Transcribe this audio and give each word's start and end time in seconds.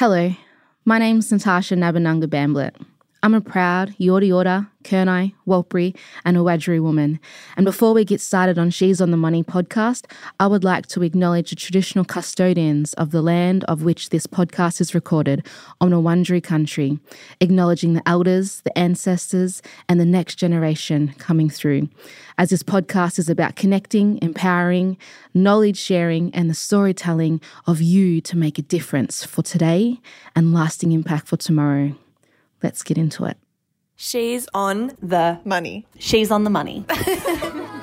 Hello, 0.00 0.34
my 0.86 0.98
name's 0.98 1.30
Natasha 1.30 1.74
Nabanunga 1.74 2.24
Bamblett. 2.24 2.74
I'm 3.22 3.34
a 3.34 3.42
proud 3.42 3.94
Yorta 4.00 4.26
Yorta, 4.26 4.68
Kurnai, 4.82 5.34
Warlpiri, 5.46 5.94
and 6.24 6.38
a 6.38 6.40
Wiradjuri 6.40 6.80
woman. 6.80 7.20
And 7.54 7.66
before 7.66 7.92
we 7.92 8.02
get 8.02 8.18
started 8.18 8.58
on 8.58 8.70
She's 8.70 8.98
on 8.98 9.10
the 9.10 9.18
Money 9.18 9.44
podcast, 9.44 10.10
I 10.38 10.46
would 10.46 10.64
like 10.64 10.86
to 10.86 11.02
acknowledge 11.02 11.50
the 11.50 11.56
traditional 11.56 12.06
custodians 12.06 12.94
of 12.94 13.10
the 13.10 13.20
land 13.20 13.64
of 13.64 13.82
which 13.82 14.08
this 14.08 14.26
podcast 14.26 14.80
is 14.80 14.94
recorded 14.94 15.46
on 15.82 15.90
Wurundjeri 15.90 16.42
country, 16.42 16.98
acknowledging 17.42 17.92
the 17.92 18.08
elders, 18.08 18.62
the 18.62 18.76
ancestors, 18.78 19.60
and 19.86 20.00
the 20.00 20.06
next 20.06 20.36
generation 20.36 21.12
coming 21.18 21.50
through. 21.50 21.90
As 22.38 22.48
this 22.48 22.62
podcast 22.62 23.18
is 23.18 23.28
about 23.28 23.54
connecting, 23.54 24.18
empowering, 24.22 24.96
knowledge 25.34 25.76
sharing, 25.76 26.34
and 26.34 26.48
the 26.48 26.54
storytelling 26.54 27.42
of 27.66 27.82
you 27.82 28.22
to 28.22 28.38
make 28.38 28.58
a 28.58 28.62
difference 28.62 29.26
for 29.26 29.42
today 29.42 30.00
and 30.34 30.54
lasting 30.54 30.92
impact 30.92 31.28
for 31.28 31.36
tomorrow. 31.36 31.94
Let's 32.62 32.82
get 32.82 32.98
into 32.98 33.24
it. 33.24 33.36
She's 33.96 34.48
on 34.54 34.92
the 35.02 35.40
Money. 35.44 35.86
She's 35.98 36.30
on 36.30 36.44
the 36.44 36.50
money. 36.50 36.84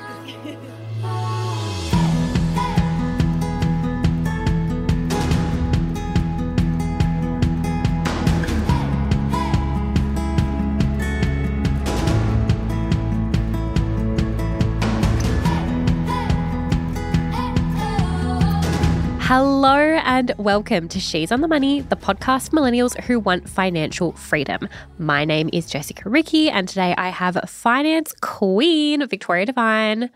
Hello 19.28 19.76
and 19.76 20.32
welcome 20.38 20.88
to 20.88 20.98
She's 20.98 21.30
on 21.30 21.42
the 21.42 21.48
Money, 21.48 21.82
the 21.82 21.96
podcast 21.96 22.48
for 22.48 22.56
millennials 22.56 22.98
who 23.02 23.20
want 23.20 23.46
financial 23.46 24.12
freedom. 24.12 24.66
My 24.96 25.26
name 25.26 25.50
is 25.52 25.66
Jessica 25.66 26.08
Ricky, 26.08 26.48
and 26.48 26.66
today 26.66 26.94
I 26.96 27.10
have 27.10 27.38
finance 27.46 28.14
queen 28.22 29.06
Victoria 29.06 29.44
Devine. 29.44 30.08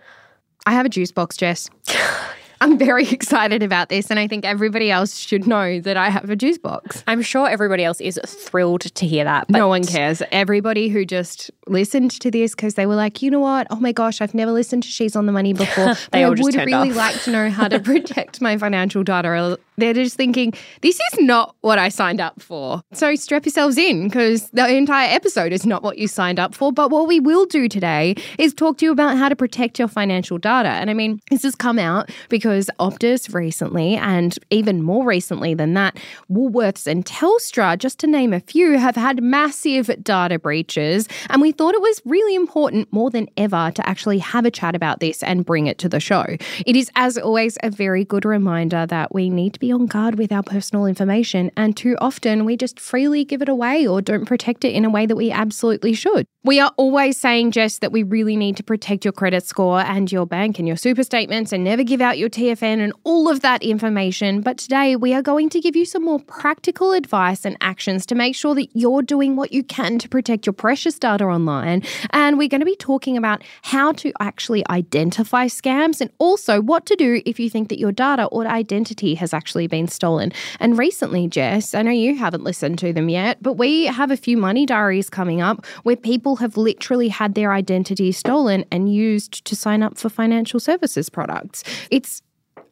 I 0.64 0.72
have 0.72 0.86
a 0.86 0.88
juice 0.88 1.12
box, 1.12 1.36
Jess. 1.36 1.68
I'm 2.62 2.78
very 2.78 3.08
excited 3.10 3.60
about 3.60 3.88
this, 3.88 4.08
and 4.08 4.20
I 4.20 4.28
think 4.28 4.44
everybody 4.44 4.88
else 4.88 5.16
should 5.18 5.48
know 5.48 5.80
that 5.80 5.96
I 5.96 6.10
have 6.10 6.30
a 6.30 6.36
juice 6.36 6.58
box. 6.58 7.02
I'm 7.08 7.20
sure 7.20 7.48
everybody 7.48 7.82
else 7.82 8.00
is 8.00 8.20
thrilled 8.24 8.82
to 8.82 9.06
hear 9.06 9.24
that. 9.24 9.48
But 9.48 9.58
no 9.58 9.66
one 9.66 9.84
cares. 9.84 10.22
Everybody 10.30 10.88
who 10.88 11.04
just 11.04 11.50
listened 11.66 12.12
to 12.20 12.30
this 12.30 12.54
because 12.54 12.74
they 12.74 12.86
were 12.86 12.94
like, 12.94 13.20
you 13.20 13.32
know 13.32 13.40
what? 13.40 13.66
Oh 13.70 13.80
my 13.80 13.90
gosh, 13.90 14.20
I've 14.20 14.32
never 14.32 14.52
listened 14.52 14.84
to 14.84 14.88
She's 14.88 15.16
on 15.16 15.26
the 15.26 15.32
Money 15.32 15.52
before. 15.52 15.94
They 16.12 16.22
but 16.22 16.26
I 16.26 16.28
would 16.28 16.38
really 16.54 16.90
off. 16.90 16.96
like 16.96 17.22
to 17.22 17.30
know 17.30 17.50
how 17.50 17.66
to 17.68 17.80
protect 17.92 18.40
my 18.40 18.56
financial 18.58 19.02
data. 19.02 19.58
They're 19.82 19.94
just 19.94 20.16
thinking, 20.16 20.54
this 20.80 20.94
is 20.94 21.18
not 21.18 21.56
what 21.62 21.76
I 21.76 21.88
signed 21.88 22.20
up 22.20 22.40
for. 22.40 22.84
So 22.92 23.16
strap 23.16 23.44
yourselves 23.44 23.76
in 23.76 24.04
because 24.04 24.48
the 24.50 24.72
entire 24.72 25.08
episode 25.08 25.52
is 25.52 25.66
not 25.66 25.82
what 25.82 25.98
you 25.98 26.06
signed 26.06 26.38
up 26.38 26.54
for. 26.54 26.72
But 26.72 26.92
what 26.92 27.08
we 27.08 27.18
will 27.18 27.46
do 27.46 27.68
today 27.68 28.14
is 28.38 28.54
talk 28.54 28.78
to 28.78 28.84
you 28.84 28.92
about 28.92 29.16
how 29.16 29.28
to 29.28 29.34
protect 29.34 29.80
your 29.80 29.88
financial 29.88 30.38
data. 30.38 30.68
And 30.68 30.88
I 30.88 30.94
mean, 30.94 31.18
this 31.30 31.42
has 31.42 31.56
come 31.56 31.80
out 31.80 32.10
because 32.28 32.70
Optus 32.78 33.34
recently, 33.34 33.96
and 33.96 34.38
even 34.50 34.84
more 34.84 35.04
recently 35.04 35.52
than 35.52 35.74
that, 35.74 35.98
Woolworths 36.30 36.86
and 36.86 37.04
Telstra, 37.04 37.76
just 37.76 37.98
to 37.98 38.06
name 38.06 38.32
a 38.32 38.38
few, 38.38 38.78
have 38.78 38.94
had 38.94 39.20
massive 39.20 39.90
data 40.04 40.38
breaches. 40.38 41.08
And 41.28 41.42
we 41.42 41.50
thought 41.50 41.74
it 41.74 41.82
was 41.82 42.00
really 42.04 42.36
important 42.36 42.86
more 42.92 43.10
than 43.10 43.28
ever 43.36 43.72
to 43.74 43.88
actually 43.88 44.18
have 44.18 44.44
a 44.44 44.50
chat 44.52 44.76
about 44.76 45.00
this 45.00 45.24
and 45.24 45.44
bring 45.44 45.66
it 45.66 45.78
to 45.78 45.88
the 45.88 45.98
show. 45.98 46.24
It 46.64 46.76
is, 46.76 46.88
as 46.94 47.18
always, 47.18 47.58
a 47.64 47.70
very 47.70 48.04
good 48.04 48.24
reminder 48.24 48.86
that 48.86 49.12
we 49.12 49.28
need 49.28 49.54
to 49.54 49.58
be 49.58 49.71
on 49.72 49.86
guard 49.86 50.16
with 50.16 50.30
our 50.30 50.42
personal 50.42 50.86
information. 50.86 51.50
And 51.56 51.76
too 51.76 51.96
often 52.00 52.44
we 52.44 52.56
just 52.56 52.78
freely 52.78 53.24
give 53.24 53.42
it 53.42 53.48
away 53.48 53.86
or 53.86 54.00
don't 54.00 54.26
protect 54.26 54.64
it 54.64 54.74
in 54.74 54.84
a 54.84 54.90
way 54.90 55.06
that 55.06 55.16
we 55.16 55.30
absolutely 55.30 55.94
should. 55.94 56.26
We 56.44 56.58
are 56.58 56.72
always 56.76 57.18
saying, 57.18 57.52
Jess, 57.52 57.78
that 57.78 57.92
we 57.92 58.02
really 58.02 58.36
need 58.36 58.56
to 58.56 58.64
protect 58.64 59.04
your 59.04 59.12
credit 59.12 59.46
score 59.46 59.78
and 59.78 60.10
your 60.10 60.26
bank 60.26 60.58
and 60.58 60.66
your 60.66 60.76
super 60.76 61.04
statements 61.04 61.52
and 61.52 61.62
never 61.62 61.84
give 61.84 62.00
out 62.00 62.18
your 62.18 62.28
TFN 62.28 62.80
and 62.80 62.92
all 63.04 63.28
of 63.28 63.42
that 63.42 63.62
information. 63.62 64.40
But 64.40 64.58
today 64.58 64.96
we 64.96 65.14
are 65.14 65.22
going 65.22 65.50
to 65.50 65.60
give 65.60 65.76
you 65.76 65.84
some 65.84 66.04
more 66.04 66.18
practical 66.18 66.92
advice 66.92 67.44
and 67.44 67.56
actions 67.60 68.04
to 68.06 68.16
make 68.16 68.34
sure 68.34 68.56
that 68.56 68.68
you're 68.74 69.02
doing 69.02 69.36
what 69.36 69.52
you 69.52 69.62
can 69.62 70.00
to 70.00 70.08
protect 70.08 70.44
your 70.44 70.52
precious 70.52 70.98
data 70.98 71.24
online. 71.26 71.82
And 72.10 72.38
we're 72.38 72.48
going 72.48 72.60
to 72.60 72.66
be 72.66 72.74
talking 72.74 73.16
about 73.16 73.44
how 73.62 73.92
to 73.92 74.12
actually 74.18 74.68
identify 74.68 75.46
scams 75.46 76.00
and 76.00 76.10
also 76.18 76.60
what 76.60 76.86
to 76.86 76.96
do 76.96 77.22
if 77.24 77.38
you 77.38 77.50
think 77.50 77.68
that 77.68 77.78
your 77.78 77.92
data 77.92 78.24
or 78.24 78.48
identity 78.48 79.14
has 79.14 79.32
actually 79.32 79.51
been 79.66 79.88
stolen. 79.88 80.32
And 80.60 80.78
recently, 80.78 81.28
Jess, 81.28 81.74
I 81.74 81.82
know 81.82 81.90
you 81.90 82.16
haven't 82.16 82.44
listened 82.44 82.78
to 82.80 82.92
them 82.92 83.08
yet, 83.08 83.38
but 83.42 83.54
we 83.54 83.86
have 83.86 84.10
a 84.10 84.16
few 84.16 84.36
money 84.36 84.66
diaries 84.66 85.10
coming 85.10 85.40
up 85.40 85.66
where 85.82 85.96
people 85.96 86.36
have 86.36 86.56
literally 86.56 87.08
had 87.08 87.34
their 87.34 87.52
identity 87.52 88.12
stolen 88.12 88.64
and 88.70 88.92
used 88.92 89.44
to 89.44 89.56
sign 89.56 89.82
up 89.82 89.98
for 89.98 90.08
financial 90.08 90.60
services 90.60 91.08
products. 91.08 91.64
It's 91.90 92.22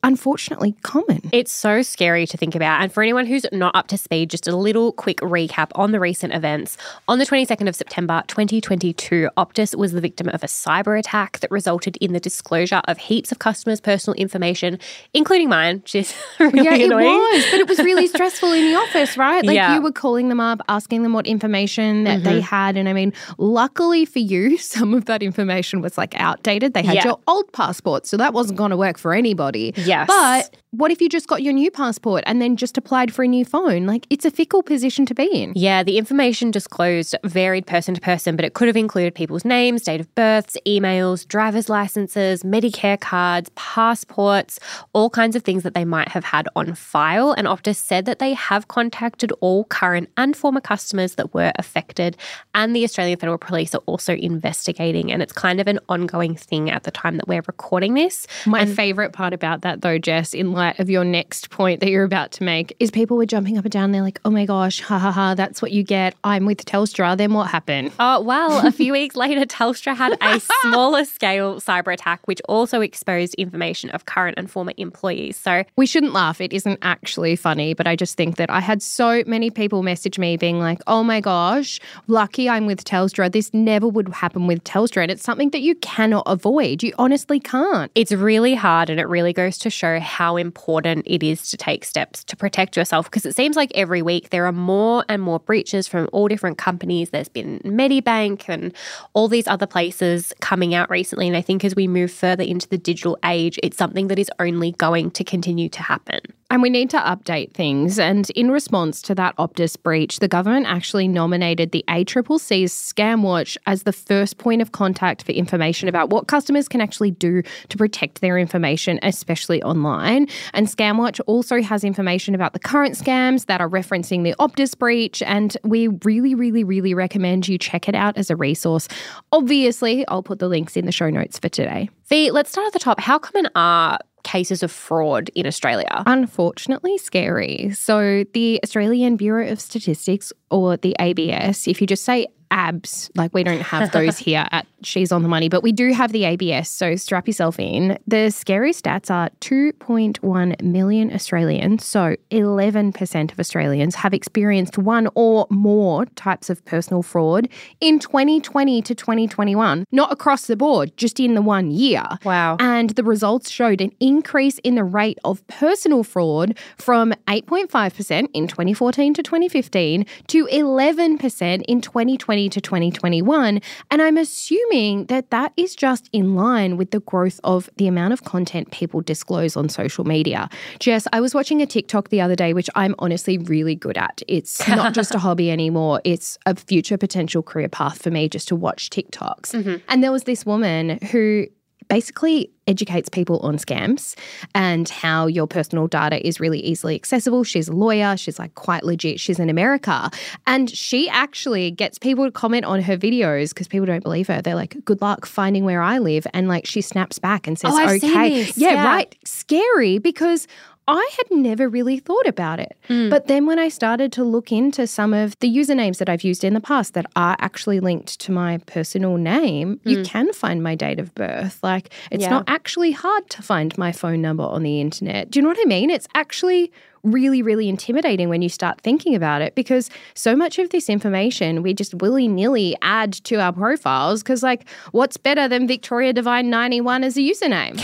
unfortunately 0.02 0.74
common. 0.82 1.20
It's 1.32 1.52
so 1.52 1.82
scary 1.82 2.26
to 2.26 2.36
think 2.36 2.54
about. 2.54 2.82
And 2.82 2.92
for 2.92 3.02
anyone 3.02 3.26
who's 3.26 3.44
not 3.52 3.74
up 3.76 3.86
to 3.88 3.98
speed, 3.98 4.30
just 4.30 4.48
a 4.48 4.56
little 4.56 4.92
quick 4.92 5.18
recap 5.18 5.70
on 5.74 5.92
the 5.92 6.00
recent 6.00 6.32
events. 6.34 6.76
On 7.08 7.18
the 7.18 7.26
22nd 7.26 7.68
of 7.68 7.74
September 7.76 8.22
2022, 8.28 9.28
Optus 9.36 9.74
was 9.76 9.92
the 9.92 10.00
victim 10.00 10.28
of 10.28 10.42
a 10.42 10.46
cyber 10.46 10.98
attack 10.98 11.40
that 11.40 11.50
resulted 11.50 11.96
in 11.98 12.12
the 12.12 12.20
disclosure 12.20 12.80
of 12.86 12.98
heaps 12.98 13.30
of 13.30 13.38
customers' 13.38 13.80
personal 13.80 14.14
information, 14.14 14.78
including 15.14 15.48
mine, 15.48 15.76
which 15.76 15.94
is 15.94 16.14
really 16.40 16.64
yeah, 16.64 16.74
annoying. 16.86 17.06
it 17.06 17.18
was, 17.18 17.44
but 17.50 17.60
it 17.60 17.68
was 17.68 17.78
really 17.80 18.06
stressful 18.14 18.52
in 18.52 18.64
the 18.64 18.74
office, 18.76 19.16
right? 19.16 19.44
Like 19.44 19.54
Yeah. 19.54 19.66
Mm-hmm. 19.68 19.74
you 19.76 19.82
were 19.82 19.92
calling 19.92 20.28
them 20.28 20.40
up, 20.40 20.60
asking 20.68 21.02
them 21.02 21.12
what 21.12 21.26
information 21.26 22.04
that 22.04 22.24
they 22.24 22.40
had, 22.40 22.76
and 22.76 22.88
I 22.88 22.92
mean, 22.92 23.12
luckily 23.38 24.04
for 24.04 24.18
you, 24.18 24.56
some 24.76 24.94
of 24.94 25.04
that 25.06 25.22
information 25.22 25.80
was 25.82 25.98
like 25.98 26.14
outdated. 26.16 26.74
They 26.74 26.82
had 26.82 26.94
Yeah. 26.96 27.04
your 27.04 27.18
old 27.26 27.52
passport, 27.52 28.06
so 28.06 28.16
that 28.16 28.32
wasn't 28.32 28.58
going 28.58 28.70
to 28.70 28.76
work 28.76 28.98
for 28.98 29.12
anybody. 29.14 29.72
Yes. 29.90 30.06
But 30.08 30.56
what 30.72 30.92
if 30.92 31.00
you 31.00 31.08
just 31.08 31.26
got 31.26 31.42
your 31.42 31.52
new 31.52 31.68
passport 31.68 32.22
and 32.26 32.40
then 32.40 32.56
just 32.56 32.78
applied 32.78 33.12
for 33.12 33.24
a 33.24 33.28
new 33.28 33.44
phone? 33.44 33.86
Like 33.86 34.06
it's 34.08 34.24
a 34.24 34.30
fickle 34.30 34.62
position 34.62 35.04
to 35.06 35.14
be 35.14 35.26
in. 35.26 35.52
Yeah, 35.56 35.82
the 35.82 35.98
information 35.98 36.52
disclosed 36.52 37.16
varied 37.24 37.66
person 37.66 37.94
to 37.94 38.00
person, 38.00 38.36
but 38.36 38.44
it 38.44 38.54
could 38.54 38.68
have 38.68 38.76
included 38.76 39.14
people's 39.14 39.44
names, 39.44 39.82
date 39.82 40.00
of 40.00 40.14
births, 40.14 40.56
emails, 40.66 41.26
driver's 41.26 41.68
licenses, 41.68 42.44
Medicare 42.44 43.00
cards, 43.00 43.50
passports, 43.56 44.60
all 44.92 45.10
kinds 45.10 45.34
of 45.34 45.42
things 45.42 45.64
that 45.64 45.74
they 45.74 45.84
might 45.84 46.08
have 46.08 46.22
had 46.24 46.46
on 46.54 46.74
file. 46.74 47.32
And 47.32 47.48
Optus 47.48 47.76
said 47.76 48.04
that 48.04 48.20
they 48.20 48.32
have 48.34 48.68
contacted 48.68 49.32
all 49.40 49.64
current 49.64 50.08
and 50.16 50.36
former 50.36 50.60
customers 50.60 51.16
that 51.16 51.34
were 51.34 51.52
affected, 51.56 52.16
and 52.54 52.76
the 52.76 52.84
Australian 52.84 53.18
Federal 53.18 53.38
Police 53.38 53.74
are 53.74 53.82
also 53.86 54.14
investigating. 54.14 55.10
And 55.10 55.20
it's 55.20 55.32
kind 55.32 55.60
of 55.60 55.66
an 55.66 55.80
ongoing 55.88 56.36
thing 56.36 56.70
at 56.70 56.84
the 56.84 56.92
time 56.92 57.16
that 57.16 57.26
we're 57.26 57.42
recording 57.48 57.94
this. 57.94 58.28
My 58.46 58.66
favorite 58.66 59.12
part 59.12 59.32
about 59.32 59.62
that, 59.62 59.79
though, 59.80 59.98
Jess, 59.98 60.34
in 60.34 60.52
light 60.52 60.78
of 60.78 60.88
your 60.90 61.04
next 61.04 61.50
point 61.50 61.80
that 61.80 61.90
you're 61.90 62.04
about 62.04 62.32
to 62.32 62.44
make, 62.44 62.74
is 62.80 62.90
people 62.90 63.16
were 63.16 63.26
jumping 63.26 63.58
up 63.58 63.64
and 63.64 63.72
down. 63.72 63.92
They're 63.92 64.02
like, 64.02 64.20
oh 64.24 64.30
my 64.30 64.46
gosh, 64.46 64.80
ha 64.80 64.98
ha 64.98 65.10
ha, 65.10 65.34
that's 65.34 65.60
what 65.62 65.72
you 65.72 65.82
get. 65.82 66.14
I'm 66.24 66.46
with 66.46 66.64
Telstra. 66.64 67.16
Then 67.16 67.32
what 67.34 67.48
happened? 67.50 67.92
Oh, 67.98 68.20
well, 68.20 68.66
a 68.66 68.70
few 68.72 68.92
weeks 69.00 69.16
later, 69.16 69.44
Telstra 69.46 69.96
had 69.96 70.16
a 70.20 70.40
smaller 70.62 71.04
scale 71.04 71.60
cyber 71.60 71.92
attack, 71.92 72.26
which 72.26 72.40
also 72.48 72.80
exposed 72.80 73.34
information 73.34 73.90
of 73.90 74.06
current 74.06 74.38
and 74.38 74.50
former 74.50 74.72
employees. 74.76 75.36
So, 75.36 75.64
We 75.76 75.86
shouldn't 75.86 76.12
laugh. 76.12 76.40
It 76.40 76.52
isn't 76.52 76.78
actually 76.82 77.36
funny, 77.36 77.74
but 77.74 77.86
I 77.86 77.96
just 77.96 78.16
think 78.16 78.36
that 78.36 78.50
I 78.50 78.60
had 78.60 78.82
so 78.82 79.22
many 79.26 79.50
people 79.50 79.82
message 79.82 80.18
me 80.18 80.36
being 80.36 80.58
like, 80.58 80.80
oh 80.86 81.02
my 81.02 81.20
gosh, 81.20 81.80
lucky 82.06 82.48
I'm 82.48 82.66
with 82.66 82.84
Telstra. 82.84 83.30
This 83.30 83.52
never 83.54 83.88
would 83.88 84.08
happen 84.08 84.46
with 84.46 84.62
Telstra. 84.64 85.02
And 85.02 85.10
it's 85.10 85.22
something 85.22 85.50
that 85.50 85.60
you 85.60 85.74
cannot 85.76 86.24
avoid. 86.26 86.82
You 86.82 86.92
honestly 86.98 87.40
can't. 87.40 87.90
it's 87.94 88.12
really 88.12 88.54
hard 88.54 88.90
and 88.90 89.00
it 89.00 89.08
really 89.08 89.32
goes 89.32 89.58
to 89.58 89.69
show 89.70 90.00
how 90.00 90.36
important 90.36 91.06
it 91.06 91.22
is 91.22 91.50
to 91.50 91.56
take 91.56 91.84
steps 91.84 92.24
to 92.24 92.36
protect 92.36 92.76
yourself 92.76 93.06
because 93.06 93.24
it 93.24 93.34
seems 93.34 93.56
like 93.56 93.70
every 93.74 94.02
week 94.02 94.30
there 94.30 94.46
are 94.46 94.52
more 94.52 95.04
and 95.08 95.22
more 95.22 95.38
breaches 95.38 95.86
from 95.88 96.08
all 96.12 96.28
different 96.28 96.58
companies. 96.58 97.10
There's 97.10 97.28
been 97.28 97.60
Medibank 97.64 98.48
and 98.48 98.74
all 99.14 99.28
these 99.28 99.46
other 99.46 99.66
places 99.66 100.32
coming 100.40 100.74
out 100.74 100.90
recently. 100.90 101.26
And 101.26 101.36
I 101.36 101.42
think 101.42 101.64
as 101.64 101.74
we 101.74 101.86
move 101.86 102.10
further 102.10 102.44
into 102.44 102.68
the 102.68 102.78
digital 102.78 103.18
age, 103.24 103.58
it's 103.62 103.76
something 103.76 104.08
that 104.08 104.18
is 104.18 104.30
only 104.38 104.72
going 104.72 105.10
to 105.12 105.24
continue 105.24 105.68
to 105.70 105.82
happen. 105.82 106.20
And 106.50 106.62
we 106.62 106.68
need 106.68 106.90
to 106.90 106.98
update 106.98 107.54
things. 107.54 108.00
And 108.00 108.28
in 108.30 108.50
response 108.50 109.00
to 109.02 109.14
that 109.14 109.36
Optus 109.36 109.80
breach, 109.80 110.18
the 110.18 110.26
government 110.26 110.66
actually 110.66 111.06
nominated 111.06 111.70
the 111.70 111.84
ACCC's 111.86 112.72
Scam 112.72 113.22
Watch 113.22 113.56
as 113.66 113.84
the 113.84 113.92
first 113.92 114.38
point 114.38 114.60
of 114.60 114.72
contact 114.72 115.22
for 115.22 115.30
information 115.30 115.88
about 115.88 116.10
what 116.10 116.26
customers 116.26 116.66
can 116.66 116.80
actually 116.80 117.12
do 117.12 117.42
to 117.68 117.78
protect 117.78 118.20
their 118.20 118.36
information, 118.36 118.98
especially 119.04 119.62
online. 119.62 120.26
And 120.52 120.66
Scam 120.66 120.98
Watch 120.98 121.20
also 121.20 121.62
has 121.62 121.84
information 121.84 122.34
about 122.34 122.52
the 122.52 122.58
current 122.58 122.96
scams 122.96 123.46
that 123.46 123.60
are 123.60 123.68
referencing 123.68 124.24
the 124.24 124.34
Optus 124.40 124.76
breach. 124.76 125.22
And 125.22 125.56
we 125.62 125.86
really, 126.04 126.34
really, 126.34 126.64
really 126.64 126.94
recommend 126.94 127.46
you 127.46 127.58
check 127.58 127.88
it 127.88 127.94
out 127.94 128.18
as 128.18 128.28
a 128.28 128.34
resource. 128.34 128.88
Obviously, 129.30 130.04
I'll 130.08 130.24
put 130.24 130.40
the 130.40 130.48
links 130.48 130.76
in 130.76 130.84
the 130.84 130.92
show 130.92 131.10
notes 131.10 131.38
for 131.38 131.48
today. 131.48 131.90
V, 132.08 132.32
let's 132.32 132.50
start 132.50 132.66
at 132.66 132.72
the 132.72 132.80
top. 132.80 132.98
How 132.98 133.20
common 133.20 133.48
are 133.54 133.96
cases 134.22 134.62
of 134.62 134.70
fraud 134.70 135.30
in 135.34 135.46
Australia? 135.46 136.02
Unfortunately, 136.06 136.98
scary. 136.98 137.70
So, 137.74 138.24
the 138.32 138.60
Australian 138.62 139.16
Bureau 139.16 139.48
of 139.48 139.60
Statistics, 139.60 140.32
or 140.50 140.76
the 140.76 140.94
ABS, 140.98 141.68
if 141.68 141.80
you 141.80 141.86
just 141.86 142.04
say 142.04 142.26
abs. 142.50 143.10
Like 143.14 143.34
we 143.34 143.44
don't 143.44 143.62
have 143.62 143.92
those 143.92 144.18
here 144.26 144.46
at 144.50 144.66
She's 144.82 145.12
on 145.12 145.22
the 145.22 145.28
Money, 145.28 145.48
but 145.48 145.62
we 145.62 145.72
do 145.72 145.92
have 145.92 146.12
the 146.12 146.24
ABS. 146.24 146.68
So 146.68 146.96
strap 146.96 147.26
yourself 147.26 147.58
in. 147.58 147.98
The 148.06 148.30
scary 148.30 148.72
stats 148.72 149.10
are 149.10 149.28
2.1 149.40 150.62
million 150.62 151.12
Australians, 151.12 151.84
so 151.84 152.16
11% 152.30 153.32
of 153.32 153.38
Australians 153.38 153.94
have 153.96 154.14
experienced 154.14 154.78
one 154.78 155.08
or 155.14 155.46
more 155.50 156.06
types 156.06 156.48
of 156.48 156.64
personal 156.64 157.02
fraud 157.02 157.48
in 157.80 157.98
2020 157.98 158.80
to 158.82 158.94
2021. 158.94 159.84
Not 159.92 160.12
across 160.12 160.46
the 160.46 160.56
board, 160.56 160.96
just 160.96 161.20
in 161.20 161.34
the 161.34 161.42
one 161.42 161.70
year. 161.70 162.04
Wow. 162.24 162.56
And 162.58 162.90
the 162.90 163.04
results 163.04 163.50
showed 163.50 163.80
an 163.80 163.92
increase 164.00 164.58
in 164.60 164.76
the 164.76 164.84
rate 164.84 165.18
of 165.24 165.46
personal 165.46 166.04
fraud 166.04 166.56
from 166.78 167.12
8.5% 167.28 168.28
in 168.32 168.48
2014 168.48 169.14
to 169.14 169.22
2015 169.22 170.06
to 170.28 170.46
11% 170.46 171.62
in 171.68 171.80
2020 171.80 172.39
to 172.48 172.60
2021. 172.60 173.60
And 173.90 174.02
I'm 174.02 174.16
assuming 174.16 175.06
that 175.06 175.30
that 175.30 175.52
is 175.56 175.74
just 175.74 176.08
in 176.12 176.34
line 176.34 176.76
with 176.76 176.90
the 176.90 177.00
growth 177.00 177.40
of 177.44 177.68
the 177.76 177.86
amount 177.86 178.12
of 178.12 178.24
content 178.24 178.70
people 178.70 179.00
disclose 179.00 179.56
on 179.56 179.68
social 179.68 180.04
media. 180.04 180.48
Jess, 180.78 181.06
I 181.12 181.20
was 181.20 181.34
watching 181.34 181.60
a 181.60 181.66
TikTok 181.66 182.08
the 182.08 182.20
other 182.20 182.36
day, 182.36 182.52
which 182.52 182.70
I'm 182.74 182.94
honestly 182.98 183.38
really 183.38 183.74
good 183.74 183.98
at. 183.98 184.22
It's 184.28 184.66
not 184.68 184.94
just 184.94 185.14
a 185.14 185.18
hobby 185.18 185.50
anymore, 185.50 186.00
it's 186.04 186.38
a 186.46 186.54
future 186.54 186.96
potential 186.96 187.42
career 187.42 187.68
path 187.68 188.02
for 188.02 188.10
me 188.10 188.28
just 188.28 188.48
to 188.48 188.56
watch 188.56 188.90
TikToks. 188.90 189.52
Mm-hmm. 189.52 189.76
And 189.88 190.02
there 190.02 190.12
was 190.12 190.24
this 190.24 190.46
woman 190.46 190.98
who 191.10 191.46
basically 191.90 192.50
educates 192.66 193.08
people 193.10 193.40
on 193.40 193.56
scams 193.58 194.14
and 194.54 194.88
how 194.88 195.26
your 195.26 195.46
personal 195.46 195.88
data 195.88 196.24
is 196.26 196.40
really 196.40 196.60
easily 196.60 196.94
accessible. 196.94 197.44
She's 197.44 197.68
a 197.68 197.72
lawyer, 197.72 198.16
she's 198.16 198.38
like 198.38 198.54
quite 198.54 198.84
legit, 198.84 199.20
she's 199.20 199.38
in 199.38 199.50
America. 199.50 200.08
And 200.46 200.70
she 200.70 201.08
actually 201.10 201.70
gets 201.72 201.98
people 201.98 202.24
to 202.24 202.30
comment 202.30 202.64
on 202.64 202.80
her 202.80 202.96
videos 202.96 203.50
because 203.50 203.68
people 203.68 203.86
don't 203.86 204.02
believe 204.04 204.28
her. 204.28 204.40
They're 204.40 204.54
like, 204.54 204.82
good 204.84 205.02
luck 205.02 205.26
finding 205.26 205.64
where 205.64 205.82
I 205.82 205.98
live. 205.98 206.26
And 206.32 206.48
like 206.48 206.64
she 206.64 206.80
snaps 206.80 207.18
back 207.18 207.46
and 207.46 207.58
says, 207.58 207.72
Oh, 207.74 207.90
okay. 207.96 208.44
this. 208.44 208.56
Yeah, 208.56 208.74
Yeah. 208.74 208.84
right. 208.86 209.14
Scary 209.24 209.98
because 209.98 210.46
I 210.92 211.10
had 211.16 211.26
never 211.30 211.68
really 211.68 211.98
thought 211.98 212.26
about 212.26 212.60
it. 212.60 212.76
Hmm. 212.88 213.08
But 213.08 213.26
then 213.26 213.46
when 213.46 213.58
I 213.58 213.68
started 213.68 214.12
to 214.12 214.24
look 214.24 214.50
into 214.52 214.86
some 214.86 215.12
of 215.14 215.38
the 215.40 215.48
usernames 215.48 215.98
that 215.98 216.08
I've 216.08 216.22
used 216.24 216.44
in 216.44 216.54
the 216.54 216.60
past 216.60 216.94
that 216.94 217.06
are 217.16 217.36
actually 217.40 217.80
linked 217.80 218.18
to 218.20 218.32
my 218.32 218.58
personal 218.66 219.16
name, 219.16 219.80
you 219.84 220.02
can 220.04 220.32
find 220.32 220.62
my 220.62 220.74
date 220.74 220.98
of 221.00 221.14
birth. 221.14 221.58
Like 221.62 221.90
it's 222.10 222.24
Hmm. 222.24 222.30
Yeah. 222.30 222.36
not 222.38 222.44
actually 222.48 222.92
hard 222.92 223.28
to 223.30 223.42
find 223.42 223.76
my 223.78 223.92
phone 223.92 224.20
number 224.22 224.42
on 224.44 224.62
the 224.62 224.80
internet. 224.80 225.30
Do 225.30 225.38
you 225.38 225.42
know 225.42 225.48
what 225.48 225.58
I 225.60 225.64
mean? 225.66 225.90
It's 225.90 226.08
actually 226.14 226.72
really, 227.02 227.42
really 227.42 227.68
intimidating 227.68 228.28
when 228.28 228.42
you 228.42 228.48
start 228.48 228.80
thinking 228.80 229.14
about 229.14 229.42
it 229.42 229.54
because 229.54 229.90
so 230.14 230.36
much 230.36 230.58
of 230.58 230.70
this 230.70 230.88
information 230.88 231.62
we 231.62 231.72
just 231.72 231.94
willy 231.94 232.28
nilly 232.28 232.76
add 232.82 233.12
to 233.12 233.36
our 233.40 233.52
profiles. 233.52 234.22
Because, 234.22 234.42
like, 234.42 234.68
what's 234.92 235.16
better 235.16 235.48
than 235.48 235.66
Victoria 235.66 236.12
Devine 236.12 236.50
91 236.50 237.04
as 237.04 237.16
a 237.16 237.20
username? 237.20 237.80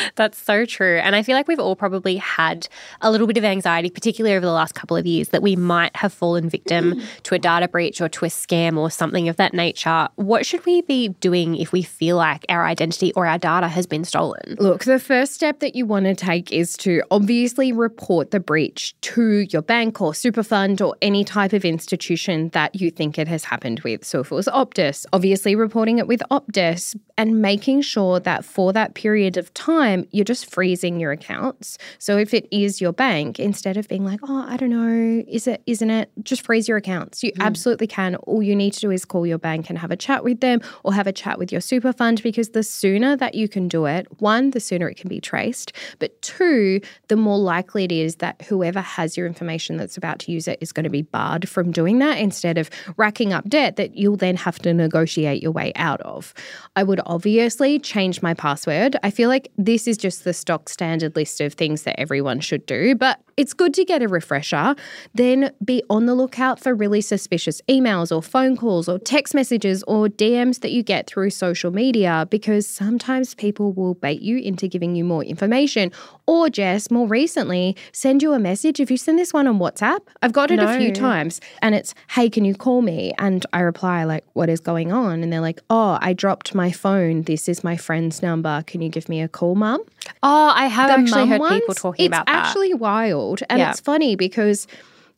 That's 0.16 0.38
so 0.38 0.64
true. 0.64 0.98
And 0.98 1.14
I 1.14 1.22
feel 1.22 1.36
like 1.36 1.48
we've 1.48 1.60
all 1.60 1.76
probably 1.76 2.16
had 2.16 2.68
a 3.00 3.10
little 3.10 3.26
bit 3.26 3.36
of 3.36 3.44
anxiety, 3.44 3.90
particularly 3.90 4.36
over 4.36 4.46
the 4.46 4.52
last 4.52 4.74
couple 4.74 4.96
of 4.96 5.06
years, 5.06 5.28
that 5.28 5.42
we 5.42 5.56
might 5.56 5.94
have 5.96 6.12
fallen 6.12 6.48
victim 6.48 6.94
mm. 6.94 7.22
to 7.24 7.34
a 7.34 7.38
data 7.38 7.68
breach 7.68 8.00
or 8.00 8.08
to 8.08 8.24
a 8.24 8.28
scam 8.28 8.76
or 8.76 8.90
something 8.90 9.28
of 9.28 9.36
that 9.36 9.54
nature. 9.54 10.08
What 10.16 10.44
should 10.44 10.64
we 10.66 10.82
be 10.82 11.08
doing 11.08 11.56
if 11.56 11.72
we 11.72 11.82
feel 11.82 12.16
like 12.16 12.44
our 12.48 12.64
identity 12.64 13.12
or 13.14 13.26
our 13.26 13.38
data 13.38 13.68
has 13.68 13.86
been 13.86 14.04
stolen? 14.04 14.56
Look, 14.58 14.84
the 14.84 14.98
first 14.98 15.34
step 15.34 15.60
that 15.60 15.74
you 15.74 15.86
want 15.86 16.06
to 16.06 16.14
take 16.14 16.52
is 16.52 16.76
to 16.78 17.02
obviously 17.10 17.72
report 17.72 18.07
the 18.08 18.40
breach 18.40 18.98
to 19.02 19.46
your 19.50 19.60
bank 19.60 20.00
or 20.00 20.14
super 20.14 20.42
fund 20.42 20.80
or 20.80 20.96
any 21.02 21.24
type 21.24 21.52
of 21.52 21.64
institution 21.64 22.48
that 22.50 22.74
you 22.74 22.90
think 22.90 23.18
it 23.18 23.28
has 23.28 23.44
happened 23.44 23.80
with. 23.80 24.04
So 24.04 24.20
if 24.20 24.32
it 24.32 24.34
was 24.34 24.46
Optus, 24.46 25.04
obviously 25.12 25.54
reporting 25.54 25.98
it 25.98 26.06
with 26.06 26.22
Optus 26.30 26.96
and 27.18 27.42
making 27.42 27.82
sure 27.82 28.18
that 28.20 28.44
for 28.44 28.72
that 28.72 28.94
period 28.94 29.36
of 29.36 29.52
time, 29.52 30.06
you're 30.10 30.24
just 30.24 30.50
freezing 30.50 30.98
your 30.98 31.12
accounts. 31.12 31.76
So 31.98 32.16
if 32.16 32.32
it 32.32 32.48
is 32.50 32.80
your 32.80 32.92
bank, 32.92 33.38
instead 33.38 33.76
of 33.76 33.88
being 33.88 34.06
like, 34.06 34.20
oh, 34.22 34.46
I 34.48 34.56
don't 34.56 34.70
know, 34.70 35.24
is 35.28 35.46
it, 35.46 35.62
isn't 35.66 35.90
it? 35.90 36.10
Just 36.22 36.46
freeze 36.46 36.66
your 36.66 36.78
accounts. 36.78 37.22
You 37.22 37.32
mm. 37.32 37.44
absolutely 37.44 37.88
can. 37.88 38.14
All 38.16 38.42
you 38.42 38.56
need 38.56 38.72
to 38.74 38.80
do 38.80 38.90
is 38.90 39.04
call 39.04 39.26
your 39.26 39.38
bank 39.38 39.68
and 39.68 39.78
have 39.78 39.90
a 39.90 39.96
chat 39.96 40.24
with 40.24 40.40
them 40.40 40.60
or 40.82 40.94
have 40.94 41.06
a 41.06 41.12
chat 41.12 41.38
with 41.38 41.52
your 41.52 41.60
super 41.60 41.92
fund 41.92 42.22
because 42.22 42.50
the 42.50 42.62
sooner 42.62 43.16
that 43.16 43.34
you 43.34 43.48
can 43.48 43.68
do 43.68 43.84
it, 43.84 44.06
one, 44.20 44.50
the 44.50 44.60
sooner 44.60 44.88
it 44.88 44.96
can 44.96 45.08
be 45.08 45.20
traced, 45.20 45.72
but 45.98 46.20
two, 46.22 46.80
the 47.08 47.16
more 47.16 47.38
likely 47.38 47.84
it 47.84 47.92
is 47.92 47.97
that 48.16 48.42
whoever 48.42 48.80
has 48.80 49.16
your 49.16 49.26
information 49.26 49.76
that's 49.76 49.96
about 49.96 50.18
to 50.20 50.32
use 50.32 50.48
it 50.48 50.58
is 50.60 50.72
going 50.72 50.84
to 50.84 50.90
be 50.90 51.02
barred 51.02 51.48
from 51.48 51.70
doing 51.70 51.98
that 51.98 52.18
instead 52.18 52.58
of 52.58 52.70
racking 52.96 53.32
up 53.32 53.48
debt 53.48 53.76
that 53.76 53.96
you'll 53.96 54.16
then 54.16 54.36
have 54.36 54.58
to 54.60 54.72
negotiate 54.72 55.42
your 55.42 55.52
way 55.52 55.72
out 55.76 56.00
of. 56.02 56.34
I 56.76 56.82
would 56.82 57.00
obviously 57.06 57.78
change 57.78 58.22
my 58.22 58.34
password. 58.34 58.96
I 59.02 59.10
feel 59.10 59.28
like 59.28 59.50
this 59.56 59.86
is 59.86 59.96
just 59.96 60.24
the 60.24 60.32
stock 60.32 60.68
standard 60.68 61.16
list 61.16 61.40
of 61.40 61.54
things 61.54 61.82
that 61.82 61.98
everyone 62.00 62.40
should 62.40 62.66
do, 62.66 62.94
but 62.94 63.20
it's 63.36 63.54
good 63.54 63.72
to 63.74 63.84
get 63.84 64.02
a 64.02 64.08
refresher. 64.08 64.74
Then 65.14 65.52
be 65.64 65.82
on 65.88 66.06
the 66.06 66.14
lookout 66.14 66.58
for 66.58 66.74
really 66.74 67.00
suspicious 67.00 67.62
emails 67.68 68.14
or 68.14 68.20
phone 68.20 68.56
calls 68.56 68.88
or 68.88 68.98
text 68.98 69.32
messages 69.32 69.84
or 69.84 70.08
DMs 70.08 70.60
that 70.60 70.72
you 70.72 70.82
get 70.82 71.06
through 71.06 71.30
social 71.30 71.70
media 71.70 72.26
because 72.30 72.66
sometimes 72.66 73.34
people 73.36 73.72
will 73.72 73.94
bait 73.94 74.20
you 74.20 74.38
into 74.38 74.66
giving 74.66 74.96
you 74.96 75.04
more 75.04 75.22
information. 75.22 75.92
Or, 76.26 76.50
Jess, 76.50 76.90
more 76.90 77.06
recently, 77.06 77.76
send 77.92 78.22
you 78.22 78.32
a 78.32 78.38
message. 78.38 78.80
If 78.80 78.90
you 78.90 78.96
send 78.96 79.18
this 79.18 79.32
one 79.32 79.46
on 79.46 79.58
WhatsApp, 79.58 80.00
I've 80.22 80.32
got 80.32 80.50
it 80.50 80.58
a 80.60 80.76
few 80.78 80.92
times 80.92 81.40
and 81.62 81.74
it's, 81.74 81.94
hey, 82.10 82.28
can 82.30 82.44
you 82.44 82.54
call 82.54 82.82
me? 82.82 83.12
And 83.18 83.44
I 83.52 83.60
reply, 83.60 84.04
like, 84.04 84.24
what 84.34 84.48
is 84.48 84.60
going 84.60 84.92
on? 84.92 85.22
And 85.22 85.32
they're 85.32 85.40
like, 85.40 85.60
oh, 85.70 85.98
I 86.00 86.12
dropped 86.12 86.54
my 86.54 86.70
phone. 86.70 87.22
This 87.22 87.48
is 87.48 87.62
my 87.64 87.76
friend's 87.76 88.22
number. 88.22 88.62
Can 88.66 88.82
you 88.82 88.88
give 88.88 89.08
me 89.08 89.20
a 89.20 89.28
call, 89.28 89.54
mum? 89.54 89.82
Oh, 90.22 90.52
I 90.54 90.66
have 90.66 90.90
actually 90.90 91.26
heard 91.26 91.40
ones, 91.40 91.60
people 91.60 91.74
talking 91.74 92.06
about 92.06 92.26
that. 92.26 92.38
It's 92.38 92.48
actually 92.48 92.74
wild. 92.74 93.42
And 93.50 93.58
Yeah. 93.58 93.70
it's 93.70 93.80
funny 93.80 94.16
because, 94.16 94.66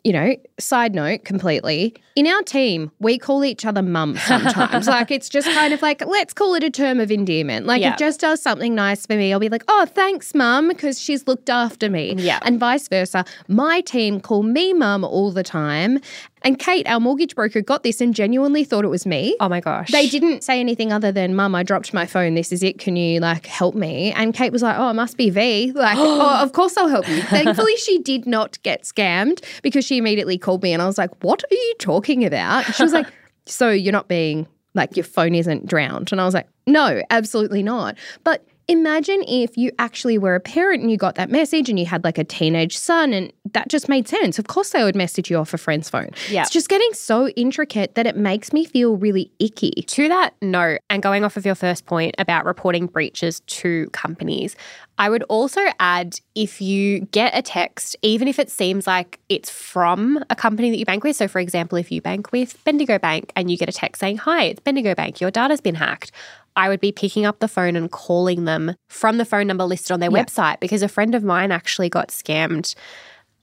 you 0.04 0.12
know, 0.12 0.34
side 0.58 0.94
note 0.94 1.24
completely, 1.24 1.94
in 2.16 2.26
our 2.26 2.42
team, 2.42 2.90
we 2.98 3.18
call 3.18 3.44
each 3.44 3.64
other 3.64 3.82
mum 3.82 4.16
sometimes. 4.16 4.86
like 4.88 5.10
it's 5.10 5.28
just 5.28 5.48
kind 5.48 5.72
of 5.72 5.80
like, 5.82 6.04
let's 6.06 6.32
call 6.34 6.54
it 6.54 6.62
a 6.64 6.70
term 6.70 7.00
of 7.00 7.10
endearment. 7.10 7.66
Like 7.66 7.80
Yeah. 7.80 7.92
it 7.92 7.98
just 7.98 8.20
does 8.20 8.42
something 8.42 8.74
nice 8.74 9.06
for 9.06 9.14
me. 9.14 9.32
I'll 9.32 9.40
be 9.40 9.48
like, 9.48 9.64
oh, 9.68 9.86
thanks, 9.86 10.34
mum, 10.34 10.68
because 10.68 11.00
she's 11.00 11.26
looked 11.26 11.48
after 11.50 11.88
me. 11.88 12.14
Yeah. 12.16 12.38
And 12.42 12.58
vice 12.58 12.88
versa. 12.88 13.24
My 13.48 13.80
team 13.80 14.20
call 14.20 14.42
me 14.42 14.72
mum 14.72 15.04
all 15.04 15.30
the 15.30 15.42
time. 15.42 16.00
And 16.42 16.58
Kate, 16.58 16.86
our 16.88 17.00
mortgage 17.00 17.34
broker, 17.34 17.60
got 17.60 17.82
this 17.82 18.00
and 18.00 18.14
genuinely 18.14 18.64
thought 18.64 18.84
it 18.84 18.88
was 18.88 19.04
me. 19.06 19.36
oh 19.40 19.48
my 19.48 19.60
gosh. 19.60 19.90
They 19.90 20.08
didn't 20.08 20.42
say 20.42 20.58
anything 20.58 20.92
other 20.92 21.12
than, 21.12 21.34
Mum, 21.34 21.54
I 21.54 21.62
dropped 21.62 21.92
my 21.92 22.06
phone. 22.06 22.34
This 22.34 22.50
is 22.52 22.62
it. 22.62 22.78
Can 22.78 22.96
you 22.96 23.20
like 23.20 23.46
help 23.46 23.74
me? 23.74 24.12
And 24.12 24.32
Kate 24.32 24.52
was 24.52 24.62
like, 24.62 24.76
Oh, 24.78 24.90
it 24.90 24.94
must 24.94 25.16
be 25.16 25.30
V. 25.30 25.72
Like, 25.72 25.96
oh, 26.00 26.42
of 26.42 26.52
course 26.52 26.76
I'll 26.76 26.88
help 26.88 27.08
you. 27.08 27.22
Thankfully, 27.22 27.76
she 27.76 27.98
did 27.98 28.26
not 28.26 28.62
get 28.62 28.84
scammed 28.84 29.44
because 29.62 29.84
she 29.84 29.98
immediately 29.98 30.38
called 30.38 30.62
me 30.62 30.72
and 30.72 30.80
I 30.80 30.86
was 30.86 30.98
like, 30.98 31.10
What 31.22 31.42
are 31.44 31.54
you 31.54 31.74
talking 31.78 32.24
about? 32.24 32.64
She 32.74 32.82
was 32.82 32.92
like, 32.92 33.06
So 33.46 33.70
you're 33.70 33.92
not 33.92 34.08
being 34.08 34.46
like 34.74 34.96
your 34.96 35.04
phone 35.04 35.34
isn't 35.34 35.66
drowned. 35.66 36.12
And 36.12 36.20
I 36.20 36.24
was 36.24 36.34
like, 36.34 36.48
No, 36.66 37.02
absolutely 37.10 37.62
not. 37.62 37.98
But 38.24 38.46
Imagine 38.68 39.24
if 39.26 39.56
you 39.56 39.72
actually 39.78 40.18
were 40.18 40.34
a 40.34 40.40
parent 40.40 40.82
and 40.82 40.90
you 40.90 40.96
got 40.96 41.16
that 41.16 41.30
message 41.30 41.68
and 41.68 41.78
you 41.78 41.86
had 41.86 42.04
like 42.04 42.18
a 42.18 42.24
teenage 42.24 42.76
son 42.78 43.12
and 43.12 43.32
that 43.52 43.68
just 43.68 43.88
made 43.88 44.06
sense. 44.06 44.38
Of 44.38 44.46
course, 44.46 44.70
they 44.70 44.84
would 44.84 44.94
message 44.94 45.30
you 45.30 45.36
off 45.38 45.52
a 45.52 45.58
friend's 45.58 45.90
phone. 45.90 46.10
Yeah. 46.28 46.42
It's 46.42 46.50
just 46.50 46.68
getting 46.68 46.92
so 46.92 47.28
intricate 47.28 47.94
that 47.96 48.06
it 48.06 48.16
makes 48.16 48.52
me 48.52 48.64
feel 48.64 48.96
really 48.96 49.30
icky. 49.38 49.70
To 49.86 50.08
that 50.08 50.34
note, 50.40 50.78
and 50.88 51.02
going 51.02 51.24
off 51.24 51.36
of 51.36 51.44
your 51.44 51.54
first 51.54 51.86
point 51.86 52.14
about 52.18 52.44
reporting 52.44 52.86
breaches 52.86 53.40
to 53.40 53.88
companies, 53.90 54.54
I 54.98 55.08
would 55.08 55.22
also 55.24 55.62
add 55.80 56.16
if 56.34 56.60
you 56.60 57.00
get 57.06 57.36
a 57.36 57.42
text, 57.42 57.96
even 58.02 58.28
if 58.28 58.38
it 58.38 58.50
seems 58.50 58.86
like 58.86 59.18
it's 59.28 59.50
from 59.50 60.22
a 60.28 60.36
company 60.36 60.70
that 60.70 60.76
you 60.76 60.84
bank 60.84 61.04
with. 61.04 61.16
So, 61.16 61.26
for 61.26 61.38
example, 61.38 61.78
if 61.78 61.90
you 61.90 62.02
bank 62.02 62.32
with 62.32 62.62
Bendigo 62.64 62.98
Bank 62.98 63.32
and 63.34 63.50
you 63.50 63.56
get 63.56 63.68
a 63.68 63.72
text 63.72 64.00
saying, 64.00 64.18
Hi, 64.18 64.44
it's 64.44 64.60
Bendigo 64.60 64.94
Bank, 64.94 65.20
your 65.20 65.30
data's 65.30 65.60
been 65.60 65.74
hacked. 65.74 66.12
I 66.60 66.68
would 66.68 66.80
be 66.80 66.92
picking 66.92 67.24
up 67.24 67.38
the 67.38 67.48
phone 67.48 67.74
and 67.74 67.90
calling 67.90 68.44
them 68.44 68.74
from 68.90 69.16
the 69.16 69.24
phone 69.24 69.46
number 69.46 69.64
listed 69.64 69.92
on 69.92 70.00
their 70.00 70.10
Yeah. 70.10 70.24
website 70.24 70.60
because 70.60 70.82
a 70.82 70.88
friend 70.88 71.14
of 71.14 71.24
mine 71.24 71.50
actually 71.52 71.88
got 71.88 72.08
scammed 72.08 72.74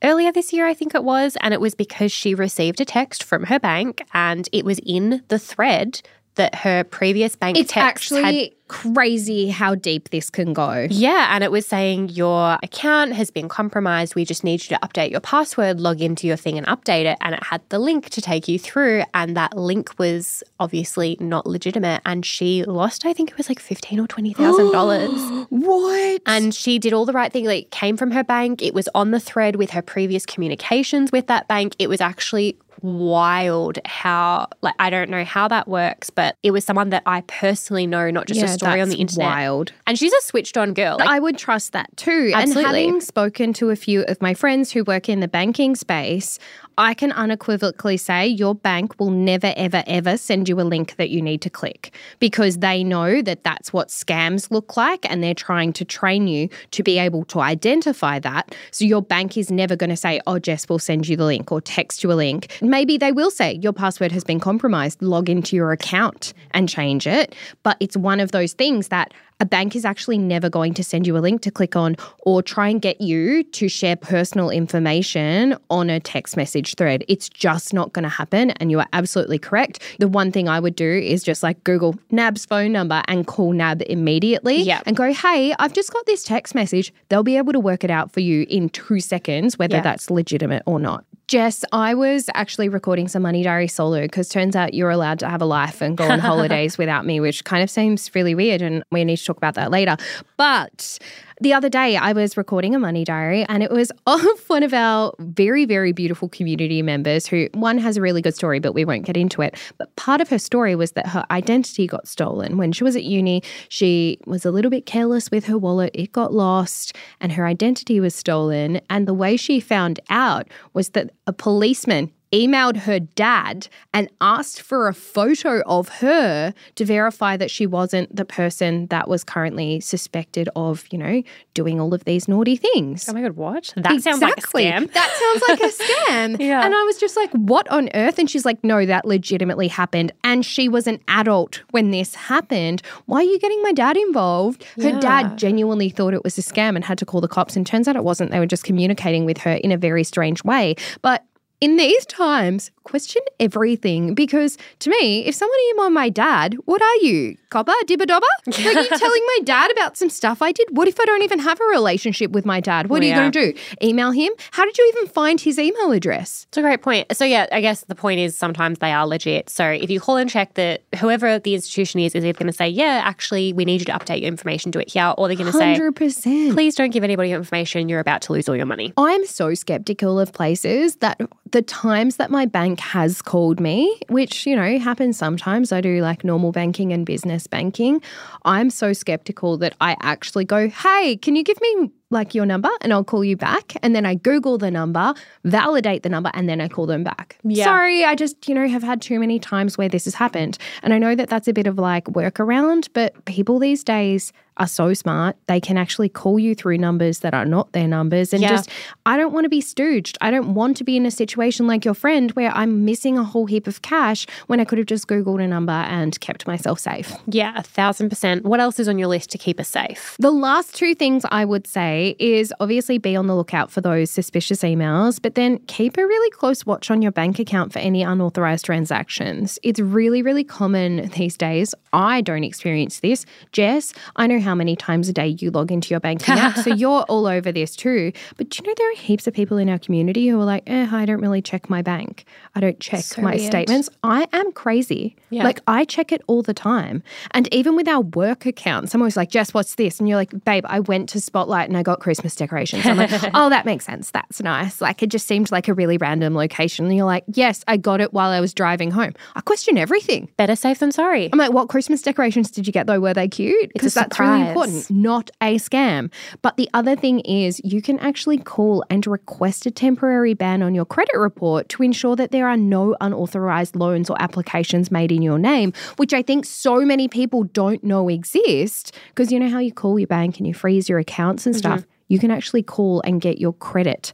earlier 0.04 0.32
this 0.32 0.54
year, 0.54 0.68
I 0.68 0.76
think 0.76 0.94
it 0.94 1.04
was. 1.04 1.36
And 1.42 1.52
it 1.52 1.60
was 1.60 1.74
because 1.74 2.12
she 2.12 2.36
received 2.36 2.80
a 2.80 2.86
text 2.86 3.24
from 3.24 3.46
her 3.46 3.60
bank 3.60 4.04
and 4.14 4.48
it 4.52 4.64
was 4.66 4.80
in 4.86 5.24
the 5.30 5.40
thread 5.40 6.02
that 6.36 6.54
her 6.56 6.84
previous 6.84 7.36
bank 7.36 7.58
It's 7.58 7.72
texts 7.74 8.12
had 8.12 8.24
actually 8.24 8.57
crazy 8.68 9.50
how 9.50 9.76
deep 9.76 10.10
this 10.10 10.30
can 10.30 10.54
go. 10.54 10.88
Yeah, 10.90 11.34
and 11.34 11.44
it 11.44 11.52
was 11.52 11.68
saying 11.68 12.10
your 12.10 12.58
account 12.64 13.14
has 13.14 13.32
been 13.32 13.50
compromised. 13.50 14.16
We 14.16 14.26
just 14.26 14.44
need 14.44 14.64
you 14.64 14.76
to 14.76 14.80
update 14.88 15.12
your 15.12 15.20
password, 15.20 15.80
log 15.80 16.02
into 16.02 16.28
your 16.28 16.38
thing, 16.38 16.58
and 16.58 16.68
update 16.68 17.06
it. 17.06 17.18
And 17.22 17.36
it 17.36 17.44
had 17.44 17.62
the 17.70 17.80
link 17.80 18.10
to 18.10 18.22
take 18.22 18.48
you 18.48 18.60
through, 18.60 19.04
and 19.14 19.36
that 19.38 19.58
link 19.58 19.98
was 19.98 20.44
obviously 20.60 21.18
not 21.20 21.46
legitimate. 21.46 22.02
And 22.06 22.26
she 22.26 22.64
lost, 22.64 23.06
I 23.06 23.14
think 23.14 23.32
it 23.32 23.38
was 23.38 23.50
like 23.50 23.60
fifteen 23.60 24.00
or 24.00 24.08
twenty 24.08 24.34
thousand 24.34 24.72
dollars. 24.72 25.12
What? 25.50 26.22
And 26.26 26.54
she 26.54 26.78
did 26.78 26.94
all 26.94 27.06
the 27.06 27.14
right 27.14 27.32
thing. 27.32 27.46
Like, 27.46 27.70
came 27.72 27.98
from 27.98 28.12
her 28.12 28.24
bank. 28.24 28.62
It 28.62 28.74
was 28.74 28.90
on 28.94 29.12
the 29.12 29.20
thread 29.20 29.56
with 29.56 29.72
her 29.72 29.82
previous 29.82 30.26
communications 30.26 31.12
with 31.12 31.28
that 31.28 31.48
bank. 31.48 31.76
It 31.80 31.88
was 31.88 32.02
actually 32.02 32.58
wild 32.82 33.80
how 33.86 34.48
like 34.62 34.76
I 34.80 34.90
don't 34.90 35.10
know 35.10 35.24
how 35.24 35.48
that 35.48 35.68
works, 35.68 36.10
but 36.10 36.36
it 36.44 36.52
was 36.52 36.64
someone 36.66 36.90
that 36.90 37.04
I 37.06 37.22
personally 37.22 37.88
know, 37.88 38.10
not 38.10 38.28
just 38.28 38.42
a 38.42 38.57
story 38.58 38.82
on 38.82 38.90
the 38.90 38.98
internet. 38.98 39.28
Wild. 39.28 39.72
And 39.86 39.98
she's 39.98 40.14
a 40.14 40.22
switched 40.22 40.58
on 40.58 40.74
girl. 40.74 40.98
Like, 41.00 41.10
I 41.10 41.20
would 41.20 41.38
trust 41.38 41.74
that 41.74 41.96
too. 41.98 42.32
Absolutely. 42.34 42.64
And 42.64 42.68
having 42.68 43.02
spoken 43.02 43.54
to 43.54 43.70
a 43.70 43.76
few 43.76 44.04
of 44.04 44.22
my 44.22 44.34
friends 44.34 44.72
who 44.72 44.84
work 44.84 45.10
in 45.10 45.20
the 45.20 45.28
banking 45.28 45.76
space, 45.76 46.40
I 46.80 46.94
can 46.94 47.12
unequivocally 47.12 47.98
say 47.98 48.28
your 48.28 48.54
bank 48.54 49.00
will 49.00 49.10
never, 49.10 49.52
ever, 49.58 49.84
ever 49.88 50.16
send 50.16 50.48
you 50.48 50.62
a 50.62 50.64
link 50.64 50.96
that 50.98 51.10
you 51.10 51.24
need 51.24 51.42
to 51.42 51.50
click 51.50 51.92
because 52.20 52.60
they 52.60 52.84
know 52.84 53.24
that 53.24 53.44
that's 53.44 53.74
what 53.74 53.88
scams 53.88 54.52
look 54.52 54.78
like 54.78 55.10
and 55.10 55.24
they're 55.24 55.34
trying 55.34 55.74
to 55.74 55.86
train 55.86 56.28
you 56.28 56.50
to 56.72 56.84
be 56.84 57.00
able 57.00 57.26
to 57.26 57.40
identify 57.40 58.20
that. 58.20 58.56
So 58.70 58.86
your 58.86 59.02
bank 59.02 59.38
is 59.38 59.50
never 59.50 59.76
going 59.76 59.90
to 59.90 59.98
say, 59.98 60.22
oh, 60.28 60.38
Jess 60.38 60.70
will 60.70 60.78
send 60.78 61.08
you 61.08 61.18
the 61.18 61.26
link 61.26 61.52
or 61.52 61.62
text 61.62 62.04
you 62.04 62.12
a 62.12 62.14
link. 62.14 62.56
Maybe 62.62 62.98
they 62.98 63.12
will 63.12 63.32
say 63.32 63.54
your 63.54 63.74
password 63.74 64.12
has 64.12 64.24
been 64.24 64.40
compromised, 64.40 65.02
log 65.02 65.30
into 65.30 65.56
your 65.56 65.72
account 65.72 66.34
and 66.52 66.70
change 66.70 67.08
it. 67.08 67.34
But 67.64 67.78
it's 67.80 67.98
one 67.98 68.20
of 68.20 68.32
those 68.32 68.47
things 68.54 68.90
that 68.90 69.14
a 69.40 69.46
bank 69.46 69.76
is 69.76 69.86
actually 69.86 70.18
never 70.18 70.50
going 70.50 70.74
to 70.74 70.84
send 70.84 71.06
you 71.06 71.16
a 71.16 71.20
link 71.20 71.42
to 71.42 71.52
click 71.52 71.76
on 71.76 71.96
or 72.24 72.42
try 72.42 72.68
and 72.70 72.82
get 72.82 73.00
you 73.00 73.44
to 73.44 73.70
share 73.70 73.96
personal 73.96 74.50
information 74.50 75.56
on 75.70 75.90
a 75.90 76.00
text 76.00 76.36
message 76.36 76.74
thread. 76.76 77.04
It's 77.08 77.30
just 77.30 77.74
not 77.74 77.94
going 77.94 78.04
to 78.04 78.10
happen. 78.10 78.52
And 78.52 78.72
you 78.72 78.80
are 78.80 78.88
absolutely 78.94 79.38
correct. 79.38 79.80
The 80.00 80.08
one 80.08 80.32
thing 80.32 80.50
I 80.50 80.60
would 80.60 80.76
do 80.76 80.90
is 80.92 81.24
just 81.24 81.44
like 81.44 81.64
Google 81.64 81.96
NAB's 82.10 82.46
phone 82.46 82.72
number 82.72 83.04
and 83.08 83.28
call 83.28 83.54
NAB 83.54 83.84
immediately 83.88 84.58
Yeah. 84.64 84.82
and 84.86 84.96
go, 84.98 85.14
hey, 85.14 85.54
I've 85.60 85.74
just 85.74 85.94
got 85.94 86.06
this 86.08 86.24
text 86.24 86.56
message. 86.56 86.92
They'll 87.10 87.24
be 87.24 87.38
able 87.38 87.54
to 87.54 87.60
work 87.60 87.84
it 87.84 87.92
out 87.92 88.12
for 88.12 88.22
you 88.22 88.46
in 88.50 88.70
two 88.70 89.00
seconds, 89.00 89.60
whether 89.60 89.76
Yeah. 89.78 89.82
that's 89.82 90.10
legitimate 90.10 90.64
or 90.66 90.80
not. 90.80 91.04
Jess, 91.28 91.66
I 91.74 91.94
was 91.94 92.30
actually 92.36 92.70
recording 92.70 93.10
some 93.10 93.22
Money 93.22 93.44
Diary 93.44 93.68
solo 93.68 94.02
because 94.04 94.30
turns 94.30 94.56
out 94.56 94.74
you're 94.74 94.90
allowed 94.90 95.20
to 95.20 95.28
have 95.28 95.42
a 95.42 95.46
life 95.46 95.82
and 95.82 95.98
go 95.98 96.06
on 96.10 96.20
holidays 96.32 96.78
without 96.78 97.06
me, 97.06 97.20
which 97.20 97.44
kind 97.44 97.62
of 97.62 97.70
seems 97.70 98.10
really 98.16 98.34
weird. 98.34 98.62
And 98.62 98.82
we 98.94 99.04
need 99.04 99.18
to 99.18 99.26
talk 99.28 99.38
about 99.38 99.56
that 99.56 99.72
later. 99.72 99.98
But 100.38 101.00
the 101.40 101.54
other 101.54 101.70
day, 101.70 101.96
I 101.96 102.14
was 102.14 102.36
recording 102.36 102.74
a 102.74 102.80
Money 102.80 103.04
Diary 103.04 103.46
and 103.48 103.62
it 103.62 103.70
was 103.70 103.92
of 104.08 104.22
one 104.48 104.64
of 104.64 104.74
our 104.74 105.14
very, 105.20 105.66
very 105.66 105.92
beautiful 105.92 106.30
community 106.30 106.82
members 106.82 107.28
who, 107.28 107.48
one, 107.54 107.78
has 107.78 107.98
a 107.98 108.02
really 108.02 108.22
good 108.22 108.36
story, 108.36 108.60
but 108.60 108.74
we 108.74 108.86
won't 108.86 109.06
get 109.06 109.16
into 109.16 109.42
it. 109.42 109.56
But 109.78 109.96
part 109.96 110.20
of 110.20 110.30
her 110.30 110.40
story 110.40 110.76
was 110.76 110.94
that 110.94 111.08
her 111.08 111.26
identity 111.30 111.86
got 111.86 112.08
stolen. 112.08 112.58
When 112.58 112.72
she 112.72 112.84
was 112.84 112.96
at 112.96 113.04
uni, 113.04 113.44
she 113.70 114.20
was 114.26 114.46
a 114.46 114.52
little 114.52 114.72
bit 114.72 114.86
careless 114.86 115.30
with 115.30 115.46
her 115.46 115.58
wallet, 115.58 115.92
it 115.94 116.12
got 116.12 116.34
lost, 116.34 116.96
and 117.20 117.32
her 117.34 117.46
identity 117.46 118.00
was 118.00 118.16
stolen. 118.16 118.82
And 118.90 119.08
the 119.08 119.14
way 119.14 119.38
she 119.38 119.60
found 119.60 120.00
out 120.10 120.48
was 120.74 120.90
that 120.90 121.12
a 121.28 121.34
policeman 121.34 122.12
emailed 122.32 122.78
her 122.78 123.00
dad 123.00 123.68
and 123.94 124.10
asked 124.22 124.62
for 124.62 124.88
a 124.88 124.94
photo 124.94 125.62
of 125.66 125.88
her 126.00 126.54
to 126.76 126.86
verify 126.86 127.38
that 127.38 127.50
she 127.50 127.66
wasn't 127.66 128.14
the 128.16 128.26
person 128.26 128.88
that 128.88 129.08
was 129.08 129.24
currently 129.24 129.80
suspected 129.80 130.50
of, 130.56 130.86
you 130.92 130.98
know, 130.98 131.24
doing 131.54 131.80
all 131.80 131.94
of 131.94 132.04
these 132.06 132.28
naughty 132.28 132.56
things. 132.56 133.08
oh 133.08 133.14
my 133.14 133.22
God, 133.22 133.34
what? 133.34 133.74
That 133.78 134.02
sounds 134.02 134.22
like 134.22 134.38
a 134.38 134.42
scam. 134.42 134.92
That 134.94 135.40
sounds 135.40 135.60
like 135.62 135.72
a 135.72 135.74
scam. 135.84 136.40
Yeah. 136.46 136.64
And 136.66 136.74
I 136.74 136.84
was 136.84 136.98
just 136.98 137.16
like, 137.16 137.32
what 137.32 137.68
on 137.70 137.90
earth? 137.94 138.20
And 138.20 138.30
she's 138.30 138.46
like, 138.46 138.64
no, 138.64 138.86
that 138.86 139.06
legitimately 139.06 139.68
happened. 139.70 140.12
And 140.24 140.46
she 140.46 140.68
was 140.70 140.88
an 140.88 141.00
adult 141.08 141.62
when 141.72 141.92
this 141.92 142.14
happened. 142.16 142.82
Why 143.06 143.20
are 143.20 143.24
you 143.24 143.40
getting 143.40 143.62
my 143.64 143.72
dad 143.72 143.96
involved? 143.98 144.64
Her 144.76 144.90
Yeah. 144.90 145.00
dad 145.00 145.38
genuinely 145.38 145.90
thought 145.90 146.14
it 146.14 146.24
was 146.24 146.38
a 146.38 146.42
scam 146.42 146.76
and 146.76 146.84
had 146.84 146.98
to 147.00 147.06
call 147.06 147.22
the 147.22 147.28
cops. 147.28 147.56
And 147.56 147.66
turns 147.66 147.88
out 147.88 147.96
it 147.96 148.04
wasn't. 148.04 148.32
They 148.32 148.40
were 148.40 148.46
just 148.46 148.64
communicating 148.64 149.26
with 149.26 149.38
her 149.40 149.54
in 149.54 149.72
a 149.72 149.78
very 149.78 150.04
strange 150.04 150.44
way. 150.44 150.76
But 151.02 151.24
in 151.60 151.78
these 151.78 152.06
times, 152.06 152.72
question 152.84 153.22
everything 153.40 154.14
because 154.14 154.58
to 154.80 154.90
me, 154.90 155.26
if 155.26 155.36
someone 155.36 155.58
emailed 155.74 155.94
my 155.94 156.10
dad, 156.10 156.56
what 156.66 156.82
are 156.82 156.96
you? 156.98 157.38
Copper? 157.50 157.74
Dibba 157.86 158.06
dobber? 158.06 158.26
Like 158.48 158.76
you 158.92 158.98
telling 158.98 159.24
my 159.28 159.40
dad 159.46 159.72
about 159.72 159.96
some 159.98 160.10
stuff 160.10 160.42
I 160.42 160.52
did? 160.52 160.68
What 160.72 160.88
if 160.88 161.00
I 161.00 161.06
don't 161.06 161.22
even 161.22 161.40
have 161.40 161.60
a 161.62 161.64
relationship 161.66 162.32
with 162.32 162.46
my 162.46 162.60
dad? 162.60 162.88
What 162.90 163.02
are 163.02 163.06
you 163.06 163.12
Yeah. 163.12 163.20
going 163.20 163.32
to 163.32 163.54
do? 163.54 163.60
Email 163.82 164.12
him? 164.12 164.32
How 164.52 164.66
did 164.66 164.78
you 164.78 164.94
even 164.96 165.08
find 165.10 165.40
his 165.40 165.58
email 165.60 165.92
address? 165.92 166.46
It's 166.50 166.58
a 166.58 166.62
great 166.62 166.82
point. 166.82 167.16
So 167.16 167.24
yeah, 167.24 167.46
I 167.52 167.62
guess 167.62 167.82
the 167.86 167.96
point 167.96 168.20
is 168.20 168.38
sometimes 168.38 168.80
they 168.80 168.92
are 168.92 169.08
legit. 169.08 169.50
So 169.50 169.70
if 169.70 169.90
you 169.90 170.00
call 170.00 170.18
and 170.18 170.30
check 170.30 170.56
that 170.56 170.82
whoever 171.00 171.40
the 171.40 171.54
institution 171.56 172.00
is 172.02 172.16
is 172.16 172.26
either 172.26 172.38
going 172.38 172.52
to 172.52 172.58
say, 172.58 172.68
yeah, 172.68 173.02
actually, 173.06 173.54
we 173.54 173.64
need 173.64 173.80
you 173.82 173.86
to 173.86 173.92
update 173.94 174.20
your 174.22 174.28
information, 174.28 174.72
do 174.72 174.80
it 174.80 174.90
here, 174.90 175.14
or 175.18 175.28
they're 175.28 175.38
going 175.38 175.52
to 175.52 175.58
say, 175.58 175.78
100%. 175.80 176.54
please 176.54 176.76
don't 176.76 176.90
give 176.90 177.04
anybody 177.04 177.30
your 177.30 177.38
information. 177.40 177.88
You're 177.88 178.00
about 178.02 178.22
to 178.24 178.34
lose 178.34 178.50
all 178.50 178.56
your 178.56 178.66
money. 178.66 178.94
I'm 178.98 179.26
so 179.26 179.54
skeptical 179.54 180.20
of 180.20 180.34
places 180.34 180.98
that 180.98 181.22
the 181.52 181.62
times 181.62 182.18
that 182.18 182.30
my 182.32 182.46
bank 182.46 182.80
has 182.80 183.22
called 183.22 183.60
me, 183.60 184.00
which, 184.10 184.46
you 184.46 184.56
know, 184.56 184.78
happens 184.80 185.18
sometimes, 185.18 185.72
I 185.72 185.80
do 185.82 186.02
like 186.02 186.24
normal 186.24 186.52
banking 186.52 186.92
and 186.92 187.06
business 187.06 187.37
banking. 187.46 188.02
I'm 188.46 188.70
so 188.70 188.94
skeptical 188.94 189.58
that 189.58 189.76
I 189.82 189.96
actually 190.02 190.46
go, 190.46 190.70
hey, 190.70 191.18
can 191.18 191.36
you 191.36 191.44
give 191.44 191.60
me 191.62 191.92
like 192.10 192.34
your 192.34 192.46
number 192.46 192.70
and 192.82 192.94
I'll 192.94 193.04
call 193.04 193.24
you 193.24 193.36
back? 193.36 193.74
And 193.84 193.94
then 193.96 194.06
I 194.06 194.16
Google 194.16 194.58
the 194.58 194.72
number, 194.72 195.14
validate 195.44 196.04
the 196.04 196.10
number, 196.10 196.32
and 196.34 196.48
then 196.48 196.62
I 196.62 196.68
call 196.70 196.86
them 196.86 197.04
back. 197.04 197.38
Yeah. 197.44 197.66
Sorry, 197.66 198.06
I 198.06 198.16
just, 198.16 198.48
you 198.48 198.56
know, 198.56 198.68
have 198.68 198.84
had 198.84 199.02
too 199.02 199.20
many 199.20 199.40
times 199.40 199.78
where 199.78 199.90
this 199.90 200.06
has 200.06 200.16
happened. 200.16 200.58
And 200.82 200.94
I 200.94 200.98
know 200.98 201.14
that 201.16 201.30
that's 201.30 201.48
a 201.48 201.54
bit 201.54 201.68
of 201.68 201.78
like 201.78 202.06
workaround, 202.06 202.88
but 202.94 203.26
people 203.26 203.60
these 203.60 203.84
days 203.84 204.32
are 204.58 204.68
so 204.68 204.94
smart. 204.94 205.36
They 205.48 205.60
can 205.60 205.78
actually 205.78 206.10
call 206.10 206.40
you 206.40 206.56
through 206.56 206.78
numbers 206.78 207.20
that 207.20 207.34
are 207.34 207.46
not 207.46 207.72
their 207.74 207.88
numbers. 207.88 208.34
And 208.34 208.42
Yeah. 208.42 208.50
just, 208.50 208.70
I 209.06 209.18
don't 209.18 209.34
want 209.34 209.46
to 209.46 209.50
be 209.50 209.62
stooged. 209.62 210.18
I 210.22 210.32
don't 210.32 210.54
want 210.54 210.78
to 210.78 210.84
be 210.84 210.98
in 210.98 211.06
a 211.06 211.12
situation 211.12 211.68
like 211.68 211.86
your 211.86 211.94
friend 211.94 212.32
where 212.32 212.52
I'm 212.52 212.86
missing 212.86 213.18
a 213.18 213.24
whole 213.24 213.46
heap 213.46 213.68
of 213.68 213.82
cash 213.82 214.26
when 214.48 214.60
I 214.60 214.66
could 214.66 214.78
have 214.78 214.88
just 214.88 215.08
Googled 215.08 215.42
a 215.44 215.48
number 215.48 215.72
and 215.72 216.20
kept 216.20 216.46
myself 216.48 216.80
safe. 216.80 217.14
Yeah, 217.28 217.54
a 217.56 217.64
thousand 217.64 218.10
percent. 218.10 218.44
What 218.46 218.60
else 218.60 218.80
is 218.80 218.88
on 218.88 218.98
your 218.98 219.08
list 219.08 219.30
to 219.32 219.38
keep 219.38 219.60
us 219.60 219.68
safe? 219.70 220.16
The 220.20 220.32
last 220.32 220.76
two 220.76 220.96
things 220.96 221.24
I 221.32 221.46
would 221.46 221.68
say 221.68 222.16
is 222.20 222.54
obviously 222.60 222.98
be 222.98 223.16
on 223.16 223.28
the 223.28 223.36
lookout 223.36 223.72
for 223.72 223.82
those 223.82 224.10
suspicious 224.12 224.64
emails, 224.64 225.22
but 225.22 225.36
then 225.36 225.60
keep 225.68 225.98
a 225.98 226.06
really 226.06 226.30
close 226.32 226.66
watch 226.66 226.90
on 226.92 227.02
your 227.02 227.12
bank 227.12 227.40
account 227.40 227.74
for 227.74 227.80
any 227.80 228.02
unauthorized 228.04 228.66
transactions. 228.66 229.60
It's 229.64 229.80
really, 229.80 230.22
really 230.22 230.44
common 230.44 231.10
these 231.16 231.38
days. 231.38 231.76
I 231.94 232.22
don't 232.22 232.44
experience 232.44 233.00
this. 233.02 233.26
Jess, 233.52 233.94
I 234.16 234.28
know 234.28 234.40
how 234.48 234.56
many 234.56 234.78
times 234.78 235.10
a 235.10 235.14
day 235.14 235.28
you 235.40 235.52
log 235.52 235.74
into 235.74 235.90
your 235.90 236.00
banking 236.00 236.36
app, 236.36 236.56
so 236.58 236.70
you're 236.74 237.02
all 237.10 237.28
over 237.28 237.52
this 237.52 237.76
too. 237.76 238.14
But 238.38 238.50
do 238.50 238.62
you 238.64 238.70
know 238.70 238.74
there 238.78 238.92
are 238.92 238.96
heaps 238.96 239.28
of 239.28 239.34
people 239.34 239.58
in 239.58 239.68
our 239.68 239.78
community 239.78 240.26
who 240.30 240.40
are 240.40 240.46
like, 240.46 240.64
eh, 240.68 240.88
I 240.90 241.04
don't 241.06 241.20
really 241.20 241.42
check 241.42 241.70
my 241.70 241.82
bank. 241.82 242.24
I 242.56 242.62
don't 242.62 242.80
check 242.80 243.02
So 243.04 243.22
my 243.22 243.36
weird. 243.36 243.46
statements. 243.52 243.90
I 244.04 244.26
am 244.32 244.54
crazy. 244.54 245.18
Yeah. 245.30 245.44
Like 245.44 245.60
I 245.68 245.84
check 245.84 246.14
it 246.14 246.22
all 246.28 246.42
the 246.42 246.54
time. 246.54 247.04
And 247.32 247.54
even 247.54 247.76
with 247.76 247.90
our 247.90 248.00
work 248.02 248.46
account, 248.46 248.90
someone 248.90 249.06
was 249.08 249.18
like, 249.18 249.30
Jess, 249.30 249.54
what's 249.54 249.76
this? 249.76 250.00
And 250.00 250.08
you're 250.08 250.18
like, 250.18 250.32
babe, 250.46 250.64
I 250.68 250.80
went 250.80 251.10
to 251.10 251.20
Spotlight 251.20 251.68
and 251.68 251.78
I 251.78 251.84
got 251.84 252.00
Christmas 252.00 252.34
decorations. 252.36 252.86
I'm 252.86 252.96
like, 252.96 253.12
oh, 253.34 253.50
that 253.50 253.66
makes 253.66 253.84
sense. 253.86 254.12
That's 254.12 254.42
nice. 254.42 254.80
Like 254.80 255.04
it 255.04 255.10
just 255.10 255.28
seemed 255.28 255.52
like 255.52 255.68
a 255.68 255.74
really 255.74 255.98
random 255.98 256.34
location. 256.36 256.86
And 256.86 256.96
you're 256.96 257.06
like, 257.06 257.26
yes, 257.34 257.64
I 257.68 257.76
got 257.76 258.00
it 258.00 258.14
while 258.14 258.30
I 258.30 258.40
was 258.40 258.54
driving 258.54 258.92
home. 258.92 259.14
I 259.36 259.42
question 259.42 259.78
everything. 259.78 260.30
Better 260.38 260.56
safe 260.56 260.80
than 260.80 260.94
sorry. 260.94 261.30
I'm 261.34 261.38
like, 261.38 261.52
what 261.52 261.68
Christmas 261.68 262.02
decorations 262.02 262.50
did 262.50 262.66
you 262.66 262.72
get 262.72 262.88
though? 262.88 263.00
Were 263.02 263.14
they 263.14 263.28
cute? 263.28 263.74
Because 263.74 263.94
that's 263.94 264.16
really 264.38 264.50
important, 264.50 264.90
not 264.90 265.32
a 265.42 265.56
scam. 265.56 266.12
But 266.42 266.58
the 266.58 266.70
other 266.74 266.96
thing 266.96 267.20
is, 267.22 267.62
you 267.64 267.82
can 267.82 268.00
actually 268.00 268.38
call 268.38 268.84
and 268.90 269.06
request 269.06 269.66
a 269.66 269.72
temporary 269.72 270.34
ban 270.34 270.62
on 270.62 270.76
your 270.76 270.86
credit 270.86 271.18
report 271.18 271.70
to 271.70 271.84
ensure 271.84 272.16
that 272.16 272.32
there 272.32 272.48
are 272.48 272.58
no 272.58 272.96
unauthorized 273.02 273.76
loans 273.76 274.10
or 274.10 274.22
applications 274.22 274.92
made 274.92 275.12
in 275.12 275.22
your 275.22 275.40
name, 275.40 275.74
which 275.98 276.14
I 276.14 276.22
think 276.22 276.46
so 276.46 276.82
many 276.82 277.08
people 277.08 277.44
don't 277.44 277.84
know 277.84 278.10
exist. 278.10 278.96
Because 279.10 279.32
you 279.32 279.40
know 279.40 279.50
how 279.50 279.60
you 279.60 279.72
call 279.72 280.00
your 280.00 280.08
bank 280.08 280.38
and 280.38 280.48
you 280.48 280.54
freeze 280.54 280.90
your 280.90 281.00
accounts 281.00 281.46
and 281.46 281.56
mm-hmm. 281.56 281.60
stuff? 281.60 281.86
You 282.08 282.20
can 282.20 282.32
actually 282.32 282.64
call 282.64 283.02
and 283.02 283.20
get 283.20 283.38
your 283.38 283.54
credit 283.54 284.14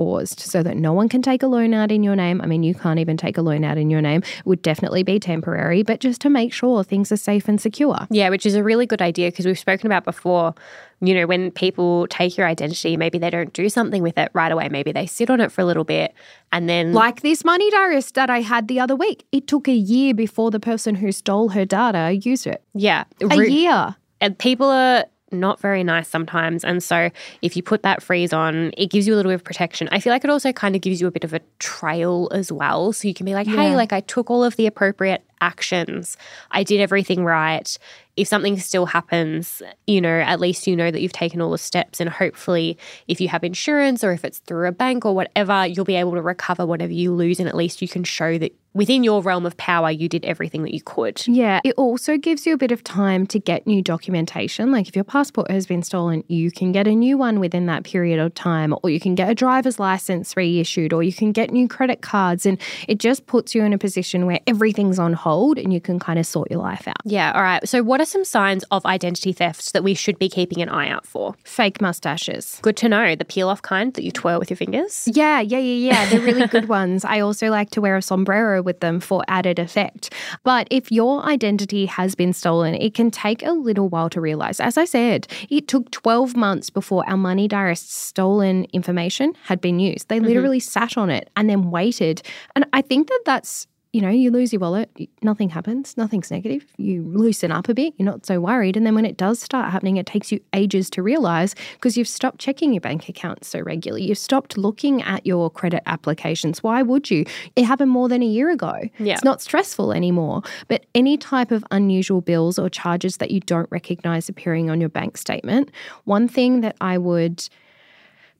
paused 0.00 0.40
so 0.40 0.62
that 0.62 0.78
no 0.78 0.94
one 0.94 1.10
can 1.10 1.20
take 1.20 1.42
a 1.42 1.46
loan 1.46 1.74
out 1.74 1.92
in 1.92 2.02
your 2.02 2.16
name. 2.16 2.40
I 2.40 2.46
mean, 2.46 2.62
you 2.62 2.74
can't 2.74 2.98
even 2.98 3.18
take 3.18 3.36
a 3.36 3.42
loan 3.42 3.64
out 3.64 3.76
in 3.76 3.90
your 3.90 4.00
name. 4.00 4.22
It 4.38 4.46
would 4.46 4.62
definitely 4.62 5.02
be 5.02 5.20
temporary, 5.20 5.82
but 5.82 6.00
just 6.00 6.22
to 6.22 6.30
make 6.30 6.54
sure 6.54 6.82
things 6.82 7.12
are 7.12 7.18
safe 7.18 7.48
and 7.48 7.60
secure. 7.60 8.06
Yeah, 8.10 8.30
which 8.30 8.46
is 8.46 8.54
a 8.54 8.64
really 8.64 8.86
good 8.86 9.02
idea 9.02 9.30
because 9.30 9.44
we've 9.44 9.58
spoken 9.58 9.86
about 9.86 10.04
before. 10.04 10.54
You 11.02 11.12
know, 11.14 11.26
when 11.26 11.50
people 11.50 12.06
take 12.08 12.38
your 12.38 12.46
identity, 12.46 12.96
maybe 12.96 13.18
they 13.18 13.28
don't 13.28 13.52
do 13.52 13.68
something 13.68 14.02
with 14.02 14.16
it 14.16 14.30
right 14.32 14.50
away. 14.50 14.70
Maybe 14.70 14.90
they 14.90 15.04
sit 15.04 15.28
on 15.28 15.38
it 15.42 15.52
for 15.52 15.60
a 15.60 15.66
little 15.66 15.84
bit 15.84 16.14
and 16.50 16.66
then. 16.66 16.94
Like 16.94 17.20
this 17.20 17.44
money 17.44 17.70
diarist 17.70 18.14
that 18.14 18.30
I 18.30 18.40
had 18.40 18.68
the 18.68 18.80
other 18.80 18.96
week. 18.96 19.26
It 19.32 19.46
took 19.46 19.68
a 19.68 19.72
year 19.74 20.14
before 20.14 20.50
the 20.50 20.60
person 20.60 20.94
who 20.94 21.12
stole 21.12 21.50
her 21.50 21.66
data 21.66 22.18
used 22.22 22.46
it. 22.46 22.62
yeah. 22.74 23.04
A 23.20 23.26
Ru- 23.26 23.46
year. 23.46 23.96
and 24.22 24.38
people 24.38 24.66
are 24.68 25.04
not 25.32 25.60
very 25.60 25.84
nice 25.84 26.08
sometimes. 26.08 26.64
And 26.64 26.82
so 26.82 27.10
if 27.42 27.56
you 27.56 27.62
put 27.62 27.82
that 27.82 28.02
freeze 28.02 28.32
on, 28.32 28.72
it 28.76 28.86
gives 28.90 29.06
you 29.06 29.14
a 29.14 29.16
little 29.16 29.30
bit 29.30 29.36
of 29.36 29.44
protection. 29.44 29.88
I 29.92 30.00
feel 30.00 30.12
like 30.12 30.24
it 30.24 30.30
also 30.30 30.52
kind 30.52 30.74
of 30.74 30.80
gives 30.82 31.00
you 31.00 31.06
a 31.06 31.10
bit 31.10 31.24
of 31.24 31.32
a 31.34 31.40
trail 31.58 32.28
as 32.32 32.50
well. 32.50 32.92
So 32.92 33.06
you 33.08 33.14
can 33.14 33.26
be 33.26 33.34
like, 33.34 33.46
hey, 33.46 33.70
Yeah. 33.70 33.76
like 33.76 33.92
I 33.92 34.00
took 34.00 34.30
all 34.30 34.42
of 34.44 34.56
the 34.56 34.66
appropriate 34.66 35.22
actions, 35.40 36.16
I 36.50 36.62
did 36.62 36.80
everything 36.80 37.24
right. 37.24 37.76
If 38.16 38.28
something 38.28 38.58
still 38.58 38.86
happens, 38.86 39.62
you 39.86 40.00
know, 40.00 40.20
at 40.20 40.40
least 40.40 40.66
you 40.66 40.76
know 40.76 40.90
that 40.90 41.00
you've 41.00 41.12
taken 41.12 41.40
all 41.40 41.52
the 41.52 41.58
steps. 41.58 42.00
And 42.00 42.10
hopefully, 42.10 42.76
if 43.08 43.20
you 43.20 43.28
have 43.28 43.44
insurance 43.44 44.04
or 44.04 44.12
if 44.12 44.24
it's 44.24 44.38
through 44.40 44.68
a 44.68 44.72
bank 44.72 45.06
or 45.06 45.14
whatever, 45.14 45.66
you'll 45.66 45.84
be 45.84 45.96
able 45.96 46.12
to 46.12 46.22
recover 46.22 46.66
whatever 46.66 46.92
you 46.92 47.14
lose. 47.14 47.40
And 47.40 47.48
at 47.48 47.54
least 47.54 47.80
you 47.80 47.88
can 47.88 48.04
show 48.04 48.36
that 48.36 48.52
within 48.74 49.02
your 49.02 49.22
realm 49.22 49.46
of 49.46 49.56
power, 49.56 49.90
you 49.90 50.08
did 50.08 50.24
everything 50.24 50.62
that 50.62 50.74
you 50.74 50.82
could. 50.82 51.22
Yeah, 51.26 51.60
it 51.64 51.74
also 51.76 52.16
gives 52.16 52.46
you 52.46 52.54
a 52.54 52.56
bit 52.56 52.70
of 52.72 52.84
time 52.84 53.26
to 53.28 53.38
get 53.38 53.66
new 53.66 53.82
documentation. 53.82 54.70
Like 54.70 54.86
if 54.86 54.94
your 54.94 55.04
passport 55.04 55.50
has 55.50 55.66
been 55.66 55.82
stolen, 55.82 56.22
you 56.28 56.50
can 56.50 56.72
get 56.72 56.86
a 56.86 56.94
new 56.94 57.16
one 57.16 57.40
within 57.40 57.66
that 57.66 57.84
period 57.84 58.20
of 58.20 58.34
time, 58.34 58.74
or 58.82 58.90
you 58.90 59.00
can 59.00 59.14
get 59.14 59.30
a 59.30 59.34
driver's 59.34 59.80
license 59.80 60.36
reissued, 60.36 60.92
or 60.92 61.02
you 61.02 61.12
can 61.12 61.32
get 61.32 61.50
new 61.50 61.68
credit 61.68 62.02
cards. 62.02 62.44
And 62.44 62.60
it 62.86 62.98
just 62.98 63.26
puts 63.26 63.54
you 63.54 63.62
in 63.62 63.72
a 63.72 63.78
position 63.78 64.26
where 64.26 64.40
everything's 64.46 64.98
on 64.98 65.14
hold 65.14 65.29
and 65.58 65.72
you 65.72 65.80
can 65.80 65.98
kind 65.98 66.18
of 66.18 66.26
sort 66.26 66.50
your 66.50 66.60
life 66.60 66.86
out. 66.88 66.96
Yeah. 67.04 67.32
All 67.34 67.42
right. 67.42 67.66
So, 67.68 67.82
what 67.82 68.00
are 68.00 68.04
some 68.04 68.24
signs 68.24 68.64
of 68.70 68.84
identity 68.86 69.32
thefts 69.32 69.72
that 69.72 69.84
we 69.84 69.94
should 69.94 70.18
be 70.18 70.28
keeping 70.28 70.62
an 70.62 70.68
eye 70.68 70.88
out 70.88 71.06
for? 71.06 71.34
Fake 71.44 71.80
mustaches. 71.80 72.58
Good 72.62 72.76
to 72.78 72.88
know. 72.88 73.14
The 73.14 73.24
peel 73.24 73.48
off 73.48 73.62
kind 73.62 73.92
that 73.94 74.04
you 74.04 74.10
twirl 74.10 74.38
with 74.38 74.50
your 74.50 74.56
fingers. 74.56 75.08
Yeah, 75.12 75.40
yeah, 75.40 75.58
yeah, 75.58 75.92
yeah. 75.92 76.10
They're 76.10 76.20
really 76.20 76.46
good 76.46 76.68
ones. 76.80 77.04
I 77.04 77.20
also 77.20 77.48
like 77.48 77.70
to 77.70 77.80
wear 77.80 77.96
a 77.96 78.02
sombrero 78.02 78.62
with 78.62 78.80
them 78.80 79.00
for 79.00 79.22
added 79.28 79.58
effect. 79.58 80.12
But 80.44 80.68
if 80.70 80.90
your 80.90 81.24
identity 81.24 81.86
has 81.86 82.14
been 82.14 82.32
stolen, 82.32 82.74
it 82.74 82.94
can 82.94 83.10
take 83.10 83.42
a 83.44 83.52
little 83.52 83.88
while 83.88 84.10
to 84.10 84.20
realize. 84.20 84.60
As 84.60 84.76
I 84.76 84.84
said, 84.84 85.26
it 85.48 85.68
took 85.68 85.90
12 85.90 86.36
months 86.36 86.70
before 86.70 87.08
our 87.08 87.16
money 87.16 87.48
diarist's 87.48 87.94
stolen 87.94 88.66
information 88.72 89.34
had 89.44 89.60
been 89.60 89.78
used. 89.78 90.08
They 90.08 90.18
mm-hmm. 90.18 90.26
literally 90.26 90.60
sat 90.60 90.96
on 90.96 91.10
it 91.10 91.30
and 91.36 91.48
then 91.48 91.70
waited. 91.70 92.22
And 92.54 92.66
I 92.72 92.82
think 92.82 93.08
that 93.08 93.22
that's 93.24 93.66
you 93.92 94.00
know, 94.00 94.08
you 94.08 94.30
lose 94.30 94.52
your 94.52 94.60
wallet, 94.60 94.88
nothing 95.22 95.50
happens, 95.50 95.96
nothing's 95.96 96.30
negative. 96.30 96.64
You 96.76 97.02
loosen 97.02 97.50
up 97.50 97.68
a 97.68 97.74
bit, 97.74 97.92
you're 97.96 98.06
not 98.06 98.24
so 98.24 98.40
worried. 98.40 98.76
And 98.76 98.86
then 98.86 98.94
when 98.94 99.04
it 99.04 99.16
does 99.16 99.40
start 99.40 99.72
happening, 99.72 99.96
it 99.96 100.06
takes 100.06 100.30
you 100.30 100.40
ages 100.52 100.88
to 100.90 101.02
realize 101.02 101.56
because 101.74 101.96
you've 101.96 102.06
stopped 102.06 102.38
checking 102.38 102.72
your 102.72 102.80
bank 102.80 103.08
account 103.08 103.44
so 103.44 103.58
regularly. 103.60 104.06
You've 104.06 104.18
stopped 104.18 104.56
looking 104.56 105.02
at 105.02 105.26
your 105.26 105.50
credit 105.50 105.82
applications. 105.86 106.62
Why 106.62 106.82
would 106.82 107.10
you? 107.10 107.24
It 107.56 107.64
happened 107.64 107.90
more 107.90 108.08
than 108.08 108.22
a 108.22 108.26
year 108.26 108.50
ago. 108.50 108.74
Yeah. 108.98 109.14
It's 109.14 109.24
not 109.24 109.42
stressful 109.42 109.92
anymore. 109.92 110.42
But 110.68 110.86
any 110.94 111.16
type 111.16 111.50
of 111.50 111.64
unusual 111.72 112.20
bills 112.20 112.58
or 112.60 112.68
charges 112.68 113.16
that 113.16 113.32
you 113.32 113.40
don't 113.40 113.68
recognize 113.72 114.28
appearing 114.28 114.70
on 114.70 114.80
your 114.80 114.88
bank 114.88 115.16
statement, 115.16 115.70
one 116.04 116.28
thing 116.28 116.60
that 116.60 116.76
I 116.80 116.96
would 116.96 117.48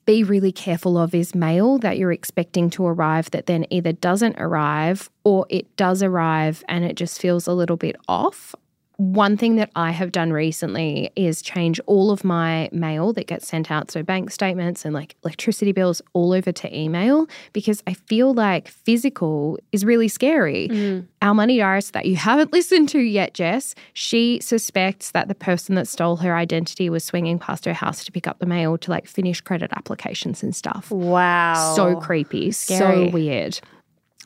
be 0.07 0.25
really 0.25 0.53
careful 0.53 0.99
of 0.99 1.15
is 1.15 1.35
mail 1.35 1.79
that 1.79 1.99
you're 1.99 2.13
expecting 2.13 2.71
to 2.71 2.87
arrive 2.87 3.31
that 3.31 3.47
then 3.47 3.67
either 3.71 3.93
doesn't 3.93 4.41
arrive 4.41 5.11
or 5.25 5.47
it 5.49 5.77
does 5.77 6.03
arrive 6.03 6.65
and 6.69 6.85
it 6.85 6.97
just 6.97 7.21
feels 7.21 7.47
a 7.47 7.53
little 7.53 7.77
bit 7.77 7.97
off. 8.09 8.55
One 9.01 9.39
thing 9.39 9.57
that 9.57 9.71
I 9.75 9.93
have 9.93 10.13
done 10.13 10.31
recently 10.31 11.11
is 11.17 11.41
change 11.41 11.81
all 11.87 12.11
of 12.11 12.23
my 12.23 12.69
mail 12.71 13.15
that 13.15 13.27
gets 13.27 13.49
sent 13.49 13.71
out, 13.71 13.91
so 13.91 14.03
bank 14.03 14.31
statements 14.31 14.85
and 14.85 14.93
like 14.93 15.17
electricity 15.25 15.73
bills, 15.73 16.03
all 16.13 16.35
over 16.35 16.53
to 16.53 16.79
email 16.79 17.27
because 17.55 17.83
I 17.87 17.95
feel 17.95 18.35
like 18.35 18.69
physical 18.69 19.59
is 19.73 19.87
really 19.87 20.09
scary. 20.09 20.69
Mm. 20.69 21.07
Our 21.23 21.33
money 21.33 21.57
diarist 21.57 21.95
that 21.95 22.05
you 22.05 22.17
haven't 22.17 22.53
listened 22.61 22.91
to 22.91 22.99
yet, 23.01 23.33
Jess, 23.33 23.75
she 23.95 24.39
suspects 24.43 25.13
that 25.13 25.29
the 25.29 25.35
person 25.35 25.77
that 25.77 25.89
stole 25.89 26.17
her 26.17 26.37
identity 26.37 26.91
was 26.91 27.03
swinging 27.03 27.39
past 27.39 27.65
her 27.65 27.73
house 27.73 28.05
to 28.05 28.13
pick 28.13 28.27
up 28.27 28.39
the 28.39 28.45
mail 28.45 28.77
to 28.77 28.91
like 28.91 29.07
finish 29.07 29.41
credit 29.41 29.73
applications 29.73 30.43
and 30.43 30.55
stuff. 30.55 30.91
Wow. 30.91 31.73
So 31.75 31.97
creepy, 31.97 32.53
Scary. 32.53 33.07
so 33.07 33.11
weird. 33.15 33.61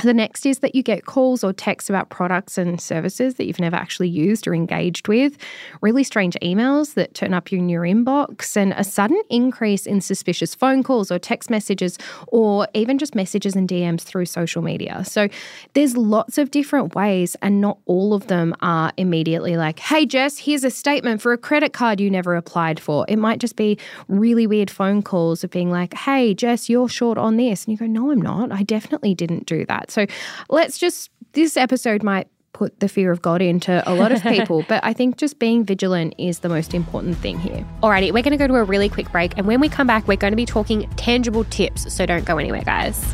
The 0.03 0.13
next 0.13 0.45
is 0.45 0.59
that 0.59 0.75
you 0.75 0.83
get 0.83 1.07
calls 1.07 1.45
or 1.45 1.53
texts 1.53 1.89
about 1.89 2.11
products 2.11 2.59
and 2.59 2.81
services 2.81 3.37
that 3.37 3.47
you've 3.47 3.61
never 3.61 3.77
actually 3.77 4.09
used 4.09 4.49
or 4.49 4.53
engaged 4.53 5.07
with, 5.07 5.39
really 5.83 6.03
strange 6.03 6.37
emails 6.43 6.95
that 6.95 7.15
turn 7.15 7.33
up 7.33 7.53
in 7.53 7.69
your 7.69 7.83
inbox, 7.83 8.57
and 8.57 8.73
a 8.73 8.83
sudden 8.83 9.23
increase 9.31 9.87
in 9.87 10.01
suspicious 10.01 10.53
phone 10.53 10.83
calls 10.83 11.13
or 11.13 11.21
text 11.21 11.49
messages, 11.49 11.97
or 12.27 12.67
even 12.75 12.99
just 12.99 13.15
messages 13.15 13.55
and 13.55 13.69
DMs 13.69 14.01
through 14.01 14.27
social 14.27 14.63
media. 14.63 15.05
So 15.05 15.29
there's 15.75 15.97
lots 15.97 16.39
of 16.39 16.51
different 16.51 16.97
ways, 16.97 17.37
and 17.41 17.61
not 17.61 17.79
all 17.87 18.15
of 18.15 18.27
them 18.27 18.53
are 18.63 18.93
immediately 18.97 19.57
like, 19.57 19.79
hey, 19.79 20.07
Jess, 20.07 20.39
here's 20.39 20.65
a 20.65 20.71
statement 20.71 21.23
for 21.23 21.33
a 21.33 21.39
credit 21.39 21.73
card 21.73 22.01
you 22.01 22.11
never 22.11 22.35
applied 22.35 22.81
for. 22.81 23.07
It 23.09 23.17
might 23.17 23.39
just 23.39 23.55
be 23.55 23.79
really 24.09 24.49
weird 24.49 24.73
phone 24.73 25.03
calls 25.03 25.45
of 25.45 25.53
being 25.53 25.71
like, 25.71 25.95
hey, 25.95 26.35
Jess, 26.35 26.69
you're 26.69 26.89
short 26.89 27.17
on 27.17 27.37
this. 27.37 27.65
And 27.65 27.73
you 27.73 27.79
go, 27.79 27.87
no, 27.87 28.11
I'm 28.11 28.21
not. 28.21 28.51
I 28.51 28.65
definitely 28.65 29.15
didn't 29.15 29.47
do 29.47 29.65
that. 29.67 29.84
So 29.91 30.07
let's 30.49 30.79
just, 30.79 31.11
this 31.33 31.57
episode 31.57 32.03
might 32.03 32.29
put 32.53 32.81
the 32.81 32.89
fear 32.89 33.11
of 33.11 33.21
God 33.21 33.43
into 33.43 33.83
a 33.91 33.93
lot 33.95 34.13
of 34.13 34.23
people, 34.35 34.65
but 34.69 34.83
I 34.85 34.93
think 34.93 35.17
just 35.17 35.39
being 35.39 35.65
vigilant 35.65 36.15
is 36.19 36.39
the 36.39 36.49
most 36.49 36.73
important 36.73 37.17
thing 37.19 37.39
here. 37.39 37.67
Alrighty, 37.83 38.13
we're 38.13 38.23
going 38.23 38.31
to 38.31 38.37
go 38.37 38.47
to 38.47 38.55
a 38.55 38.65
really 38.65 38.89
quick 38.89 39.11
break. 39.13 39.37
And 39.37 39.47
when 39.47 39.61
we 39.61 39.69
come 39.69 39.87
back, 39.87 40.09
we're 40.09 40.17
going 40.17 40.33
to 40.33 40.37
be 40.37 40.47
talking 40.47 40.89
tangible 40.97 41.45
tips. 41.45 41.93
So 41.93 42.07
don't 42.07 42.25
go 42.25 42.39
anywhere, 42.39 42.63
guys. 42.63 43.05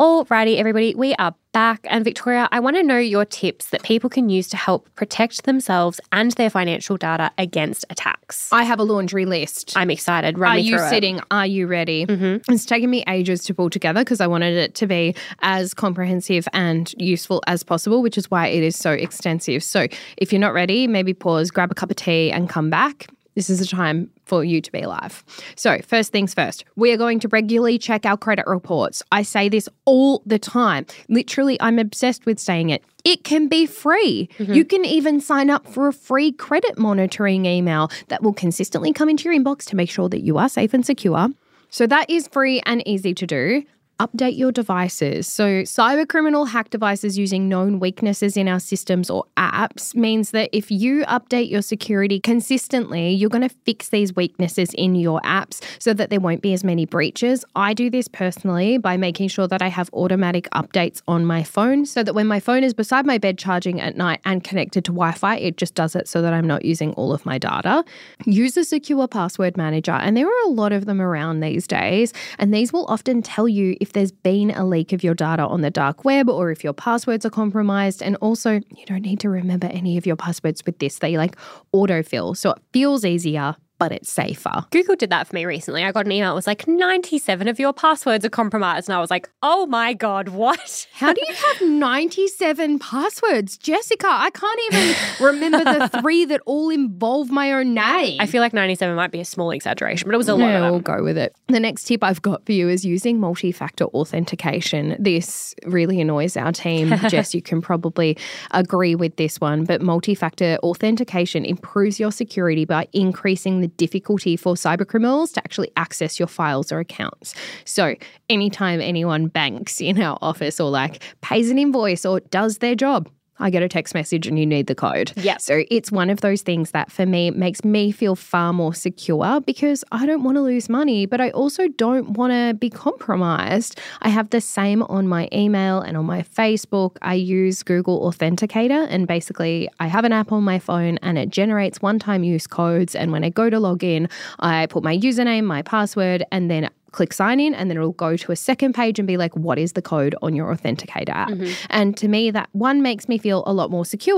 Alrighty, 0.00 0.56
everybody, 0.56 0.92
we 0.96 1.14
are 1.20 1.36
back. 1.52 1.86
And 1.88 2.04
Victoria, 2.04 2.48
I 2.50 2.58
want 2.58 2.74
to 2.74 2.82
know 2.82 2.98
your 2.98 3.24
tips 3.24 3.66
that 3.66 3.84
people 3.84 4.10
can 4.10 4.28
use 4.28 4.48
to 4.48 4.56
help 4.56 4.92
protect 4.96 5.44
themselves 5.44 6.00
and 6.10 6.32
their 6.32 6.50
financial 6.50 6.96
data 6.96 7.30
against 7.38 7.84
attacks. 7.90 8.52
I 8.52 8.64
have 8.64 8.80
a 8.80 8.82
laundry 8.82 9.24
list. 9.24 9.72
I'm 9.76 9.92
excited. 9.92 10.36
Run 10.36 10.56
Are 10.56 10.58
you 10.58 10.78
through 10.78 10.86
it. 10.86 10.90
sitting? 10.90 11.20
Are 11.30 11.46
you 11.46 11.68
ready? 11.68 12.06
Mm-hmm. 12.06 12.52
It's 12.52 12.66
taken 12.66 12.90
me 12.90 13.04
ages 13.06 13.44
to 13.44 13.54
pull 13.54 13.70
together 13.70 14.00
because 14.00 14.20
I 14.20 14.26
wanted 14.26 14.56
it 14.56 14.74
to 14.74 14.88
be 14.88 15.14
as 15.42 15.74
comprehensive 15.74 16.48
and 16.52 16.92
useful 16.98 17.40
as 17.46 17.62
possible, 17.62 18.02
which 18.02 18.18
is 18.18 18.28
why 18.32 18.48
it 18.48 18.64
is 18.64 18.74
so 18.74 18.90
extensive. 18.90 19.62
So 19.62 19.86
if 20.16 20.32
you're 20.32 20.40
not 20.40 20.54
ready, 20.54 20.88
maybe 20.88 21.14
pause, 21.14 21.52
grab 21.52 21.70
a 21.70 21.74
cup 21.76 21.90
of 21.90 21.96
tea, 21.96 22.32
and 22.32 22.48
come 22.48 22.68
back. 22.68 23.06
This 23.34 23.50
is 23.50 23.58
the 23.58 23.66
time 23.66 24.10
for 24.24 24.44
you 24.44 24.60
to 24.60 24.70
be 24.70 24.80
alive. 24.80 25.24
So, 25.56 25.78
first 25.80 26.12
things 26.12 26.34
first, 26.34 26.64
we 26.76 26.92
are 26.92 26.96
going 26.96 27.18
to 27.20 27.28
regularly 27.28 27.78
check 27.78 28.06
our 28.06 28.16
credit 28.16 28.46
reports. 28.46 29.02
I 29.10 29.22
say 29.22 29.48
this 29.48 29.68
all 29.84 30.22
the 30.24 30.38
time. 30.38 30.86
Literally, 31.08 31.60
I'm 31.60 31.78
obsessed 31.78 32.26
with 32.26 32.38
saying 32.38 32.70
it. 32.70 32.84
It 33.04 33.24
can 33.24 33.48
be 33.48 33.66
free. 33.66 34.28
Mm-hmm. 34.38 34.54
You 34.54 34.64
can 34.64 34.84
even 34.84 35.20
sign 35.20 35.50
up 35.50 35.66
for 35.66 35.88
a 35.88 35.92
free 35.92 36.32
credit 36.32 36.78
monitoring 36.78 37.44
email 37.44 37.90
that 38.08 38.22
will 38.22 38.32
consistently 38.32 38.92
come 38.92 39.08
into 39.08 39.24
your 39.24 39.38
inbox 39.38 39.64
to 39.66 39.76
make 39.76 39.90
sure 39.90 40.08
that 40.08 40.22
you 40.22 40.38
are 40.38 40.48
safe 40.48 40.72
and 40.72 40.86
secure. 40.86 41.28
So, 41.70 41.86
that 41.88 42.08
is 42.08 42.28
free 42.28 42.62
and 42.66 42.86
easy 42.86 43.14
to 43.14 43.26
do. 43.26 43.64
Update 44.00 44.36
your 44.36 44.50
devices. 44.50 45.28
So, 45.28 45.62
cybercriminal 45.62 46.48
hack 46.48 46.70
devices 46.70 47.16
using 47.16 47.48
known 47.48 47.78
weaknesses 47.78 48.36
in 48.36 48.48
our 48.48 48.58
systems 48.58 49.08
or 49.08 49.24
apps 49.36 49.94
means 49.94 50.32
that 50.32 50.50
if 50.52 50.68
you 50.68 51.04
update 51.04 51.48
your 51.48 51.62
security 51.62 52.18
consistently, 52.18 53.10
you're 53.10 53.30
going 53.30 53.48
to 53.48 53.54
fix 53.64 53.90
these 53.90 54.16
weaknesses 54.16 54.74
in 54.74 54.96
your 54.96 55.20
apps 55.20 55.62
so 55.78 55.94
that 55.94 56.10
there 56.10 56.18
won't 56.18 56.42
be 56.42 56.52
as 56.52 56.64
many 56.64 56.86
breaches. 56.86 57.44
I 57.54 57.72
do 57.72 57.88
this 57.88 58.08
personally 58.08 58.78
by 58.78 58.96
making 58.96 59.28
sure 59.28 59.46
that 59.46 59.62
I 59.62 59.68
have 59.68 59.90
automatic 59.92 60.48
updates 60.50 61.00
on 61.06 61.24
my 61.24 61.44
phone 61.44 61.86
so 61.86 62.02
that 62.02 62.14
when 62.14 62.26
my 62.26 62.40
phone 62.40 62.64
is 62.64 62.74
beside 62.74 63.06
my 63.06 63.18
bed 63.18 63.38
charging 63.38 63.80
at 63.80 63.96
night 63.96 64.18
and 64.24 64.42
connected 64.42 64.84
to 64.86 64.90
Wi 64.90 65.12
Fi, 65.12 65.36
it 65.36 65.56
just 65.56 65.76
does 65.76 65.94
it 65.94 66.08
so 66.08 66.20
that 66.20 66.32
I'm 66.32 66.48
not 66.48 66.64
using 66.64 66.94
all 66.94 67.12
of 67.12 67.24
my 67.24 67.38
data. 67.38 67.84
Use 68.26 68.56
a 68.56 68.64
secure 68.64 69.06
password 69.06 69.56
manager, 69.56 69.92
and 69.92 70.16
there 70.16 70.26
are 70.26 70.46
a 70.46 70.50
lot 70.50 70.72
of 70.72 70.86
them 70.86 71.00
around 71.00 71.38
these 71.38 71.68
days, 71.68 72.12
and 72.40 72.52
these 72.52 72.72
will 72.72 72.86
often 72.86 73.22
tell 73.22 73.46
you 73.46 73.76
if 73.84 73.92
there's 73.92 74.12
been 74.12 74.50
a 74.50 74.64
leak 74.64 74.94
of 74.94 75.04
your 75.04 75.12
data 75.12 75.46
on 75.46 75.60
the 75.60 75.70
dark 75.70 76.06
web 76.06 76.30
or 76.30 76.50
if 76.50 76.64
your 76.64 76.72
passwords 76.72 77.26
are 77.26 77.30
compromised. 77.30 78.02
And 78.02 78.16
also, 78.22 78.52
you 78.52 78.86
don't 78.86 79.02
need 79.02 79.20
to 79.20 79.28
remember 79.28 79.66
any 79.66 79.98
of 79.98 80.06
your 80.06 80.16
passwords 80.16 80.64
with 80.64 80.78
this. 80.78 81.00
They 81.00 81.18
like 81.18 81.36
autofill. 81.74 82.34
So 82.34 82.52
it 82.52 82.58
feels 82.72 83.04
easier, 83.04 83.54
but 83.78 83.92
it's 83.92 84.10
safer. 84.10 84.64
Google 84.70 84.96
did 84.96 85.10
that 85.10 85.26
for 85.26 85.34
me 85.34 85.44
recently. 85.44 85.84
I 85.84 85.92
got 85.92 86.06
an 86.06 86.12
email. 86.12 86.32
It 86.32 86.34
was 86.34 86.46
like 86.46 86.66
97 86.68 87.48
of 87.48 87.58
your 87.58 87.72
passwords 87.72 88.24
are 88.24 88.30
compromised. 88.30 88.88
And 88.88 88.96
I 88.96 89.00
was 89.00 89.10
like, 89.10 89.28
oh 89.42 89.66
my 89.66 89.92
God, 89.94 90.28
what? 90.28 90.86
How 90.92 91.12
do 91.12 91.20
you 91.26 91.34
have 91.58 91.68
97 91.68 92.78
passwords? 92.78 93.58
Jessica, 93.58 94.06
I 94.08 94.30
can't 94.30 94.60
even 94.72 94.94
remember 95.20 95.64
the 95.64 95.88
three 96.00 96.24
that 96.26 96.40
all 96.46 96.70
involve 96.70 97.30
my 97.30 97.52
own 97.52 97.74
name. 97.74 98.20
I 98.20 98.26
feel 98.26 98.40
like 98.40 98.52
97 98.52 98.94
might 98.94 99.10
be 99.10 99.20
a 99.20 99.24
small 99.24 99.50
exaggeration, 99.50 100.06
but 100.06 100.14
it 100.14 100.18
was 100.18 100.28
a 100.28 100.34
lot 100.34 100.46
Yeah, 100.46 100.70
we'll 100.70 100.80
go 100.80 101.02
with 101.02 101.18
it. 101.18 101.34
The 101.48 101.60
next 101.60 101.84
tip 101.84 102.04
I've 102.04 102.22
got 102.22 102.46
for 102.46 102.52
you 102.52 102.68
is 102.68 102.84
using 102.84 103.18
multi 103.18 103.52
factor 103.52 103.84
authentication. 103.86 104.96
This 104.98 105.54
really 105.66 106.00
annoys 106.00 106.36
our 106.36 106.52
team. 106.52 106.94
Jess, 107.08 107.34
you 107.34 107.42
can 107.42 107.60
probably 107.60 108.16
agree 108.52 108.94
with 108.94 109.16
this 109.16 109.40
one, 109.40 109.64
but 109.64 109.80
multi 109.80 110.14
factor 110.14 110.56
authentication 110.62 111.44
improves 111.44 111.98
your 111.98 112.12
security 112.12 112.64
by 112.64 112.86
increasing 112.92 113.63
the 113.64 113.68
difficulty 113.68 114.36
for 114.36 114.54
cybercriminals 114.54 115.32
to 115.32 115.40
actually 115.40 115.70
access 115.76 116.18
your 116.18 116.28
files 116.28 116.70
or 116.70 116.80
accounts. 116.80 117.34
So, 117.64 117.94
anytime 118.28 118.80
anyone 118.80 119.28
banks 119.28 119.80
in 119.80 120.00
our 120.02 120.18
office 120.20 120.60
or 120.60 120.70
like 120.70 121.02
pays 121.22 121.50
an 121.50 121.58
invoice 121.58 122.04
or 122.04 122.20
does 122.20 122.58
their 122.58 122.74
job, 122.74 123.08
I 123.38 123.50
get 123.50 123.62
a 123.62 123.68
text 123.68 123.94
message 123.94 124.26
and 124.26 124.38
you 124.38 124.46
need 124.46 124.66
the 124.66 124.74
code. 124.74 125.12
Yep. 125.16 125.40
So 125.40 125.64
it's 125.70 125.90
one 125.90 126.10
of 126.10 126.20
those 126.20 126.42
things 126.42 126.70
that 126.70 126.90
for 126.90 127.06
me 127.06 127.30
makes 127.30 127.64
me 127.64 127.90
feel 127.90 128.14
far 128.14 128.52
more 128.52 128.74
secure 128.74 129.40
because 129.40 129.84
I 129.92 130.06
don't 130.06 130.22
want 130.22 130.36
to 130.36 130.40
lose 130.40 130.68
money, 130.68 131.06
but 131.06 131.20
I 131.20 131.30
also 131.30 131.68
don't 131.68 132.10
want 132.10 132.32
to 132.32 132.54
be 132.54 132.70
compromised. 132.70 133.80
I 134.02 134.08
have 134.08 134.30
the 134.30 134.40
same 134.40 134.82
on 134.84 135.08
my 135.08 135.28
email 135.32 135.80
and 135.80 135.96
on 135.96 136.04
my 136.04 136.22
Facebook. 136.22 136.96
I 137.02 137.14
use 137.14 137.62
Google 137.62 138.10
Authenticator 138.10 138.86
and 138.88 139.06
basically 139.06 139.68
I 139.80 139.86
have 139.86 140.04
an 140.04 140.12
app 140.12 140.32
on 140.32 140.44
my 140.44 140.58
phone 140.58 140.98
and 140.98 141.18
it 141.18 141.30
generates 141.30 141.82
one 141.82 141.98
time 141.98 142.24
use 142.24 142.46
codes. 142.46 142.94
And 142.94 143.12
when 143.12 143.24
I 143.24 143.30
go 143.30 143.50
to 143.50 143.58
log 143.58 143.82
in, 143.82 144.08
I 144.38 144.66
put 144.66 144.84
my 144.84 144.96
username, 144.96 145.44
my 145.44 145.62
password, 145.62 146.24
and 146.30 146.50
then 146.50 146.70
click 146.94 147.12
sign 147.12 147.40
in 147.40 147.52
and 147.54 147.68
then 147.68 147.76
it'll 147.76 147.92
go 147.92 148.16
to 148.16 148.32
a 148.32 148.36
second 148.36 148.74
page 148.74 148.98
and 148.98 149.06
be 149.06 149.16
like 149.16 149.34
what 149.36 149.58
is 149.58 149.72
the 149.72 149.82
code 149.82 150.14
on 150.22 150.34
your 150.34 150.54
authenticator 150.54 151.10
app? 151.10 151.28
Mm-hmm. 151.30 151.66
And 151.70 151.96
to 151.96 152.08
me 152.08 152.30
that 152.30 152.48
one 152.52 152.82
makes 152.82 153.08
me 153.08 153.18
feel 153.18 153.42
a 153.46 153.52
lot 153.52 153.70
more 153.70 153.84
secure 153.84 154.14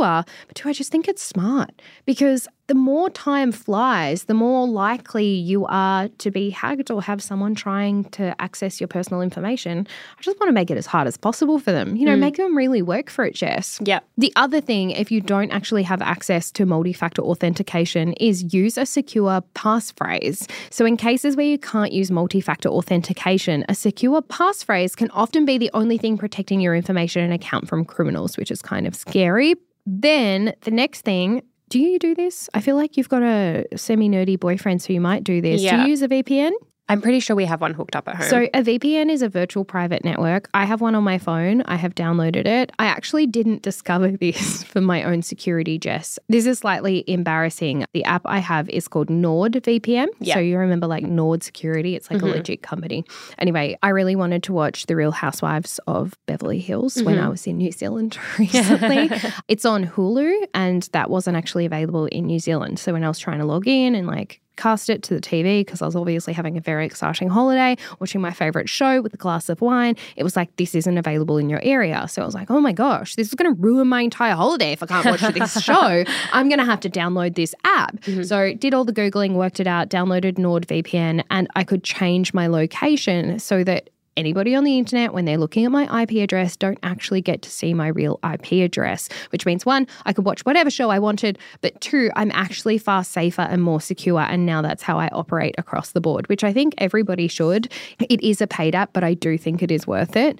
but 0.46 0.54
two 0.54 0.68
i 0.68 0.72
just 0.72 0.92
think 0.92 1.08
it's 1.08 1.22
smart? 1.22 1.82
Because 2.04 2.46
the 2.66 2.74
more 2.74 3.08
time 3.10 3.52
flies 3.52 4.24
the 4.24 4.34
more 4.34 4.66
likely 4.66 5.26
you 5.26 5.64
are 5.66 6.08
to 6.18 6.30
be 6.30 6.50
hacked 6.50 6.90
or 6.90 7.02
have 7.02 7.22
someone 7.22 7.54
trying 7.54 8.04
to 8.04 8.34
access 8.40 8.80
your 8.80 8.88
personal 8.88 9.20
information 9.22 9.86
i 10.18 10.22
just 10.22 10.38
want 10.40 10.48
to 10.48 10.54
make 10.54 10.70
it 10.70 10.76
as 10.76 10.86
hard 10.86 11.06
as 11.06 11.16
possible 11.16 11.58
for 11.58 11.72
them 11.72 11.96
you 11.96 12.04
know 12.04 12.16
mm. 12.16 12.20
make 12.20 12.36
them 12.36 12.56
really 12.56 12.82
work 12.82 13.08
for 13.10 13.24
it 13.24 13.34
jess 13.34 13.80
Yep. 13.84 14.04
the 14.16 14.32
other 14.36 14.60
thing, 14.60 14.90
if 14.90 15.10
you 15.10 15.20
don't 15.20 15.50
actually 15.50 15.82
have 15.84 16.02
access 16.02 16.50
to 16.52 16.66
multi 16.66 16.92
factor 16.92 17.22
authentication, 17.22 18.12
is 18.14 18.52
use 18.52 18.76
a 18.78 18.86
secure 18.86 19.42
passphrase. 19.54 20.50
So, 20.70 20.84
in 20.84 20.96
cases 20.96 21.36
where 21.36 21.46
you 21.46 21.58
can't 21.58 21.92
use 21.92 22.10
multi 22.10 22.40
factor 22.40 22.68
authentication, 22.68 23.64
a 23.68 23.74
secure 23.74 24.22
passphrase 24.22 24.96
can 24.96 25.10
often 25.10 25.44
be 25.44 25.58
the 25.58 25.70
only 25.74 25.98
thing 25.98 26.18
protecting 26.18 26.60
your 26.60 26.74
information 26.74 27.22
and 27.22 27.32
account 27.32 27.68
from 27.68 27.84
criminals, 27.84 28.36
which 28.36 28.50
is 28.50 28.62
kind 28.62 28.86
of 28.86 28.94
scary. 28.94 29.54
Then, 29.86 30.54
the 30.62 30.70
next 30.70 31.02
thing, 31.02 31.42
do 31.68 31.78
you 31.78 31.98
do 31.98 32.14
this? 32.14 32.48
I 32.54 32.60
feel 32.60 32.76
like 32.76 32.96
you've 32.96 33.08
got 33.08 33.22
a 33.22 33.66
semi 33.76 34.08
nerdy 34.08 34.38
boyfriend, 34.38 34.82
so 34.82 34.92
you 34.92 35.00
might 35.00 35.24
do 35.24 35.40
this. 35.40 35.60
Do 35.60 35.82
you 35.82 35.88
use 35.88 36.02
a 36.02 36.08
VPN? 36.08 36.52
I'm 36.88 37.02
pretty 37.02 37.18
sure 37.18 37.34
we 37.34 37.46
have 37.46 37.60
one 37.60 37.74
hooked 37.74 37.96
up 37.96 38.08
at 38.08 38.16
home. 38.16 38.28
So, 38.28 38.42
a 38.54 38.62
VPN 38.62 39.10
is 39.10 39.20
a 39.20 39.28
virtual 39.28 39.64
private 39.64 40.04
network. 40.04 40.48
I 40.54 40.64
have 40.64 40.80
one 40.80 40.94
on 40.94 41.02
my 41.02 41.18
phone. 41.18 41.62
I 41.62 41.74
have 41.74 41.96
downloaded 41.96 42.46
it. 42.46 42.70
I 42.78 42.86
actually 42.86 43.26
didn't 43.26 43.62
discover 43.70 44.12
this 44.12 44.62
for 44.62 44.80
my 44.80 45.02
own 45.02 45.22
security, 45.22 45.78
Jess. 45.78 46.18
This 46.28 46.46
is 46.46 46.60
slightly 46.60 47.02
embarrassing. 47.08 47.84
The 47.92 48.04
app 48.04 48.22
I 48.24 48.38
have 48.38 48.68
is 48.68 48.86
called 48.86 49.08
NordVPN. 49.08 50.08
Yeah. 50.20 50.34
So, 50.34 50.40
you 50.40 50.58
remember 50.58 50.86
like 50.86 51.02
Nord 51.02 51.42
Security? 51.42 51.96
It's 51.96 52.08
like 52.10 52.22
a 52.22 52.24
mm-hmm. 52.24 52.34
legit 52.34 52.62
company. 52.62 53.04
Anyway, 53.38 53.76
I 53.82 53.88
really 53.88 54.14
wanted 54.14 54.44
to 54.44 54.52
watch 54.52 54.86
The 54.86 54.94
Real 54.94 55.12
Housewives 55.12 55.80
of 55.88 56.16
Beverly 56.26 56.60
Hills 56.60 57.02
when 57.02 57.16
mm-hmm. 57.16 57.26
I 57.26 57.28
was 57.28 57.46
in 57.48 57.58
New 57.58 57.72
Zealand 57.72 58.16
recently. 58.38 59.10
it's 59.48 59.64
on 59.64 59.86
Hulu, 59.86 60.46
and 60.54 60.84
that 60.92 61.10
wasn't 61.10 61.36
actually 61.36 61.66
available 61.66 62.06
in 62.06 62.26
New 62.26 62.38
Zealand. 62.38 62.78
So, 62.78 62.92
when 62.92 63.02
I 63.02 63.08
was 63.08 63.18
trying 63.18 63.38
to 63.38 63.44
log 63.44 63.66
in 63.66 63.96
and 63.96 64.06
like 64.06 64.40
cast 64.56 64.90
it 64.90 65.02
to 65.04 65.14
the 65.14 65.20
TV 65.20 65.60
because 65.60 65.82
I 65.82 65.86
was 65.86 65.96
obviously 65.96 66.32
having 66.32 66.56
a 66.56 66.60
very 66.60 66.86
exciting 66.86 67.28
holiday, 67.28 67.76
watching 68.00 68.20
my 68.20 68.32
favorite 68.32 68.68
show 68.68 69.00
with 69.00 69.14
a 69.14 69.16
glass 69.16 69.48
of 69.48 69.60
wine. 69.60 69.96
It 70.16 70.24
was 70.24 70.36
like, 70.36 70.54
this 70.56 70.74
isn't 70.74 70.98
available 70.98 71.38
in 71.38 71.48
your 71.48 71.60
area. 71.62 72.06
So 72.08 72.22
I 72.22 72.24
was 72.24 72.34
like, 72.34 72.50
oh 72.50 72.60
my 72.60 72.72
gosh, 72.72 73.14
this 73.16 73.28
is 73.28 73.34
going 73.34 73.54
to 73.54 73.60
ruin 73.60 73.88
my 73.88 74.02
entire 74.02 74.34
holiday 74.34 74.72
if 74.72 74.82
I 74.82 74.86
can't 74.86 75.06
watch 75.06 75.20
this 75.34 75.62
show. 75.62 76.04
I'm 76.32 76.48
going 76.48 76.58
to 76.58 76.64
have 76.64 76.80
to 76.80 76.90
download 76.90 77.34
this 77.34 77.54
app. 77.64 77.96
Mm-hmm. 78.00 78.22
So 78.22 78.54
did 78.54 78.74
all 78.74 78.84
the 78.84 78.92
Googling, 78.92 79.34
worked 79.34 79.60
it 79.60 79.66
out, 79.66 79.88
downloaded 79.88 80.34
NordVPN, 80.34 81.24
and 81.30 81.48
I 81.54 81.64
could 81.64 81.84
change 81.84 82.32
my 82.34 82.46
location 82.46 83.38
so 83.38 83.64
that 83.64 83.90
anybody 84.16 84.54
on 84.54 84.64
the 84.64 84.78
internet, 84.78 85.12
when 85.12 85.24
they're 85.24 85.38
looking 85.38 85.64
at 85.64 85.70
my 85.70 86.02
IP 86.02 86.22
address, 86.22 86.56
don't 86.56 86.78
actually 86.82 87.20
get 87.20 87.42
to 87.42 87.50
see 87.50 87.74
my 87.74 87.88
real 87.88 88.18
IP 88.24 88.52
address, 88.64 89.08
which 89.30 89.46
means 89.46 89.66
one, 89.66 89.86
I 90.04 90.12
could 90.12 90.24
watch 90.24 90.44
whatever 90.44 90.70
show 90.70 90.90
I 90.90 90.98
wanted, 90.98 91.38
but 91.60 91.80
two, 91.80 92.10
I'm 92.16 92.30
actually 92.32 92.78
far 92.78 93.04
safer 93.04 93.42
and 93.42 93.62
more 93.62 93.80
secure. 93.80 94.20
And 94.20 94.46
now 94.46 94.62
that's 94.62 94.82
how 94.82 94.98
I 94.98 95.08
operate 95.08 95.54
across 95.58 95.92
the 95.92 96.00
board, 96.00 96.28
which 96.28 96.44
I 96.44 96.52
think 96.52 96.74
everybody 96.78 97.28
should. 97.28 97.70
It 97.98 98.22
is 98.22 98.40
a 98.40 98.46
paid 98.46 98.74
app, 98.74 98.92
but 98.92 99.04
I 99.04 99.14
do 99.14 99.38
think 99.38 99.62
it 99.62 99.70
is 99.70 99.86
worth 99.86 100.16
it. 100.16 100.38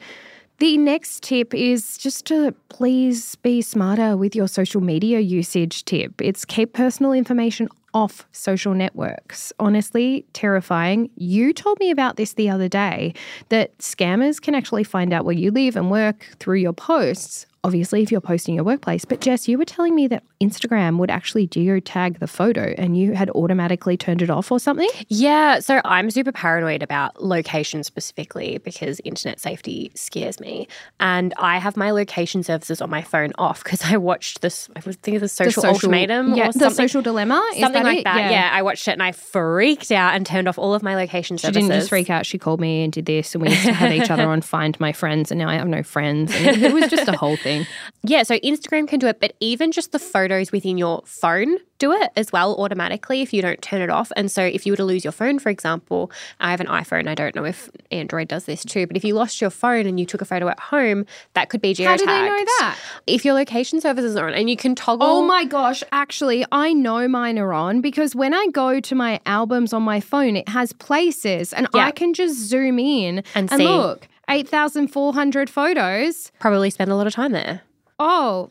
The 0.58 0.78
next 0.78 1.22
tip 1.22 1.52
is 1.52 1.98
just 1.98 2.24
to 2.26 2.54
please 2.70 3.34
be 3.36 3.60
smarter 3.60 4.16
with 4.16 4.34
your 4.34 4.48
social 4.48 4.80
media 4.80 5.20
usage 5.20 5.84
tip. 5.84 6.22
It's 6.22 6.46
keep 6.46 6.72
personal 6.72 7.12
information 7.12 7.68
off 7.96 8.26
social 8.32 8.74
networks. 8.74 9.54
Honestly, 9.58 10.26
terrifying. 10.34 11.08
You 11.16 11.54
told 11.54 11.80
me 11.80 11.90
about 11.90 12.16
this 12.16 12.34
the 12.34 12.50
other 12.50 12.68
day 12.68 13.14
that 13.48 13.76
scammers 13.78 14.38
can 14.38 14.54
actually 14.54 14.84
find 14.84 15.14
out 15.14 15.24
where 15.24 15.34
you 15.34 15.50
live 15.50 15.76
and 15.76 15.90
work 15.90 16.28
through 16.38 16.58
your 16.58 16.74
posts. 16.74 17.46
Obviously, 17.64 18.02
if 18.02 18.12
you're 18.12 18.20
posting 18.20 18.54
your 18.54 18.64
workplace. 18.64 19.06
But 19.06 19.22
Jess, 19.22 19.48
you 19.48 19.56
were 19.56 19.64
telling 19.64 19.94
me 19.94 20.08
that 20.08 20.22
Instagram 20.40 20.98
would 20.98 21.10
actually 21.10 21.48
geotag 21.48 22.18
the 22.18 22.26
photo 22.26 22.74
and 22.76 22.96
you 22.96 23.12
had 23.14 23.30
automatically 23.30 23.96
turned 23.96 24.22
it 24.22 24.30
off 24.30 24.50
or 24.50 24.60
something? 24.60 24.88
Yeah, 25.08 25.60
so 25.60 25.80
I'm 25.84 26.10
super 26.10 26.32
paranoid 26.32 26.82
about 26.82 27.22
location 27.22 27.82
specifically 27.84 28.58
because 28.58 29.00
internet 29.04 29.40
safety 29.40 29.90
scares 29.94 30.40
me. 30.40 30.68
And 31.00 31.32
I 31.38 31.58
have 31.58 31.76
my 31.76 31.90
location 31.90 32.42
services 32.42 32.80
on 32.80 32.90
my 32.90 33.02
phone 33.02 33.32
off 33.38 33.64
because 33.64 33.82
I 33.84 33.96
watched 33.96 34.42
this, 34.42 34.68
I 34.76 34.82
was 34.84 34.96
thinking 34.96 35.20
the 35.20 35.28
social, 35.28 35.64
ultimatum 35.64 36.34
yeah, 36.34 36.48
or 36.48 36.52
the 36.52 36.70
social 36.70 37.02
dilemma. 37.02 37.42
Is 37.54 37.60
something 37.60 37.82
that 37.82 37.88
like 37.88 37.98
it? 37.98 38.04
that. 38.04 38.30
Yeah. 38.30 38.50
I 38.52 38.62
watched 38.62 38.88
it 38.88 38.92
and 38.92 39.02
I 39.02 39.12
freaked 39.12 39.90
out 39.90 40.14
and 40.14 40.26
turned 40.26 40.48
off 40.48 40.58
all 40.58 40.74
of 40.74 40.82
my 40.82 40.94
location 40.94 41.36
She 41.36 41.42
services. 41.42 41.62
She 41.62 41.68
didn't 41.68 41.80
just 41.80 41.88
freak 41.88 42.10
out. 42.10 42.26
She 42.26 42.38
called 42.38 42.60
me 42.60 42.84
and 42.84 42.92
did 42.92 43.06
this, 43.06 43.34
and 43.34 43.42
we 43.42 43.50
used 43.50 43.64
to 43.64 43.72
have 43.72 43.92
each 43.92 44.10
other 44.10 44.28
on 44.28 44.40
Find 44.42 44.78
My 44.80 44.92
Friends, 44.92 45.30
and 45.30 45.38
now 45.38 45.48
I 45.48 45.54
have 45.54 45.68
no 45.68 45.82
friends. 45.82 46.34
And 46.34 46.46
it, 46.46 46.62
it 46.62 46.72
was 46.72 46.88
just 46.88 47.08
a 47.08 47.16
whole 47.16 47.36
thing. 47.36 47.66
Yeah, 48.08 48.22
so 48.22 48.38
Instagram 48.38 48.86
can 48.86 49.00
do 49.00 49.08
it, 49.08 49.18
but 49.18 49.34
even 49.40 49.72
just 49.72 49.90
the 49.90 49.98
photos 50.26 50.50
within 50.50 50.76
your 50.76 51.02
phone 51.06 51.56
do 51.78 51.92
it 51.92 52.10
as 52.16 52.32
well 52.32 52.56
automatically 52.58 53.20
if 53.20 53.34
you 53.34 53.42
don't 53.42 53.60
turn 53.60 53.82
it 53.82 53.90
off. 53.90 54.10
And 54.16 54.30
so 54.32 54.42
if 54.42 54.64
you 54.64 54.72
were 54.72 54.76
to 54.78 54.84
lose 54.84 55.04
your 55.04 55.12
phone, 55.12 55.38
for 55.38 55.50
example, 55.50 56.10
I 56.40 56.50
have 56.50 56.60
an 56.60 56.68
iPhone. 56.68 57.06
I 57.06 57.14
don't 57.14 57.34
know 57.36 57.44
if 57.44 57.68
Android 57.92 58.28
does 58.28 58.46
this 58.46 58.64
too, 58.64 58.86
but 58.86 58.96
if 58.96 59.04
you 59.04 59.12
lost 59.14 59.42
your 59.42 59.50
phone 59.50 59.84
and 59.86 60.00
you 60.00 60.06
took 60.06 60.22
a 60.22 60.24
photo 60.24 60.48
at 60.48 60.58
home, 60.58 61.04
that 61.34 61.50
could 61.50 61.60
be 61.60 61.74
geotagged. 61.74 61.86
How 61.86 61.96
do 61.98 62.06
they 62.06 62.22
know 62.22 62.44
that? 62.60 62.78
If 63.06 63.26
your 63.26 63.34
location 63.34 63.80
services 63.82 64.16
are 64.16 64.26
on 64.26 64.32
and 64.34 64.48
you 64.48 64.56
can 64.56 64.74
toggle. 64.74 65.06
Oh 65.06 65.22
my 65.26 65.44
gosh, 65.44 65.84
actually, 65.92 66.46
I 66.50 66.72
know 66.72 67.06
mine 67.08 67.38
are 67.38 67.52
on 67.52 67.82
because 67.82 68.14
when 68.16 68.32
I 68.32 68.46
go 68.52 68.80
to 68.80 68.94
my 68.94 69.20
albums 69.26 69.74
on 69.74 69.82
my 69.82 70.00
phone, 70.00 70.34
it 70.34 70.48
has 70.48 70.72
places 70.72 71.52
and 71.52 71.68
Yeah. 71.74 71.84
I 71.84 71.90
can 71.90 72.14
just 72.14 72.36
zoom 72.38 72.78
in 72.78 73.18
And 73.34 73.52
and 73.52 73.60
see. 73.60 73.68
look. 73.68 74.08
8,400 74.28 75.48
photos. 75.50 76.32
Probably 76.40 76.70
spend 76.70 76.90
a 76.90 76.96
lot 76.96 77.06
of 77.06 77.12
time 77.12 77.32
there. 77.32 77.60
Oh, 77.98 78.50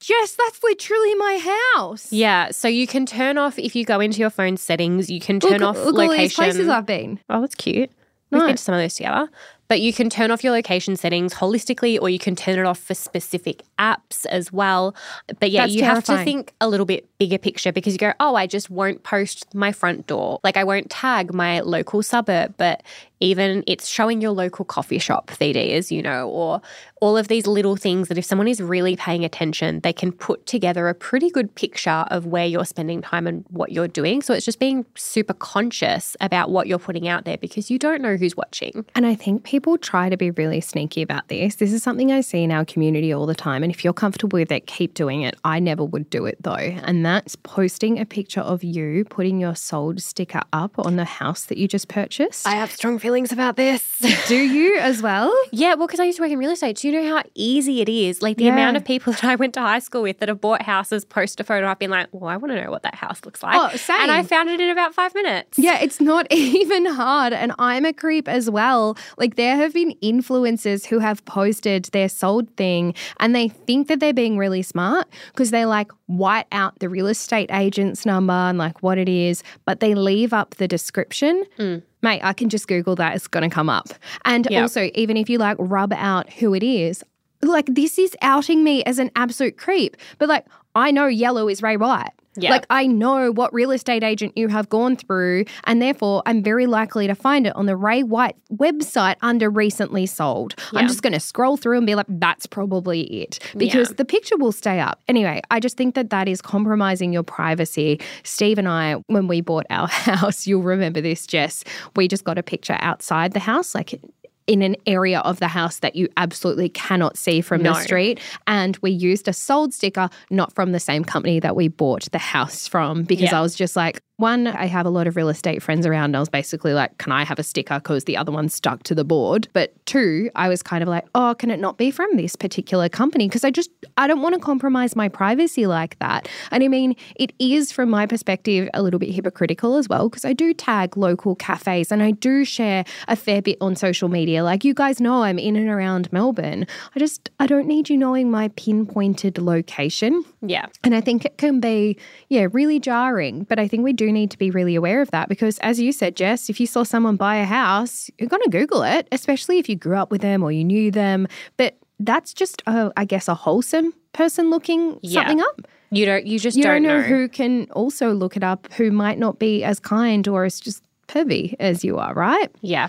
Jess, 0.00 0.34
that's 0.36 0.62
literally 0.62 1.14
my 1.14 1.74
house. 1.76 2.12
Yeah, 2.12 2.50
so 2.50 2.68
you 2.68 2.86
can 2.86 3.06
turn 3.06 3.38
off 3.38 3.58
if 3.58 3.74
you 3.76 3.84
go 3.84 4.00
into 4.00 4.18
your 4.20 4.30
phone 4.30 4.56
settings. 4.56 5.10
You 5.10 5.20
can 5.20 5.40
turn 5.40 5.60
Look, 5.60 5.62
off 5.62 5.76
look 5.76 5.94
all 5.94 6.00
these 6.00 6.08
location. 6.10 6.44
places 6.44 6.68
I've 6.68 6.86
been. 6.86 7.20
Oh, 7.28 7.40
that's 7.40 7.54
cute. 7.54 7.90
We've 8.30 8.40
been 8.40 8.48
Nice. 8.48 8.58
to 8.60 8.64
some 8.64 8.74
of 8.74 8.80
those 8.80 8.94
together. 8.94 9.28
But 9.68 9.80
you 9.80 9.92
can 9.92 10.10
turn 10.10 10.30
off 10.30 10.44
your 10.44 10.52
location 10.52 10.96
settings 10.96 11.34
holistically, 11.34 11.98
or 12.00 12.10
you 12.10 12.18
can 12.18 12.36
turn 12.36 12.58
it 12.58 12.66
off 12.66 12.78
for 12.78 12.94
specific 12.94 13.62
apps 13.78 14.26
as 14.26 14.52
well. 14.52 14.94
But 15.40 15.50
yeah, 15.50 15.62
That's 15.62 15.74
you 15.74 15.84
have 15.84 16.04
to 16.04 16.22
think 16.24 16.52
a 16.60 16.68
little 16.68 16.86
bit 16.86 17.08
bigger 17.18 17.38
picture 17.38 17.72
because 17.72 17.92
you 17.92 17.98
go, 17.98 18.12
oh, 18.20 18.34
I 18.34 18.46
just 18.46 18.70
won't 18.70 19.02
post 19.02 19.54
my 19.54 19.72
front 19.72 20.06
door. 20.06 20.40
Like 20.44 20.56
I 20.56 20.64
won't 20.64 20.90
tag 20.90 21.32
my 21.32 21.60
local 21.60 22.02
suburb, 22.02 22.54
but 22.56 22.82
even 23.24 23.64
it's 23.66 23.88
showing 23.88 24.20
your 24.20 24.32
local 24.32 24.66
coffee 24.66 24.98
shop 24.98 25.30
VDs, 25.30 25.90
you 25.90 26.02
know, 26.02 26.28
or 26.28 26.60
all 27.00 27.16
of 27.16 27.28
these 27.28 27.46
little 27.46 27.76
things 27.76 28.08
that 28.08 28.18
if 28.18 28.24
someone 28.24 28.46
is 28.46 28.60
really 28.60 28.96
paying 28.96 29.24
attention, 29.24 29.80
they 29.80 29.92
can 29.92 30.12
put 30.12 30.44
together 30.46 30.88
a 30.88 30.94
pretty 30.94 31.30
good 31.30 31.54
picture 31.54 32.04
of 32.08 32.26
where 32.26 32.44
you're 32.46 32.64
spending 32.64 33.00
time 33.00 33.26
and 33.26 33.44
what 33.48 33.72
you're 33.72 33.88
doing. 33.88 34.20
So 34.20 34.34
it's 34.34 34.44
just 34.44 34.58
being 34.58 34.84
super 34.94 35.32
conscious 35.32 36.16
about 36.20 36.50
what 36.50 36.66
you're 36.66 36.78
putting 36.78 37.08
out 37.08 37.24
there 37.24 37.38
because 37.38 37.70
you 37.70 37.78
don't 37.78 38.02
know 38.02 38.16
who's 38.16 38.36
watching. 38.36 38.84
And 38.94 39.06
I 39.06 39.14
think 39.14 39.44
people 39.44 39.78
try 39.78 40.10
to 40.10 40.16
be 40.16 40.30
really 40.32 40.60
sneaky 40.60 41.00
about 41.00 41.28
this. 41.28 41.56
This 41.56 41.72
is 41.72 41.82
something 41.82 42.12
I 42.12 42.20
see 42.20 42.42
in 42.42 42.50
our 42.50 42.64
community 42.66 43.12
all 43.12 43.26
the 43.26 43.34
time. 43.34 43.63
And 43.64 43.72
if 43.72 43.82
you're 43.82 43.92
comfortable 43.94 44.38
with 44.38 44.52
it, 44.52 44.66
keep 44.66 44.94
doing 44.94 45.22
it. 45.22 45.34
I 45.44 45.58
never 45.58 45.82
would 45.82 46.10
do 46.10 46.26
it 46.26 46.36
though. 46.42 46.52
And 46.54 47.04
that's 47.04 47.34
posting 47.36 47.98
a 47.98 48.04
picture 48.04 48.42
of 48.42 48.62
you 48.62 49.04
putting 49.06 49.40
your 49.40 49.54
sold 49.56 50.00
sticker 50.02 50.42
up 50.52 50.78
on 50.78 50.96
the 50.96 51.04
house 51.06 51.46
that 51.46 51.58
you 51.58 51.66
just 51.66 51.88
purchased. 51.88 52.46
I 52.46 52.52
have 52.52 52.70
strong 52.70 52.98
feelings 52.98 53.32
about 53.32 53.56
this. 53.56 53.82
do 54.28 54.36
you 54.36 54.76
as 54.78 55.00
well? 55.02 55.34
Yeah, 55.50 55.74
well, 55.74 55.86
because 55.86 55.98
I 56.00 56.04
used 56.04 56.18
to 56.18 56.22
work 56.22 56.30
in 56.32 56.38
real 56.38 56.50
estate. 56.50 56.76
Do 56.76 56.88
you 56.88 57.00
know 57.02 57.16
how 57.16 57.22
easy 57.34 57.80
it 57.80 57.88
is? 57.88 58.20
Like 58.22 58.36
the 58.36 58.44
Yeah. 58.44 58.52
amount 58.52 58.76
of 58.76 58.84
people 58.84 59.12
that 59.14 59.24
I 59.24 59.34
went 59.34 59.54
to 59.54 59.60
high 59.60 59.78
school 59.78 60.02
with 60.02 60.18
that 60.18 60.28
have 60.28 60.40
bought 60.40 60.62
houses, 60.62 61.04
post 61.06 61.40
a 61.40 61.44
photo 61.44 61.66
up, 61.66 61.78
been 61.78 61.90
like, 61.90 62.08
well, 62.12 62.28
I 62.28 62.36
want 62.36 62.52
to 62.52 62.62
know 62.62 62.70
what 62.70 62.82
that 62.82 62.94
house 62.96 63.24
looks 63.24 63.42
like. 63.42 63.56
Oh, 63.58 63.74
same. 63.76 63.98
And 64.02 64.10
I 64.10 64.22
found 64.22 64.50
it 64.50 64.60
in 64.60 64.68
about 64.68 64.94
five 64.94 65.14
minutes. 65.14 65.58
Yeah, 65.58 65.78
it's 65.80 66.00
not 66.00 66.26
even 66.30 66.84
hard. 66.84 67.32
And 67.32 67.52
I'm 67.58 67.86
a 67.86 67.92
creep 67.94 68.28
as 68.28 68.50
well. 68.50 68.96
Like, 69.16 69.36
there 69.36 69.56
have 69.56 69.72
been 69.72 69.94
influencers 70.02 70.86
who 70.86 70.98
have 70.98 71.24
posted 71.24 71.84
their 71.86 72.08
sold 72.10 72.54
thing 72.56 72.94
and 73.20 73.34
they 73.34 73.48
think 73.54 73.88
that 73.88 74.00
they're 74.00 74.12
being 74.12 74.36
really 74.36 74.60
smart 74.62 75.08
because 75.32 75.50
they 75.50 75.64
like 75.64 75.90
white 76.06 76.46
out 76.52 76.78
the 76.80 76.88
real 76.88 77.06
estate 77.06 77.50
agent's 77.50 78.04
number 78.04 78.32
and 78.32 78.58
like 78.58 78.82
what 78.82 78.98
it 78.98 79.08
is, 79.08 79.42
but 79.64 79.80
they 79.80 79.94
leave 79.94 80.32
up 80.34 80.56
the 80.56 80.68
description. 80.68 81.44
Mm. 81.58 81.82
Mate, 82.02 82.20
I 82.22 82.34
can 82.34 82.50
just 82.50 82.68
Google 82.68 82.94
that. 82.96 83.16
It's 83.16 83.26
going 83.26 83.48
to 83.48 83.54
come 83.54 83.70
up. 83.70 83.88
And 84.26 84.46
Yeah. 84.50 84.62
also, 84.62 84.90
even 84.94 85.16
if 85.16 85.30
you 85.30 85.38
like 85.38 85.56
rub 85.58 85.92
out 85.94 86.30
who 86.34 86.54
it 86.54 86.62
is, 86.62 87.02
like 87.42 87.66
this 87.66 87.98
is 87.98 88.14
outing 88.20 88.62
me 88.62 88.82
as 88.84 88.98
an 88.98 89.10
absolute 89.16 89.56
creep. 89.56 89.96
But 90.18 90.28
like, 90.28 90.46
I 90.74 90.90
know 90.90 91.06
yellow 91.06 91.48
is 91.48 91.62
Ray 91.62 91.76
White. 91.76 92.10
Yeah. 92.36 92.50
Like 92.50 92.66
I 92.70 92.86
know 92.86 93.30
what 93.32 93.52
real 93.54 93.70
estate 93.70 94.02
agent 94.02 94.32
you 94.36 94.48
have 94.48 94.68
gone 94.68 94.96
through, 94.96 95.44
and 95.64 95.80
therefore 95.80 96.22
I'm 96.26 96.42
very 96.42 96.66
likely 96.66 97.06
to 97.06 97.14
find 97.14 97.46
it 97.46 97.54
on 97.56 97.66
the 97.66 97.76
Ray 97.76 98.02
White 98.02 98.36
website 98.52 99.16
under 99.22 99.50
recently 99.50 100.06
sold. 100.06 100.54
I'm 100.72 100.88
just 100.88 101.02
going 101.02 101.12
to 101.12 101.20
scroll 101.20 101.56
through 101.56 101.76
and 101.78 101.86
be 101.86 101.94
like, 101.94 102.06
that's 102.08 102.46
probably 102.46 103.02
it 103.22 103.38
because 103.56 103.90
Yeah. 103.90 103.94
the 103.96 104.04
picture 104.04 104.36
will 104.36 104.52
stay 104.52 104.80
up. 104.80 105.00
Anyway, 105.08 105.40
I 105.50 105.60
just 105.60 105.76
think 105.76 105.94
that 105.94 106.10
that 106.10 106.28
is 106.28 106.40
compromising 106.42 107.12
your 107.12 107.22
privacy. 107.22 108.00
Steve 108.24 108.58
and 108.58 108.68
I, 108.68 108.94
when 109.06 109.28
we 109.28 109.40
bought 109.40 109.66
our 109.70 109.86
house, 109.88 110.46
you'll 110.46 110.62
remember 110.62 111.00
this, 111.00 111.26
Jess, 111.26 111.64
we 111.96 112.08
just 112.08 112.24
got 112.24 112.38
a 112.38 112.42
picture 112.42 112.76
outside 112.80 113.32
the 113.32 113.40
house, 113.40 113.74
like 113.74 114.00
in 114.46 114.60
an 114.62 114.76
area 114.86 115.20
of 115.20 115.40
the 115.40 115.48
house 115.48 115.78
that 115.78 115.96
you 115.96 116.08
absolutely 116.16 116.68
cannot 116.68 117.16
see 117.16 117.40
from 117.40 117.62
the 117.62 117.74
street. 117.80 118.20
And 118.46 118.76
we 118.82 118.90
used 118.90 119.26
a 119.26 119.32
sold 119.32 119.72
sticker, 119.72 120.10
not 120.30 120.54
from 120.54 120.72
the 120.72 120.80
same 120.80 121.02
company 121.04 121.40
that 121.40 121.56
we 121.56 121.68
bought 121.68 122.10
the 122.12 122.18
house 122.18 122.68
from, 122.68 123.04
because 123.04 123.30
Yeah. 123.30 123.38
I 123.38 123.42
was 123.42 123.54
just 123.54 123.74
like, 123.74 124.02
one, 124.16 124.46
I 124.46 124.66
have 124.66 124.86
a 124.86 124.90
lot 124.90 125.06
of 125.06 125.16
real 125.16 125.28
estate 125.28 125.62
friends 125.62 125.86
around. 125.86 126.06
And 126.06 126.16
I 126.16 126.20
was 126.20 126.28
basically 126.28 126.72
like, 126.72 126.98
can 126.98 127.10
I 127.10 127.24
have 127.24 127.38
a 127.38 127.42
sticker? 127.42 127.74
Because 127.74 128.04
the 128.04 128.16
other 128.16 128.30
one 128.30 128.48
stuck 128.48 128.84
to 128.84 128.94
the 128.94 129.04
board. 129.04 129.48
But 129.52 129.74
two, 129.86 130.30
I 130.36 130.48
was 130.48 130.62
kind 130.62 130.82
of 130.82 130.88
like, 130.88 131.04
oh, 131.14 131.34
can 131.36 131.50
it 131.50 131.58
not 131.58 131.78
be 131.78 131.90
from 131.90 132.16
this 132.16 132.36
particular 132.36 132.88
company? 132.88 133.28
Because 133.28 133.42
I 133.42 133.50
just, 133.50 133.70
I 133.96 134.06
don't 134.06 134.22
want 134.22 134.34
to 134.34 134.40
compromise 134.40 134.94
my 134.94 135.08
privacy 135.08 135.66
like 135.66 135.98
that. 135.98 136.28
And 136.52 136.62
I 136.62 136.68
mean, 136.68 136.94
it 137.16 137.32
is, 137.40 137.72
from 137.72 137.90
my 137.90 138.06
perspective, 138.06 138.68
a 138.72 138.82
little 138.82 139.00
bit 139.00 139.10
hypocritical 139.10 139.76
as 139.76 139.88
well, 139.88 140.08
because 140.08 140.24
I 140.24 140.32
do 140.32 140.54
tag 140.54 140.96
local 140.96 141.34
cafes 141.34 141.90
and 141.90 142.02
I 142.02 142.12
do 142.12 142.44
share 142.44 142.84
a 143.08 143.16
fair 143.16 143.42
bit 143.42 143.58
on 143.60 143.74
social 143.74 144.08
media. 144.08 144.44
Like 144.44 144.64
you 144.64 144.74
guys 144.74 145.00
know, 145.00 145.24
I'm 145.24 145.38
in 145.38 145.56
and 145.56 145.68
around 145.68 146.12
Melbourne. 146.12 146.66
I 146.94 146.98
just, 147.00 147.30
I 147.40 147.46
don't 147.46 147.66
need 147.66 147.90
you 147.90 147.96
knowing 147.96 148.30
my 148.30 148.48
pinpointed 148.48 149.38
location. 149.38 150.24
Yeah. 150.40 150.66
And 150.84 150.94
I 150.94 151.00
think 151.00 151.24
it 151.24 151.38
can 151.38 151.58
be, 151.58 151.98
yeah, 152.28 152.46
really 152.52 152.78
jarring. 152.78 153.44
But 153.44 153.58
I 153.58 153.66
think 153.66 153.82
we 153.82 153.92
do 153.92 154.03
need 154.12 154.30
to 154.30 154.38
be 154.38 154.50
really 154.50 154.74
aware 154.74 155.00
of 155.02 155.10
that 155.10 155.28
because, 155.28 155.58
as 155.60 155.80
you 155.80 155.92
said, 155.92 156.16
Jess, 156.16 156.48
if 156.50 156.58
you 156.60 156.66
saw 156.66 156.82
someone 156.82 157.16
buy 157.16 157.36
a 157.36 157.44
house, 157.44 158.10
you're 158.18 158.28
going 158.28 158.42
to 158.44 158.50
Google 158.50 158.82
it, 158.82 159.08
especially 159.12 159.58
if 159.58 159.68
you 159.68 159.76
grew 159.76 159.96
up 159.96 160.10
with 160.10 160.20
them 160.22 160.42
or 160.42 160.50
you 160.52 160.64
knew 160.64 160.90
them. 160.90 161.26
But 161.56 161.76
that's 162.00 162.32
just, 162.34 162.62
a, 162.66 162.92
I 162.96 163.04
guess, 163.04 163.28
a 163.28 163.34
wholesome 163.34 163.92
person 164.12 164.50
looking 164.50 164.98
Yeah. 165.02 165.20
something 165.22 165.40
up. 165.40 165.62
You 165.90 166.06
don't, 166.06 166.26
you 166.26 166.38
just 166.38 166.56
You 166.56 166.62
don't, 166.64 166.82
don't 166.82 166.82
know 166.82 166.96
know. 167.00 167.06
who 167.06 167.28
can 167.28 167.68
also 167.72 168.12
look 168.12 168.36
it 168.36 168.42
up 168.42 168.72
who 168.74 168.90
might 168.90 169.18
not 169.18 169.38
be 169.38 169.62
as 169.62 169.78
kind 169.78 170.26
or 170.26 170.44
as 170.44 170.58
just 170.60 170.82
pervy 171.06 171.54
as 171.60 171.84
you 171.84 171.98
are, 171.98 172.12
right? 172.14 172.50
Yeah. 172.62 172.88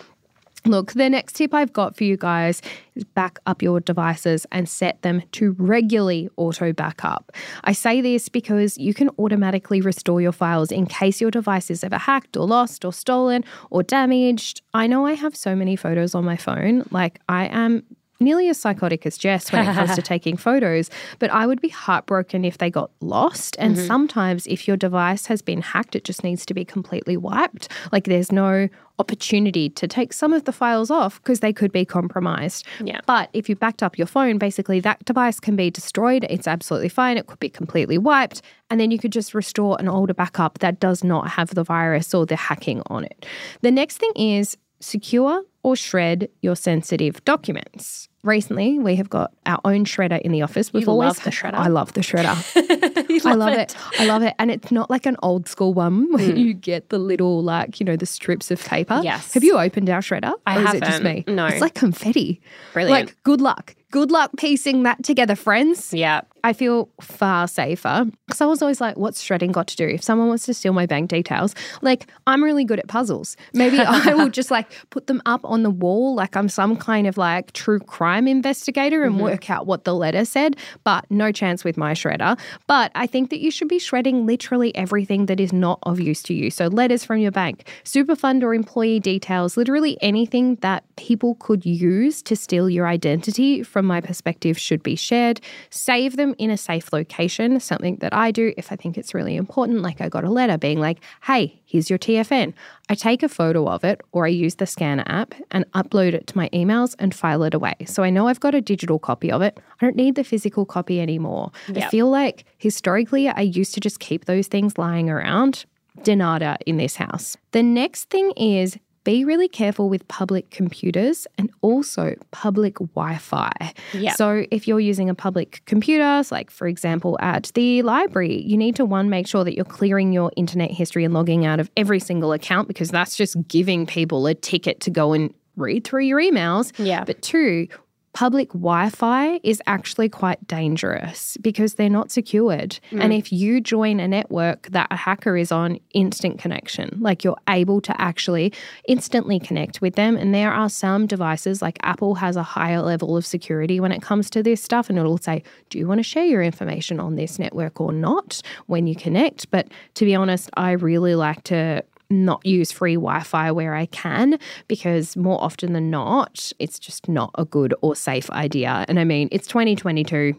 Look, 0.65 0.93
the 0.93 1.09
next 1.09 1.33
tip 1.33 1.53
I've 1.53 1.73
got 1.73 1.95
for 1.95 2.05
you 2.05 2.17
guys 2.17 2.61
is 2.95 3.03
back 3.03 3.37
up 3.45 3.61
your 3.61 3.79
devices 3.79 4.47
and 4.51 4.67
set 4.67 5.01
them 5.03 5.21
to 5.33 5.51
regularly 5.59 6.27
auto 6.37 6.73
backup. 6.73 7.31
I 7.63 7.73
say 7.73 8.01
this 8.01 8.29
because 8.29 8.75
you 8.77 8.95
can 8.95 9.09
automatically 9.19 9.81
restore 9.81 10.21
your 10.21 10.31
files 10.31 10.71
in 10.71 10.87
case 10.87 11.21
your 11.21 11.29
device 11.29 11.69
is 11.69 11.83
ever 11.83 11.99
hacked 11.99 12.35
or 12.35 12.47
lost 12.47 12.83
or 12.83 12.91
stolen 12.91 13.43
or 13.69 13.83
damaged. 13.83 14.63
I 14.73 14.87
know 14.87 15.05
I 15.05 15.13
have 15.13 15.35
so 15.35 15.55
many 15.55 15.75
photos 15.75 16.15
on 16.15 16.25
my 16.25 16.35
phone. 16.35 16.83
Like, 16.89 17.19
I 17.29 17.45
am 17.45 17.83
nearly 18.19 18.49
as 18.49 18.59
psychotic 18.59 19.05
as 19.05 19.17
Jess 19.17 19.51
when 19.51 19.67
it 19.67 19.73
comes 19.73 19.95
to 19.95 20.01
taking 20.03 20.37
photos, 20.37 20.89
but 21.19 21.29
I 21.31 21.45
would 21.47 21.61
be 21.61 21.69
heartbroken 21.69 22.45
if 22.45 22.57
they 22.57 22.69
got 22.69 22.91
lost. 23.01 23.55
And 23.59 23.75
mm-hmm. 23.75 23.87
sometimes, 23.87 24.47
if 24.47 24.67
your 24.67 24.77
device 24.77 25.25
has 25.27 25.41
been 25.41 25.61
hacked, 25.61 25.95
it 25.95 26.03
just 26.03 26.23
needs 26.23 26.45
to 26.45 26.53
be 26.53 26.65
completely 26.65 27.17
wiped. 27.17 27.69
Like, 27.91 28.05
there's 28.05 28.31
no 28.31 28.69
opportunity 28.99 29.69
to 29.69 29.87
take 29.87 30.13
some 30.13 30.31
of 30.31 30.45
the 30.45 30.51
files 30.51 30.89
off 30.89 31.21
because 31.21 31.41
they 31.41 31.51
could 31.51 31.71
be 31.71 31.83
compromised. 31.83 32.65
Yeah. 32.81 33.01
But 33.05 33.29
if 33.33 33.49
you 33.49 33.55
backed 33.55 33.83
up 33.83 33.97
your 33.97 34.07
phone, 34.07 34.37
basically 34.37 34.79
that 34.81 35.03
device 35.05 35.39
can 35.39 35.55
be 35.55 35.69
destroyed. 35.69 36.25
It's 36.29 36.47
absolutely 36.47 36.89
fine. 36.89 37.17
It 37.17 37.27
could 37.27 37.39
be 37.39 37.49
completely 37.49 37.97
wiped. 37.97 38.41
And 38.69 38.79
then 38.79 38.91
you 38.91 38.97
could 38.97 39.11
just 39.11 39.33
restore 39.33 39.77
an 39.79 39.87
older 39.87 40.13
backup 40.13 40.59
that 40.59 40.79
does 40.79 41.03
not 41.03 41.29
have 41.29 41.53
the 41.55 41.63
virus 41.63 42.13
or 42.13 42.25
the 42.25 42.35
hacking 42.35 42.81
on 42.87 43.03
it. 43.03 43.25
The 43.61 43.71
next 43.71 43.97
thing 43.97 44.11
is 44.15 44.57
secure 44.79 45.43
or 45.65 45.75
shred 45.75 46.29
your 46.43 46.55
sensitive 46.55 47.25
documents. 47.25 48.07
Recently, 48.21 48.77
we 48.77 48.95
have 48.97 49.09
got 49.09 49.33
our 49.47 49.59
own 49.65 49.83
shredder 49.83 50.21
in 50.21 50.31
the 50.31 50.43
office. 50.43 50.71
We've 50.71 50.83
You 50.83 50.89
always 50.89 51.07
love 51.07 51.23
the 51.23 51.31
shredder? 51.31 51.55
I 51.55 51.69
love 51.69 51.93
the 51.93 52.01
shredder. 52.01 53.25
I 53.25 53.33
love 53.33 53.53
it. 53.53 53.75
I 53.99 54.05
love 54.05 54.21
it. 54.21 54.35
And 54.37 54.51
it's 54.51 54.71
not 54.71 54.91
like 54.91 55.07
an 55.07 55.17
old 55.23 55.47
school 55.47 55.73
one 55.73 56.11
where 56.11 56.29
mm. 56.29 56.37
you 56.37 56.53
get 56.53 56.89
the 56.89 56.99
little, 56.99 57.41
like, 57.41 57.79
you 57.79 57.85
know, 57.85 57.95
the 57.95 58.05
strips 58.05 58.51
of 58.51 58.63
paper. 58.63 59.01
Yes. 59.03 59.33
Have 59.33 59.43
you 59.43 59.57
opened 59.57 59.89
our 59.89 60.01
shredder? 60.01 60.33
I 60.45 60.59
or 60.59 60.67
is 60.67 60.73
it 60.75 60.83
just 60.83 61.01
me? 61.01 61.23
No. 61.27 61.47
It's 61.47 61.61
like 61.61 61.73
confetti. 61.73 62.41
Brilliant. 62.73 63.07
Like, 63.07 63.23
good 63.23 63.41
luck. 63.41 63.75
Good 63.89 64.11
luck 64.11 64.31
piecing 64.37 64.83
that 64.83 65.03
together, 65.03 65.35
friends. 65.35 65.93
Yeah. 65.93 66.21
I 66.45 66.53
feel 66.53 66.89
far 67.01 67.47
safer 67.47 68.05
because 68.27 68.39
I 68.39 68.45
was 68.45 68.61
always 68.61 68.79
like, 68.79 68.97
what's 68.97 69.19
shredding 69.19 69.51
got 69.51 69.65
to 69.65 69.75
do? 69.75 69.87
If 69.87 70.03
someone 70.03 70.27
wants 70.27 70.45
to 70.45 70.53
steal 70.53 70.73
my 70.73 70.85
bank 70.85 71.09
details, 71.09 71.55
like, 71.81 72.05
I'm 72.27 72.43
really 72.43 72.63
good 72.63 72.77
at 72.77 72.87
puzzles. 72.87 73.35
Maybe 73.55 73.79
I 73.79 74.13
will 74.13 74.29
just 74.29 74.51
like 74.51 74.71
put 74.91 75.07
them 75.07 75.23
up 75.25 75.41
on 75.43 75.63
the 75.63 75.71
wall, 75.71 76.13
like 76.13 76.37
I'm 76.37 76.47
some 76.47 76.77
kind 76.77 77.07
of 77.07 77.17
like 77.17 77.53
true 77.53 77.79
crime 77.79 78.27
investigator 78.27 79.03
and 79.03 79.15
mm-hmm. 79.15 79.23
work 79.23 79.49
out 79.49 79.65
what 79.65 79.85
the 79.85 79.95
letter 79.95 80.23
said, 80.23 80.55
but 80.83 81.09
no 81.09 81.31
chance 81.31 81.63
with 81.63 81.77
my 81.77 81.93
shredder. 81.93 82.39
But 82.67 82.91
I 82.93 83.07
think 83.07 83.31
that 83.31 83.39
you 83.39 83.49
should 83.49 83.67
be 83.67 83.79
shredding 83.79 84.27
literally 84.27 84.75
everything 84.75 85.25
that 85.25 85.39
is 85.39 85.51
not 85.51 85.79
of 85.81 85.99
use 85.99 86.21
to 86.23 86.35
you. 86.35 86.51
So, 86.51 86.67
letters 86.67 87.03
from 87.03 87.17
your 87.17 87.31
bank, 87.31 87.67
super 87.83 88.15
fund 88.15 88.43
or 88.43 88.53
employee 88.53 88.99
details, 88.99 89.57
literally 89.57 89.97
anything 89.99 90.57
that 90.57 90.83
people 90.95 91.33
could 91.39 91.65
use 91.65 92.21
to 92.21 92.35
steal 92.35 92.69
your 92.69 92.85
identity, 92.85 93.63
from 93.63 93.87
my 93.87 93.99
perspective, 93.99 94.59
should 94.59 94.83
be 94.83 94.95
shared. 94.95 95.41
Save 95.71 96.17
them 96.17 96.34
in 96.37 96.49
a 96.49 96.57
safe 96.57 96.93
location, 96.93 97.59
something 97.59 97.97
that 97.97 98.13
I 98.13 98.31
do 98.31 98.53
if 98.57 98.71
I 98.71 98.75
think 98.75 98.97
it's 98.97 99.13
really 99.13 99.35
important. 99.35 99.81
Like 99.81 100.01
I 100.01 100.09
got 100.09 100.23
a 100.23 100.29
letter 100.29 100.57
being 100.57 100.79
like, 100.79 100.99
hey, 101.23 101.61
here's 101.65 101.89
your 101.89 101.99
TFN. 101.99 102.53
I 102.89 102.95
take 102.95 103.23
a 103.23 103.29
photo 103.29 103.67
of 103.67 103.83
it 103.83 104.01
or 104.11 104.25
I 104.25 104.29
use 104.29 104.55
the 104.55 104.65
scanner 104.65 105.03
app 105.07 105.33
and 105.51 105.69
upload 105.71 106.13
it 106.13 106.27
to 106.27 106.37
my 106.37 106.49
emails 106.49 106.95
and 106.99 107.13
file 107.13 107.43
it 107.43 107.53
away. 107.53 107.75
So 107.85 108.03
I 108.03 108.09
know 108.09 108.27
I've 108.27 108.39
got 108.39 108.55
a 108.55 108.61
digital 108.61 108.99
copy 108.99 109.31
of 109.31 109.41
it. 109.41 109.59
I 109.81 109.85
don't 109.85 109.95
need 109.95 110.15
the 110.15 110.23
physical 110.23 110.65
copy 110.65 111.01
anymore. 111.01 111.51
I 111.69 111.89
feel 111.89 112.09
like 112.09 112.45
historically 112.57 113.27
I 113.27 113.41
used 113.41 113.73
to 113.73 113.79
just 113.79 113.99
keep 113.99 114.25
those 114.25 114.47
things 114.47 114.77
lying 114.77 115.09
around. 115.09 115.65
Denada 115.99 116.57
in 116.65 116.75
this 116.75 116.97
house. 116.97 117.37
The 117.51 117.63
next 117.63 118.09
thing 118.09 118.31
is 118.31 118.77
be 119.05 119.23
really 119.23 119.47
careful 119.47 119.87
with 119.87 120.05
public 120.09 120.49
computers 120.49 121.25
and 121.37 121.49
also 121.61 122.15
public 122.31 122.75
Wi 122.79 123.17
Fi. 123.17 123.73
Yeah. 123.93 124.11
So, 124.13 124.45
if 124.51 124.67
you're 124.67 124.81
using 124.81 125.09
a 125.09 125.15
public 125.15 125.61
computer, 125.65 126.21
so 126.23 126.35
like 126.35 126.51
for 126.51 126.67
example 126.67 127.17
at 127.21 127.51
the 127.53 127.81
library, 127.83 128.41
you 128.41 128.57
need 128.57 128.75
to 128.75 128.83
one, 128.83 129.09
make 129.09 129.27
sure 129.27 129.45
that 129.45 129.55
you're 129.55 129.63
clearing 129.63 130.11
your 130.11 130.31
internet 130.35 130.71
history 130.71 131.05
and 131.05 131.13
logging 131.13 131.45
out 131.45 131.61
of 131.61 131.71
every 131.77 132.01
single 132.01 132.33
account 132.33 132.67
because 132.67 132.89
that's 132.89 133.15
just 133.15 133.37
giving 133.47 133.85
people 133.85 134.27
a 134.27 134.33
ticket 134.33 134.81
to 134.81 134.89
go 134.89 135.13
and 135.13 135.33
read 135.55 135.85
through 135.85 136.03
your 136.03 136.19
emails. 136.19 136.73
Yeah. 136.77 137.03
But 137.05 137.21
two, 137.21 137.67
public 138.15 138.47
Wi 138.53 138.89
Fi 138.89 139.41
is 139.43 139.61
actually 139.67 140.07
quite 140.07 140.47
dangerous 140.47 141.37
because 141.41 141.73
they're 141.73 141.89
not 141.89 142.11
secured. 142.11 142.79
Mm. 142.91 143.03
And 143.03 143.13
if 143.13 143.29
you 143.31 143.59
join 143.59 143.99
a 143.99 144.07
network 144.07 144.69
that 144.71 144.87
a 144.89 144.95
hacker 144.95 145.35
is 145.35 145.51
on, 145.51 145.79
instant 145.93 146.39
connection, 146.39 146.97
like 147.01 147.25
you're 147.25 147.37
able 147.49 147.81
to 147.81 148.01
actually 148.01 148.53
instantly 148.87 149.37
connect 149.37 149.81
with 149.81 149.95
them. 149.95 150.15
And 150.15 150.33
there 150.33 150.53
are 150.53 150.69
some 150.69 151.07
devices, 151.07 151.61
like 151.61 151.77
Apple 151.83 152.15
has 152.15 152.37
a 152.37 152.43
higher 152.43 152.81
level 152.81 153.17
of 153.17 153.25
security 153.25 153.81
when 153.81 153.91
it 153.91 154.01
comes 154.01 154.29
to 154.29 154.41
this 154.41 154.63
stuff. 154.63 154.89
And 154.89 154.97
it'll 154.97 155.17
say, 155.17 155.43
Do 155.69 155.77
you 155.77 155.85
want 155.85 155.99
to 155.99 156.03
share 156.03 156.25
your 156.25 156.41
information 156.41 157.01
on 157.01 157.15
this 157.17 157.37
network 157.37 157.81
or 157.81 157.91
not 157.91 158.41
when 158.67 158.87
you 158.87 158.95
connect? 158.95 159.51
But 159.51 159.67
to 159.95 160.05
be 160.05 160.15
honest, 160.15 160.49
I 160.55 160.71
really 160.71 161.15
like 161.15 161.43
to 161.45 161.83
not 162.09 162.45
use 162.45 162.71
free 162.71 162.95
Wi 162.95 163.23
Fi 163.23 163.51
where 163.51 163.75
I 163.75 163.87
can 163.87 164.37
because 164.67 165.15
more 165.17 165.41
often 165.41 165.73
than 165.73 165.89
not, 165.89 166.51
it's 166.59 166.79
just 166.79 167.09
not 167.09 167.31
a 167.37 167.45
good 167.45 167.73
or 167.81 167.95
safe 167.95 168.29
idea. 168.31 168.85
And 168.87 168.99
I 168.99 169.03
mean, 169.03 169.29
it's 169.31 169.47
2022. 169.47 170.35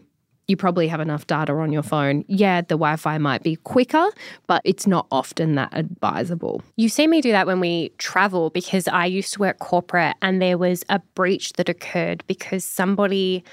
you 0.47 0.55
probably 0.55 0.87
have 0.87 1.01
enough 1.01 1.27
data 1.27 1.53
on 1.53 1.73
your 1.73 1.83
phone. 1.83 2.23
Yeah, 2.27 2.61
the 2.61 2.75
Wi 2.75 2.95
Fi 2.95 3.17
might 3.17 3.43
be 3.43 3.57
quicker, 3.57 4.05
but 4.47 4.61
it's 4.63 4.87
not 4.87 5.05
often 5.11 5.55
that 5.55 5.69
advisable. 5.73 6.61
You 6.77 6.87
see 6.89 7.05
me 7.05 7.21
do 7.21 7.31
that 7.31 7.47
when 7.47 7.59
we 7.59 7.89
travel 7.97 8.49
because 8.49 8.87
I 8.87 9.05
used 9.05 9.33
to 9.33 9.39
work 9.39 9.59
corporate 9.59 10.15
and 10.21 10.41
there 10.41 10.57
was 10.57 10.85
a 10.89 10.99
breach 11.15 11.53
that 11.53 11.67
occurred 11.67 12.23
because 12.27 12.63
somebody 12.63 13.43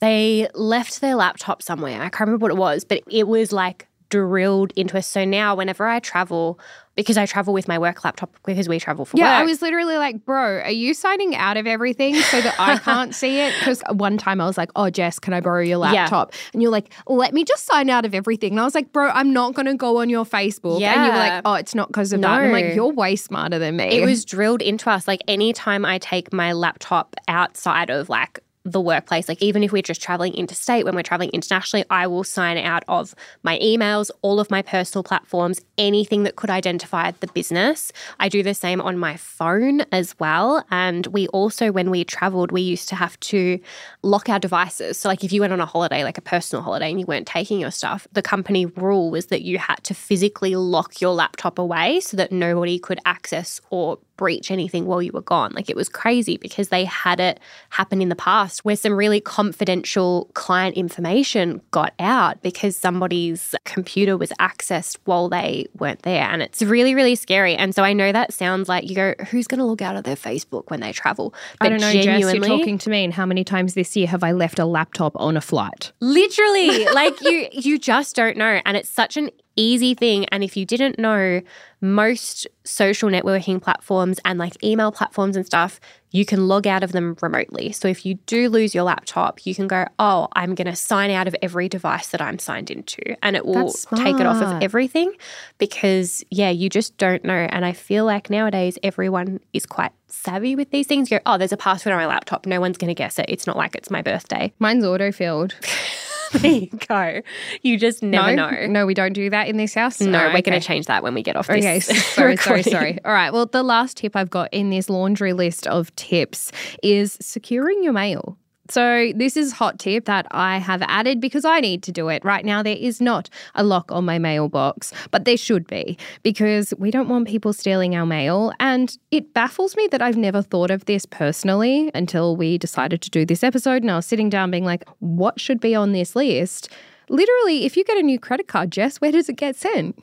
they 0.00 0.48
left 0.54 1.00
their 1.00 1.14
laptop 1.14 1.62
somewhere. 1.62 2.00
I 2.02 2.08
can't 2.08 2.28
remember 2.28 2.44
what 2.44 2.50
it 2.50 2.56
was, 2.58 2.84
but 2.84 3.02
it 3.10 3.28
was 3.28 3.52
like 3.52 3.86
drilled 4.18 4.72
into 4.76 4.96
us. 4.98 5.06
So 5.06 5.24
now 5.24 5.54
whenever 5.56 5.86
I 5.86 5.98
travel, 5.98 6.58
because 6.94 7.16
I 7.18 7.26
travel 7.26 7.52
with 7.52 7.66
my 7.66 7.76
work 7.80 8.04
laptop 8.04 8.30
because 8.46 8.68
we 8.68 8.78
travel 8.78 9.04
for 9.04 9.16
Yeah, 9.16 9.24
work. 9.24 9.40
I 9.40 9.42
was 9.42 9.60
literally 9.60 9.96
like, 9.96 10.24
bro, 10.24 10.60
are 10.60 10.70
you 10.70 10.94
signing 10.94 11.34
out 11.34 11.56
of 11.56 11.66
everything 11.66 12.14
so 12.22 12.40
that 12.40 12.54
I 12.58 12.76
can't 12.88 13.12
see 13.12 13.40
it? 13.40 13.58
Because 13.58 13.82
one 13.90 14.16
time 14.16 14.40
I 14.40 14.46
was 14.46 14.56
like, 14.56 14.70
oh, 14.76 14.90
Jess, 14.90 15.18
can 15.18 15.32
I 15.32 15.40
borrow 15.40 15.62
your 15.62 15.84
Yeah. 15.84 16.02
laptop? 16.02 16.32
And 16.52 16.62
you're 16.62 16.70
like, 16.70 16.92
let 17.08 17.34
me 17.34 17.42
just 17.44 17.66
sign 17.66 17.90
out 17.90 18.04
of 18.04 18.14
everything. 18.14 18.52
And 18.52 18.60
I 18.60 18.64
was 18.64 18.76
like, 18.76 18.92
bro, 18.92 19.08
I'm 19.08 19.32
not 19.32 19.54
going 19.54 19.66
to 19.66 19.74
go 19.74 19.96
on 20.00 20.08
your 20.08 20.24
Facebook. 20.24 20.80
Yeah. 20.80 20.94
And 20.94 21.04
you 21.06 21.10
were 21.12 21.18
like, 21.18 21.42
oh, 21.44 21.54
it's 21.54 21.74
not 21.74 21.88
because 21.88 22.12
of 22.12 22.20
that. 22.20 22.36
And 22.36 22.46
I'm 22.46 22.52
like, 22.52 22.76
you're 22.76 22.92
way 22.92 23.16
smarter 23.16 23.58
than 23.58 23.76
me. 23.76 23.84
it 23.98 24.04
was 24.04 24.24
drilled 24.34 24.62
into 24.62 24.88
us. 24.88 25.08
Like 25.08 25.22
anytime 25.26 25.84
I 25.84 25.98
take 25.98 26.32
my 26.32 26.52
laptop 26.52 27.16
outside 27.26 27.90
of 27.90 28.08
like 28.08 28.38
the 28.64 28.80
workplace, 28.80 29.28
like 29.28 29.42
even 29.42 29.62
if 29.62 29.72
we're 29.72 29.82
just 29.82 30.00
traveling 30.00 30.32
interstate, 30.34 30.86
when 30.86 30.94
we're 30.94 31.02
traveling 31.02 31.30
internationally, 31.30 31.84
I 31.90 32.06
will 32.06 32.24
sign 32.24 32.56
out 32.56 32.82
of 32.88 33.14
my 33.42 33.58
emails, 33.58 34.10
all 34.22 34.40
of 34.40 34.50
my 34.50 34.62
personal 34.62 35.02
platforms, 35.02 35.60
anything 35.76 36.22
that 36.22 36.36
could 36.36 36.48
identify 36.48 37.10
the 37.20 37.26
business. 37.28 37.92
I 38.20 38.30
do 38.30 38.42
the 38.42 38.54
same 38.54 38.80
on 38.80 38.96
my 38.98 39.16
phone 39.16 39.82
as 39.92 40.18
well. 40.18 40.64
And 40.70 41.06
we 41.08 41.28
also, 41.28 41.72
when 41.72 41.90
we 41.90 42.04
traveled, 42.04 42.52
we 42.52 42.62
used 42.62 42.88
to 42.88 42.94
have 42.94 43.20
to 43.20 43.60
lock 44.02 44.30
our 44.30 44.38
devices. 44.38 44.98
So, 44.98 45.10
like 45.10 45.22
if 45.22 45.32
you 45.32 45.42
went 45.42 45.52
on 45.52 45.60
a 45.60 45.66
holiday, 45.66 46.02
like 46.02 46.16
a 46.16 46.22
personal 46.22 46.62
holiday, 46.62 46.90
and 46.90 46.98
you 46.98 47.06
weren't 47.06 47.26
taking 47.26 47.60
your 47.60 47.70
stuff, 47.70 48.08
the 48.12 48.22
company 48.22 48.64
rule 48.64 49.10
was 49.10 49.26
that 49.26 49.42
you 49.42 49.58
had 49.58 49.84
to 49.84 49.94
physically 49.94 50.56
lock 50.56 51.02
your 51.02 51.12
laptop 51.12 51.58
away 51.58 52.00
so 52.00 52.16
that 52.16 52.32
nobody 52.32 52.78
could 52.78 53.00
access 53.04 53.60
or 53.68 53.98
breach 54.16 54.50
anything 54.50 54.86
while 54.86 55.02
you 55.02 55.12
were 55.12 55.22
gone. 55.22 55.52
Like 55.54 55.68
it 55.70 55.76
was 55.76 55.88
crazy 55.88 56.36
because 56.36 56.68
they 56.68 56.84
had 56.84 57.20
it 57.20 57.40
happen 57.70 58.00
in 58.00 58.08
the 58.08 58.16
past 58.16 58.64
where 58.64 58.76
some 58.76 58.92
really 58.92 59.20
confidential 59.20 60.30
client 60.34 60.76
information 60.76 61.60
got 61.70 61.92
out 61.98 62.42
because 62.42 62.76
somebody's 62.76 63.54
computer 63.64 64.16
was 64.16 64.30
accessed 64.40 64.98
while 65.04 65.28
they 65.28 65.66
weren't 65.78 66.02
there. 66.02 66.24
And 66.24 66.42
it's 66.42 66.62
really, 66.62 66.94
really 66.94 67.14
scary. 67.14 67.54
And 67.56 67.74
so 67.74 67.82
I 67.82 67.92
know 67.92 68.12
that 68.12 68.32
sounds 68.32 68.68
like 68.68 68.88
you 68.88 68.94
go, 68.94 69.14
who's 69.30 69.46
going 69.46 69.58
to 69.58 69.64
look 69.64 69.82
out 69.82 69.96
of 69.96 70.04
their 70.04 70.16
Facebook 70.16 70.70
when 70.70 70.80
they 70.80 70.92
travel? 70.92 71.34
I 71.60 71.68
don't 71.68 71.80
know, 71.80 71.92
Jess, 71.92 72.20
you're 72.20 72.40
talking 72.40 72.78
to 72.78 72.90
me. 72.90 73.04
And 73.04 73.12
how 73.12 73.26
many 73.26 73.44
times 73.44 73.74
this 73.74 73.96
year 73.96 74.06
have 74.06 74.22
I 74.22 74.32
left 74.32 74.58
a 74.58 74.64
laptop 74.64 75.12
on 75.16 75.36
a 75.36 75.40
flight? 75.40 75.92
Literally, 76.00 76.84
like 76.94 77.20
you 77.20 77.48
you 77.52 77.78
just 77.78 78.16
don't 78.16 78.36
know 78.36 78.60
and 78.64 78.76
it's 78.76 78.88
such 78.88 79.16
an 79.16 79.30
easy 79.56 79.94
thing 79.94 80.24
and 80.26 80.42
if 80.42 80.56
you 80.56 80.64
didn't 80.64 80.98
know 80.98 81.40
most 81.84 82.46
social 82.64 83.10
networking 83.10 83.60
platforms 83.60 84.18
and 84.24 84.38
like 84.38 84.62
email 84.64 84.90
platforms 84.90 85.36
and 85.36 85.44
stuff, 85.44 85.78
you 86.12 86.24
can 86.24 86.48
log 86.48 86.66
out 86.66 86.82
of 86.82 86.92
them 86.92 87.14
remotely. 87.20 87.72
So 87.72 87.88
if 87.88 88.06
you 88.06 88.14
do 88.26 88.48
lose 88.48 88.74
your 88.74 88.84
laptop, 88.84 89.44
you 89.44 89.54
can 89.54 89.66
go, 89.66 89.84
"Oh, 89.98 90.28
I'm 90.32 90.54
going 90.54 90.66
to 90.66 90.76
sign 90.76 91.10
out 91.10 91.28
of 91.28 91.36
every 91.42 91.68
device 91.68 92.08
that 92.08 92.22
I'm 92.22 92.38
signed 92.38 92.70
into." 92.70 93.02
And 93.22 93.36
it 93.36 93.44
will 93.44 93.72
take 93.96 94.18
it 94.18 94.24
off 94.26 94.40
of 94.40 94.62
everything 94.62 95.12
because 95.58 96.24
yeah, 96.30 96.50
you 96.50 96.70
just 96.70 96.96
don't 96.96 97.22
know 97.24 97.34
and 97.50 97.64
I 97.64 97.72
feel 97.72 98.06
like 98.06 98.30
nowadays 98.30 98.78
everyone 98.82 99.40
is 99.52 99.66
quite 99.66 99.92
savvy 100.06 100.56
with 100.56 100.70
these 100.70 100.86
things. 100.86 101.10
You 101.10 101.18
go, 101.18 101.22
"Oh, 101.26 101.36
there's 101.36 101.52
a 101.52 101.56
password 101.58 101.92
on 101.92 101.98
my 101.98 102.06
laptop. 102.06 102.46
No 102.46 102.60
one's 102.60 102.78
going 102.78 102.88
to 102.88 102.94
guess 102.94 103.18
it. 103.18 103.26
It's 103.28 103.46
not 103.46 103.56
like 103.56 103.74
it's 103.74 103.90
my 103.90 104.00
birthday." 104.00 104.52
Mine's 104.58 104.84
autofilled. 104.84 105.52
There 105.60 105.70
you 106.42 106.68
go. 106.88 107.20
You 107.62 107.78
just 107.78 108.02
never 108.02 108.34
no, 108.34 108.50
know. 108.50 108.66
no, 108.66 108.86
we 108.86 108.94
don't 108.94 109.12
do 109.12 109.30
that 109.30 109.48
in 109.48 109.56
this 109.56 109.74
house. 109.74 110.00
No, 110.00 110.18
Oh, 110.24 110.26
we're 110.32 110.42
going 110.42 110.58
to 110.58 110.66
change 110.66 110.86
that 110.86 111.02
when 111.02 111.14
we 111.14 111.22
get 111.22 111.36
off 111.36 111.46
this. 111.46 111.56
Okay, 111.58 111.80
sorry, 112.14 112.36
sorry, 112.36 112.62
sorry. 112.62 112.98
All 113.04 113.12
right. 113.12 113.32
Well, 113.32 113.46
the 113.46 113.62
last 113.62 113.96
tip 113.98 114.16
I've 114.16 114.30
got 114.30 114.52
in 114.52 114.70
this 114.70 114.88
laundry 114.88 115.32
list 115.32 115.66
of 115.66 115.94
tips 115.96 116.50
is 116.82 117.18
securing 117.20 117.82
your 117.84 117.92
mail. 117.92 118.38
So, 118.70 119.12
this 119.14 119.36
is 119.36 119.52
hot 119.52 119.78
tip 119.78 120.06
that 120.06 120.26
I 120.30 120.58
have 120.58 120.80
added 120.82 121.20
because 121.20 121.44
I 121.44 121.60
need 121.60 121.82
to 121.82 121.92
do 121.92 122.08
it. 122.08 122.24
Right 122.24 122.44
now, 122.44 122.62
there 122.62 122.76
is 122.76 123.00
not 123.00 123.28
a 123.54 123.62
lock 123.62 123.92
on 123.92 124.06
my 124.06 124.18
mailbox, 124.18 124.92
but 125.10 125.26
there 125.26 125.36
should 125.36 125.66
be 125.66 125.98
because 126.22 126.72
we 126.78 126.90
don't 126.90 127.08
want 127.08 127.28
people 127.28 127.52
stealing 127.52 127.94
our 127.94 128.06
mail. 128.06 128.52
And 128.60 128.96
it 129.10 129.34
baffles 129.34 129.76
me 129.76 129.86
that 129.88 130.00
I've 130.00 130.16
never 130.16 130.40
thought 130.40 130.70
of 130.70 130.86
this 130.86 131.04
personally 131.04 131.90
until 131.94 132.36
we 132.36 132.56
decided 132.56 133.02
to 133.02 133.10
do 133.10 133.26
this 133.26 133.44
episode. 133.44 133.82
And 133.82 133.90
I 133.90 133.96
was 133.96 134.06
sitting 134.06 134.30
down 134.30 134.50
being 134.50 134.64
like, 134.64 134.88
what 135.00 135.38
should 135.38 135.60
be 135.60 135.74
on 135.74 135.92
this 135.92 136.16
list? 136.16 136.70
Literally, 137.10 137.66
if 137.66 137.76
you 137.76 137.84
get 137.84 137.98
a 137.98 138.02
new 138.02 138.18
credit 138.18 138.48
card, 138.48 138.70
Jess, 138.70 138.98
where 138.98 139.12
does 139.12 139.28
it 139.28 139.36
get 139.36 139.56
sent? 139.56 140.02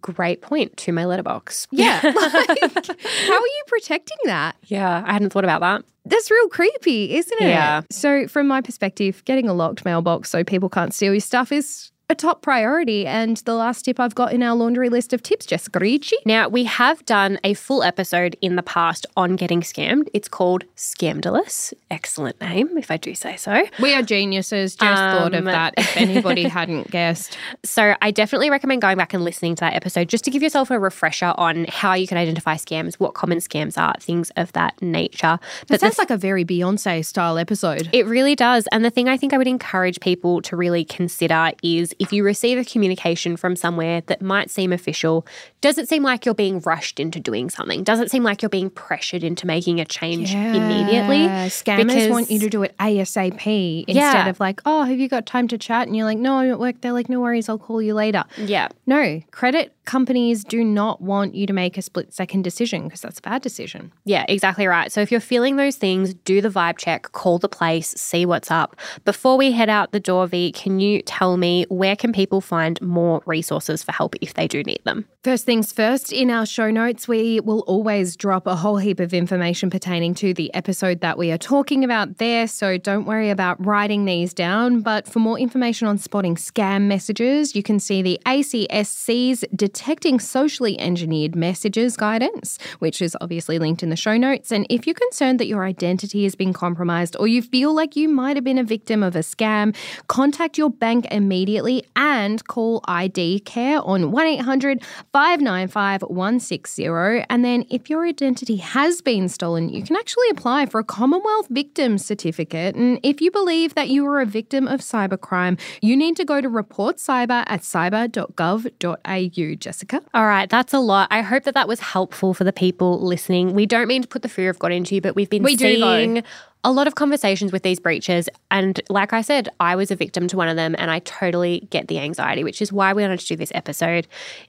Great 0.00 0.40
point 0.42 0.76
to 0.78 0.92
my 0.92 1.04
letterbox. 1.04 1.66
Yeah. 1.70 2.00
Like, 2.14 2.86
how 3.26 3.34
are 3.34 3.46
you 3.46 3.62
protecting 3.66 4.18
that? 4.24 4.56
Yeah, 4.64 5.02
I 5.04 5.12
hadn't 5.12 5.30
thought 5.30 5.44
about 5.44 5.60
that. 5.62 5.84
That's 6.06 6.30
real 6.30 6.48
creepy, 6.48 7.16
isn't 7.16 7.40
it? 7.40 7.48
Yeah. 7.48 7.82
So, 7.90 8.28
from 8.28 8.46
my 8.46 8.60
perspective, 8.60 9.24
getting 9.24 9.48
a 9.48 9.52
locked 9.52 9.84
mailbox 9.84 10.30
so 10.30 10.44
people 10.44 10.68
can't 10.68 10.94
steal 10.94 11.12
your 11.12 11.20
stuff 11.20 11.52
is 11.52 11.90
a 12.08 12.14
top 12.14 12.40
priority. 12.42 13.06
And 13.06 13.36
the 13.38 13.54
last 13.54 13.84
tip 13.84 13.98
I've 13.98 14.14
got 14.14 14.32
in 14.32 14.42
our 14.42 14.54
laundry 14.54 14.88
list 14.88 15.12
of 15.12 15.22
tips, 15.22 15.44
Jessica 15.46 15.78
Ricci. 15.80 16.16
Now, 16.24 16.48
we 16.48 16.64
have 16.64 17.04
done 17.04 17.38
a 17.42 17.54
full 17.54 17.82
episode 17.82 18.36
in 18.40 18.56
the 18.56 18.62
past 18.62 19.06
on 19.16 19.34
getting 19.34 19.60
scammed. 19.60 20.08
It's 20.14 20.28
called 20.28 20.64
Scamdalous. 20.76 21.74
Excellent 21.90 22.40
name, 22.40 22.78
if 22.78 22.90
I 22.90 22.96
do 22.96 23.14
say 23.14 23.36
so. 23.36 23.64
We 23.80 23.94
are 23.94 24.02
geniuses. 24.02 24.76
Just 24.76 25.02
thought 25.02 25.34
of 25.34 25.40
Um, 25.40 25.44
that 25.46 25.74
if 25.76 25.96
anybody 25.96 26.44
hadn't 26.48 26.90
guessed. 26.90 27.36
So, 27.64 27.94
I 28.00 28.10
definitely 28.12 28.50
recommend 28.50 28.82
going 28.82 28.96
back 28.96 29.12
and 29.12 29.24
listening 29.24 29.56
to 29.56 29.60
that 29.60 29.74
episode 29.74 30.08
just 30.08 30.24
to 30.24 30.30
give 30.30 30.42
yourself 30.42 30.70
a 30.70 30.78
refresher 30.78 31.34
on 31.36 31.66
how 31.68 31.94
you 31.94 32.06
can 32.06 32.18
identify 32.18 32.54
scams, 32.54 32.94
what 32.94 33.14
common 33.14 33.38
scams 33.38 33.76
are, 33.80 33.94
things 33.98 34.30
of 34.36 34.52
that 34.52 34.80
nature. 34.80 35.38
That 35.40 35.66
But 35.68 35.80
the 35.80 35.86
sounds 35.86 35.98
like 35.98 36.10
a 36.10 36.16
very 36.16 36.44
Beyonce 36.44 37.04
style 37.04 37.36
episode. 37.36 37.88
It 37.92 38.06
really 38.06 38.36
does. 38.36 38.68
And 38.70 38.84
the 38.84 38.90
thing 38.90 39.08
I 39.08 39.16
think 39.16 39.32
I 39.32 39.38
would 39.38 39.48
encourage 39.48 39.98
people 40.00 40.40
to 40.42 40.56
really 40.56 40.84
consider 40.84 41.50
is 41.62 41.94
if 41.98 42.12
you 42.12 42.24
receive 42.24 42.58
a 42.58 42.64
communication 42.64 43.36
from 43.36 43.56
somewhere 43.56 44.02
that 44.06 44.20
might 44.22 44.50
seem 44.50 44.72
official, 44.72 45.26
does 45.60 45.78
it 45.78 45.88
seem 45.88 46.02
like 46.02 46.24
you're 46.24 46.34
being 46.34 46.60
rushed 46.60 47.00
into 47.00 47.20
doing 47.20 47.50
something? 47.50 47.82
Does 47.84 48.00
it 48.00 48.10
seem 48.10 48.22
like 48.22 48.42
you're 48.42 48.48
being 48.48 48.70
pressured 48.70 49.22
into 49.24 49.46
making 49.46 49.80
a 49.80 49.84
change 49.84 50.32
immediately? 50.34 51.24
Yeah, 51.24 51.46
Scammers 51.48 51.86
Because- 51.86 52.08
want 52.10 52.30
you 52.30 52.38
to 52.40 52.48
do 52.48 52.62
it 52.62 52.74
ASAP 52.78 53.84
instead 53.86 53.94
Yeah. 53.96 54.28
of 54.28 54.40
like, 54.40 54.60
oh, 54.66 54.82
have 54.84 54.98
you 54.98 55.08
got 55.08 55.26
time 55.26 55.48
to 55.48 55.58
chat? 55.58 55.86
And 55.86 55.96
you're 55.96 56.04
like, 56.06 56.18
no, 56.18 56.38
I'm 56.38 56.50
at 56.50 56.58
work. 56.58 56.80
They're 56.80 56.92
like, 56.92 57.08
no 57.08 57.20
worries, 57.20 57.48
I'll 57.48 57.58
call 57.58 57.80
you 57.82 57.94
later. 57.94 58.24
Yeah. 58.36 58.68
No, 58.86 59.20
credit 59.30 59.72
companies 59.84 60.42
do 60.42 60.64
not 60.64 61.00
want 61.00 61.34
you 61.36 61.46
to 61.46 61.52
make 61.52 61.78
a 61.78 61.82
split 61.82 62.12
second 62.12 62.42
decision 62.42 62.84
because 62.84 63.00
that's 63.02 63.20
a 63.20 63.22
bad 63.22 63.40
decision. 63.40 63.92
Yeah, 64.04 64.24
exactly 64.28 64.66
right. 64.66 64.90
So 64.90 65.00
if 65.00 65.12
you're 65.12 65.20
feeling 65.20 65.56
those 65.56 65.76
things, 65.76 66.12
do 66.12 66.40
the 66.40 66.48
vibe 66.50 66.76
check, 66.78 67.12
call 67.12 67.38
the 67.38 67.48
place, 67.48 67.90
see 67.90 68.26
what's 68.26 68.50
up. 68.50 68.74
Before 69.04 69.36
we 69.36 69.52
head 69.52 69.68
out 69.70 69.92
the 69.92 70.00
door, 70.00 70.26
V, 70.26 70.50
can 70.50 70.80
you 70.80 71.02
tell 71.02 71.36
me 71.36 71.66
where 71.68 71.85
can 71.94 72.12
people 72.12 72.40
find 72.40 72.80
more 72.82 73.22
resources 73.26 73.84
for 73.84 73.92
help 73.92 74.14
if 74.20 74.34
they 74.34 74.48
do 74.48 74.62
need 74.64 74.80
them? 74.84 75.06
First 75.22 75.44
things 75.44 75.72
first, 75.72 76.12
in 76.12 76.30
our 76.30 76.46
show 76.46 76.70
notes, 76.70 77.06
we 77.06 77.40
will 77.40 77.60
always 77.66 78.16
drop 78.16 78.46
a 78.46 78.56
whole 78.56 78.78
heap 78.78 79.00
of 79.00 79.12
information 79.12 79.70
pertaining 79.70 80.14
to 80.14 80.32
the 80.32 80.52
episode 80.54 81.00
that 81.00 81.18
we 81.18 81.30
are 81.30 81.38
talking 81.38 81.84
about 81.84 82.18
there. 82.18 82.46
So 82.46 82.78
don't 82.78 83.04
worry 83.04 83.30
about 83.30 83.64
writing 83.64 84.04
these 84.04 84.32
down. 84.32 84.80
But 84.80 85.06
for 85.06 85.18
more 85.18 85.38
information 85.38 85.88
on 85.88 85.98
spotting 85.98 86.36
scam 86.36 86.82
messages, 86.82 87.54
you 87.54 87.62
can 87.62 87.78
see 87.78 88.02
the 88.02 88.20
ACSC's 88.24 89.44
Detecting 89.54 90.20
Socially 90.20 90.78
Engineered 90.80 91.34
Messages 91.34 91.96
guidance, 91.96 92.58
which 92.78 93.02
is 93.02 93.16
obviously 93.20 93.58
linked 93.58 93.82
in 93.82 93.90
the 93.90 93.96
show 93.96 94.16
notes. 94.16 94.52
And 94.52 94.66
if 94.70 94.86
you're 94.86 94.94
concerned 94.94 95.40
that 95.40 95.46
your 95.46 95.64
identity 95.64 96.22
has 96.24 96.34
been 96.34 96.52
compromised 96.52 97.16
or 97.18 97.26
you 97.26 97.42
feel 97.42 97.74
like 97.74 97.96
you 97.96 98.08
might 98.08 98.36
have 98.36 98.44
been 98.44 98.58
a 98.58 98.64
victim 98.64 99.02
of 99.02 99.16
a 99.16 99.20
scam, 99.20 99.74
contact 100.06 100.56
your 100.56 100.70
bank 100.70 101.06
immediately 101.10 101.75
and 101.94 102.46
call 102.46 102.80
IDCARE 102.82 103.86
on 103.86 104.10
1 104.10 104.26
800 104.26 104.82
595 105.12 106.02
160. 106.02 106.86
And 107.28 107.44
then 107.44 107.64
if 107.70 107.90
your 107.90 108.06
identity 108.06 108.56
has 108.56 109.00
been 109.00 109.28
stolen, 109.28 109.68
you 109.68 109.82
can 109.82 109.96
actually 109.96 110.28
apply 110.30 110.66
for 110.66 110.80
a 110.80 110.84
Commonwealth 110.84 111.48
Victim 111.50 111.98
Certificate. 111.98 112.74
And 112.74 113.00
if 113.02 113.20
you 113.20 113.30
believe 113.30 113.74
that 113.74 113.88
you 113.88 114.06
are 114.06 114.20
a 114.20 114.26
victim 114.26 114.68
of 114.68 114.80
cybercrime, 114.80 115.58
you 115.82 115.96
need 115.96 116.16
to 116.16 116.24
go 116.24 116.40
to 116.40 116.48
reportcyber 116.48 117.44
at 117.46 117.62
cyber.gov.au. 117.62 119.54
Jessica? 119.56 120.02
All 120.14 120.26
right, 120.26 120.48
that's 120.48 120.72
a 120.72 120.78
lot. 120.80 121.08
I 121.10 121.22
hope 121.22 121.44
that 121.44 121.54
that 121.54 121.68
was 121.68 121.80
helpful 121.80 122.34
for 122.34 122.44
the 122.44 122.52
people 122.52 123.00
listening. 123.00 123.54
We 123.54 123.66
don't 123.66 123.88
mean 123.88 124.02
to 124.02 124.08
put 124.08 124.22
the 124.22 124.28
fear 124.28 124.50
of 124.50 124.58
God 124.58 124.72
into 124.72 124.94
you, 124.94 125.00
but 125.00 125.14
we've 125.14 125.30
been 125.30 125.42
We 125.42 125.56
seeing 125.56 126.22
a 126.64 126.72
lot 126.72 126.86
of 126.86 126.94
conversations 126.94 127.52
with 127.52 127.62
these 127.62 127.78
breaches. 127.78 128.28
And 128.50 128.80
like 128.88 129.12
I 129.12 129.20
said, 129.20 129.48
I 129.60 129.76
was 129.76 129.90
a 129.90 129.96
victim 129.96 130.26
to 130.28 130.36
one 130.36 130.48
of 130.48 130.56
them 130.56 130.74
and 130.78 130.90
I 130.90 130.98
totally 131.00 131.68
get 131.70 131.88
the 131.88 131.98
anxiety, 131.98 132.42
which 132.42 132.60
is 132.60 132.72
why 132.72 132.92
we 132.92 133.02
wanted 133.02 133.20
to 133.20 133.26
do 133.26 133.36
this 133.36 133.52
episode. 133.54 134.06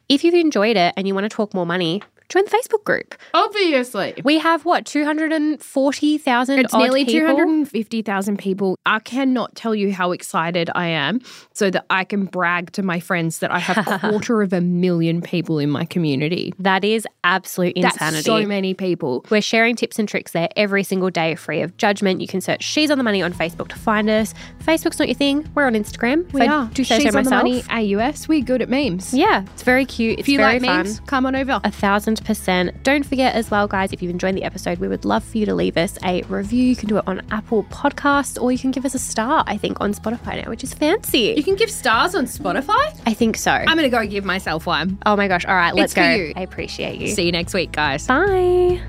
If 0.09 0.23
you've 0.23 0.33
enjoyed 0.33 0.77
it 0.77 0.93
and 0.97 1.07
you 1.07 1.13
want 1.13 1.25
to 1.25 1.35
talk 1.35 1.53
more 1.53 1.65
money, 1.65 2.01
join 2.29 2.43
the 2.45 2.51
Facebook 2.51 2.83
group. 2.83 3.15
Obviously. 3.33 4.13
We 4.23 4.37
have 4.39 4.65
what, 4.65 4.85
240,000 4.85 6.59
It's 6.59 6.73
nearly 6.73 7.05
250,000 7.05 8.37
people. 8.37 8.77
I 8.85 8.99
cannot 8.99 9.55
tell 9.55 9.73
you 9.75 9.91
how 9.93 10.11
excited 10.11 10.69
I 10.75 10.87
am 10.87 11.21
so 11.53 11.69
that 11.69 11.85
I 11.89 12.03
can 12.03 12.25
brag 12.25 12.71
to 12.73 12.83
my 12.83 12.99
friends 12.99 13.39
that 13.39 13.51
I 13.51 13.59
have 13.59 13.87
a 13.87 13.99
quarter 14.09 14.41
of 14.41 14.53
a 14.53 14.61
million 14.61 15.21
people 15.21 15.59
in 15.59 15.69
my 15.69 15.85
community. 15.85 16.53
That 16.59 16.83
is 16.83 17.07
absolute 17.23 17.75
insanity. 17.75 18.15
That's 18.17 18.25
so 18.25 18.45
many 18.45 18.73
people. 18.73 19.25
We're 19.29 19.41
sharing 19.41 19.75
tips 19.75 19.99
and 19.99 20.07
tricks 20.07 20.31
there 20.31 20.49
every 20.55 20.83
single 20.83 21.09
day, 21.09 21.35
free 21.35 21.61
of 21.61 21.75
judgment. 21.77 22.21
You 22.21 22.27
can 22.27 22.41
search 22.41 22.63
She's 22.63 22.91
on 22.91 22.97
the 22.97 23.03
Money 23.03 23.21
on 23.21 23.31
Facebook 23.33 23.69
to 23.69 23.75
find 23.77 24.09
us. 24.09 24.33
Facebook's 24.63 24.99
not 24.99 25.07
your 25.07 25.15
thing. 25.15 25.47
We're 25.55 25.65
on 25.65 25.73
Instagram. 25.73 26.31
We 26.33 26.41
If 26.41 26.49
I 26.49 26.53
are. 26.53 26.65
Do 26.73 26.83
say 26.83 26.95
She's 26.99 27.03
so 27.13 27.17
on 27.17 27.23
myself. 27.25 27.43
the 27.43 27.63
money 27.71 27.95
AUS. 27.95 28.27
We're 28.27 28.41
good 28.43 28.61
at 28.61 28.67
memes. 28.69 29.13
Yeah, 29.13 29.43
it's 29.53 29.63
very 29.63 29.85
cute. 29.85 30.19
It's 30.19 30.27
If 30.27 30.29
you 30.29 30.37
very 30.39 30.59
like 30.59 30.63
fun. 30.63 30.77
memes, 30.85 30.99
come 31.01 31.25
on 31.25 31.35
over. 31.35 31.61
A 31.63 31.71
thousand 31.71 32.16
percent. 32.23 32.83
Don't 32.83 33.05
forget 33.05 33.35
as 33.35 33.49
well, 33.51 33.67
guys, 33.67 33.93
if 33.93 34.01
you've 34.01 34.11
enjoyed 34.11 34.35
the 34.35 34.43
episode, 34.43 34.79
we 34.79 34.87
would 34.87 35.05
love 35.05 35.23
for 35.23 35.37
you 35.37 35.45
to 35.45 35.53
leave 35.55 35.77
us 35.77 35.97
a 36.03 36.21
review. 36.23 36.63
You 36.63 36.75
can 36.75 36.87
do 36.89 36.97
it 36.97 37.03
on 37.07 37.21
Apple 37.31 37.63
Podcasts 37.65 38.41
or 38.41 38.51
you 38.51 38.57
can 38.59 38.71
give 38.71 38.85
us 38.85 38.93
a 38.95 38.99
star, 38.99 39.43
I 39.47 39.57
think, 39.57 39.79
on 39.81 39.93
Spotify 39.93 40.43
now, 40.43 40.49
which 40.49 40.63
is 40.63 40.73
fancy. 40.73 41.33
You 41.37 41.43
can 41.43 41.55
give 41.55 41.69
stars 41.71 42.15
on 42.15 42.25
Spotify. 42.25 42.99
I 43.05 43.13
think 43.13 43.37
so. 43.37 43.51
I'm 43.51 43.65
going 43.77 43.83
to 43.83 43.89
go 43.89 44.05
give 44.05 44.25
myself 44.25 44.65
one. 44.65 44.97
oh 45.05 45.15
my 45.15 45.27
gosh. 45.27 45.45
All 45.45 45.55
right, 45.55 45.73
let's 45.73 45.91
It's 45.91 45.93
for 45.93 46.01
go. 46.01 46.15
you. 46.15 46.33
I 46.35 46.41
appreciate 46.41 46.99
you. 47.01 47.07
See 47.09 47.23
you 47.25 47.31
next 47.31 47.53
week, 47.53 47.71
guys. 47.71 48.05
Bye. 48.07 48.81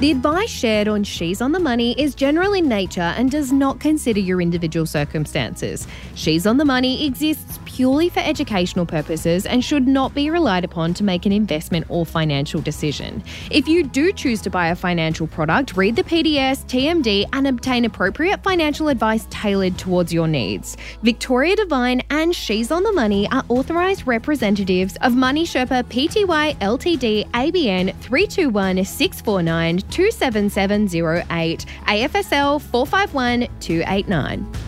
The 0.00 0.12
advice 0.12 0.48
shared 0.48 0.86
on 0.86 1.02
She's 1.02 1.40
on 1.42 1.50
the 1.50 1.58
Money 1.58 2.00
is 2.00 2.14
general 2.14 2.52
in 2.52 2.68
nature 2.68 3.00
and 3.00 3.32
does 3.32 3.50
not 3.50 3.80
consider 3.80 4.20
your 4.20 4.40
individual 4.40 4.86
circumstances. 4.86 5.88
She's 6.14 6.46
on 6.46 6.56
the 6.56 6.64
Money 6.64 7.04
exists 7.04 7.58
purely 7.78 8.08
for 8.08 8.18
educational 8.18 8.84
purposes 8.84 9.46
and 9.46 9.64
should 9.64 9.86
not 9.86 10.12
be 10.12 10.30
relied 10.30 10.64
upon 10.64 10.92
to 10.92 11.04
make 11.04 11.26
an 11.26 11.30
investment 11.30 11.86
or 11.88 12.04
financial 12.04 12.60
decision. 12.60 13.22
If 13.52 13.68
you 13.68 13.84
do 13.84 14.12
choose 14.12 14.42
to 14.42 14.50
buy 14.50 14.70
a 14.70 14.74
financial 14.74 15.28
product, 15.28 15.76
read 15.76 15.94
the 15.94 16.02
PDS, 16.02 16.64
TMD, 16.66 17.26
and 17.32 17.46
obtain 17.46 17.84
appropriate 17.84 18.42
financial 18.42 18.88
advice 18.88 19.28
tailored 19.30 19.78
towards 19.78 20.12
your 20.12 20.26
needs. 20.26 20.76
Victoria 21.04 21.54
Devine 21.54 22.02
and 22.10 22.34
She's 22.34 22.72
on 22.72 22.82
the 22.82 22.90
Money 22.90 23.30
are 23.30 23.44
authorised 23.48 24.08
representatives 24.08 24.96
of 25.02 25.14
Money 25.14 25.44
Sherpa 25.44 25.84
Pty 25.84 26.56
Ltd 26.58 27.30
ABN 27.30 27.94
321 28.00 28.84
649 28.84 29.78
27708 29.88 31.64
AFSL 31.86 32.60
451 32.60 33.46
289. 33.60 34.67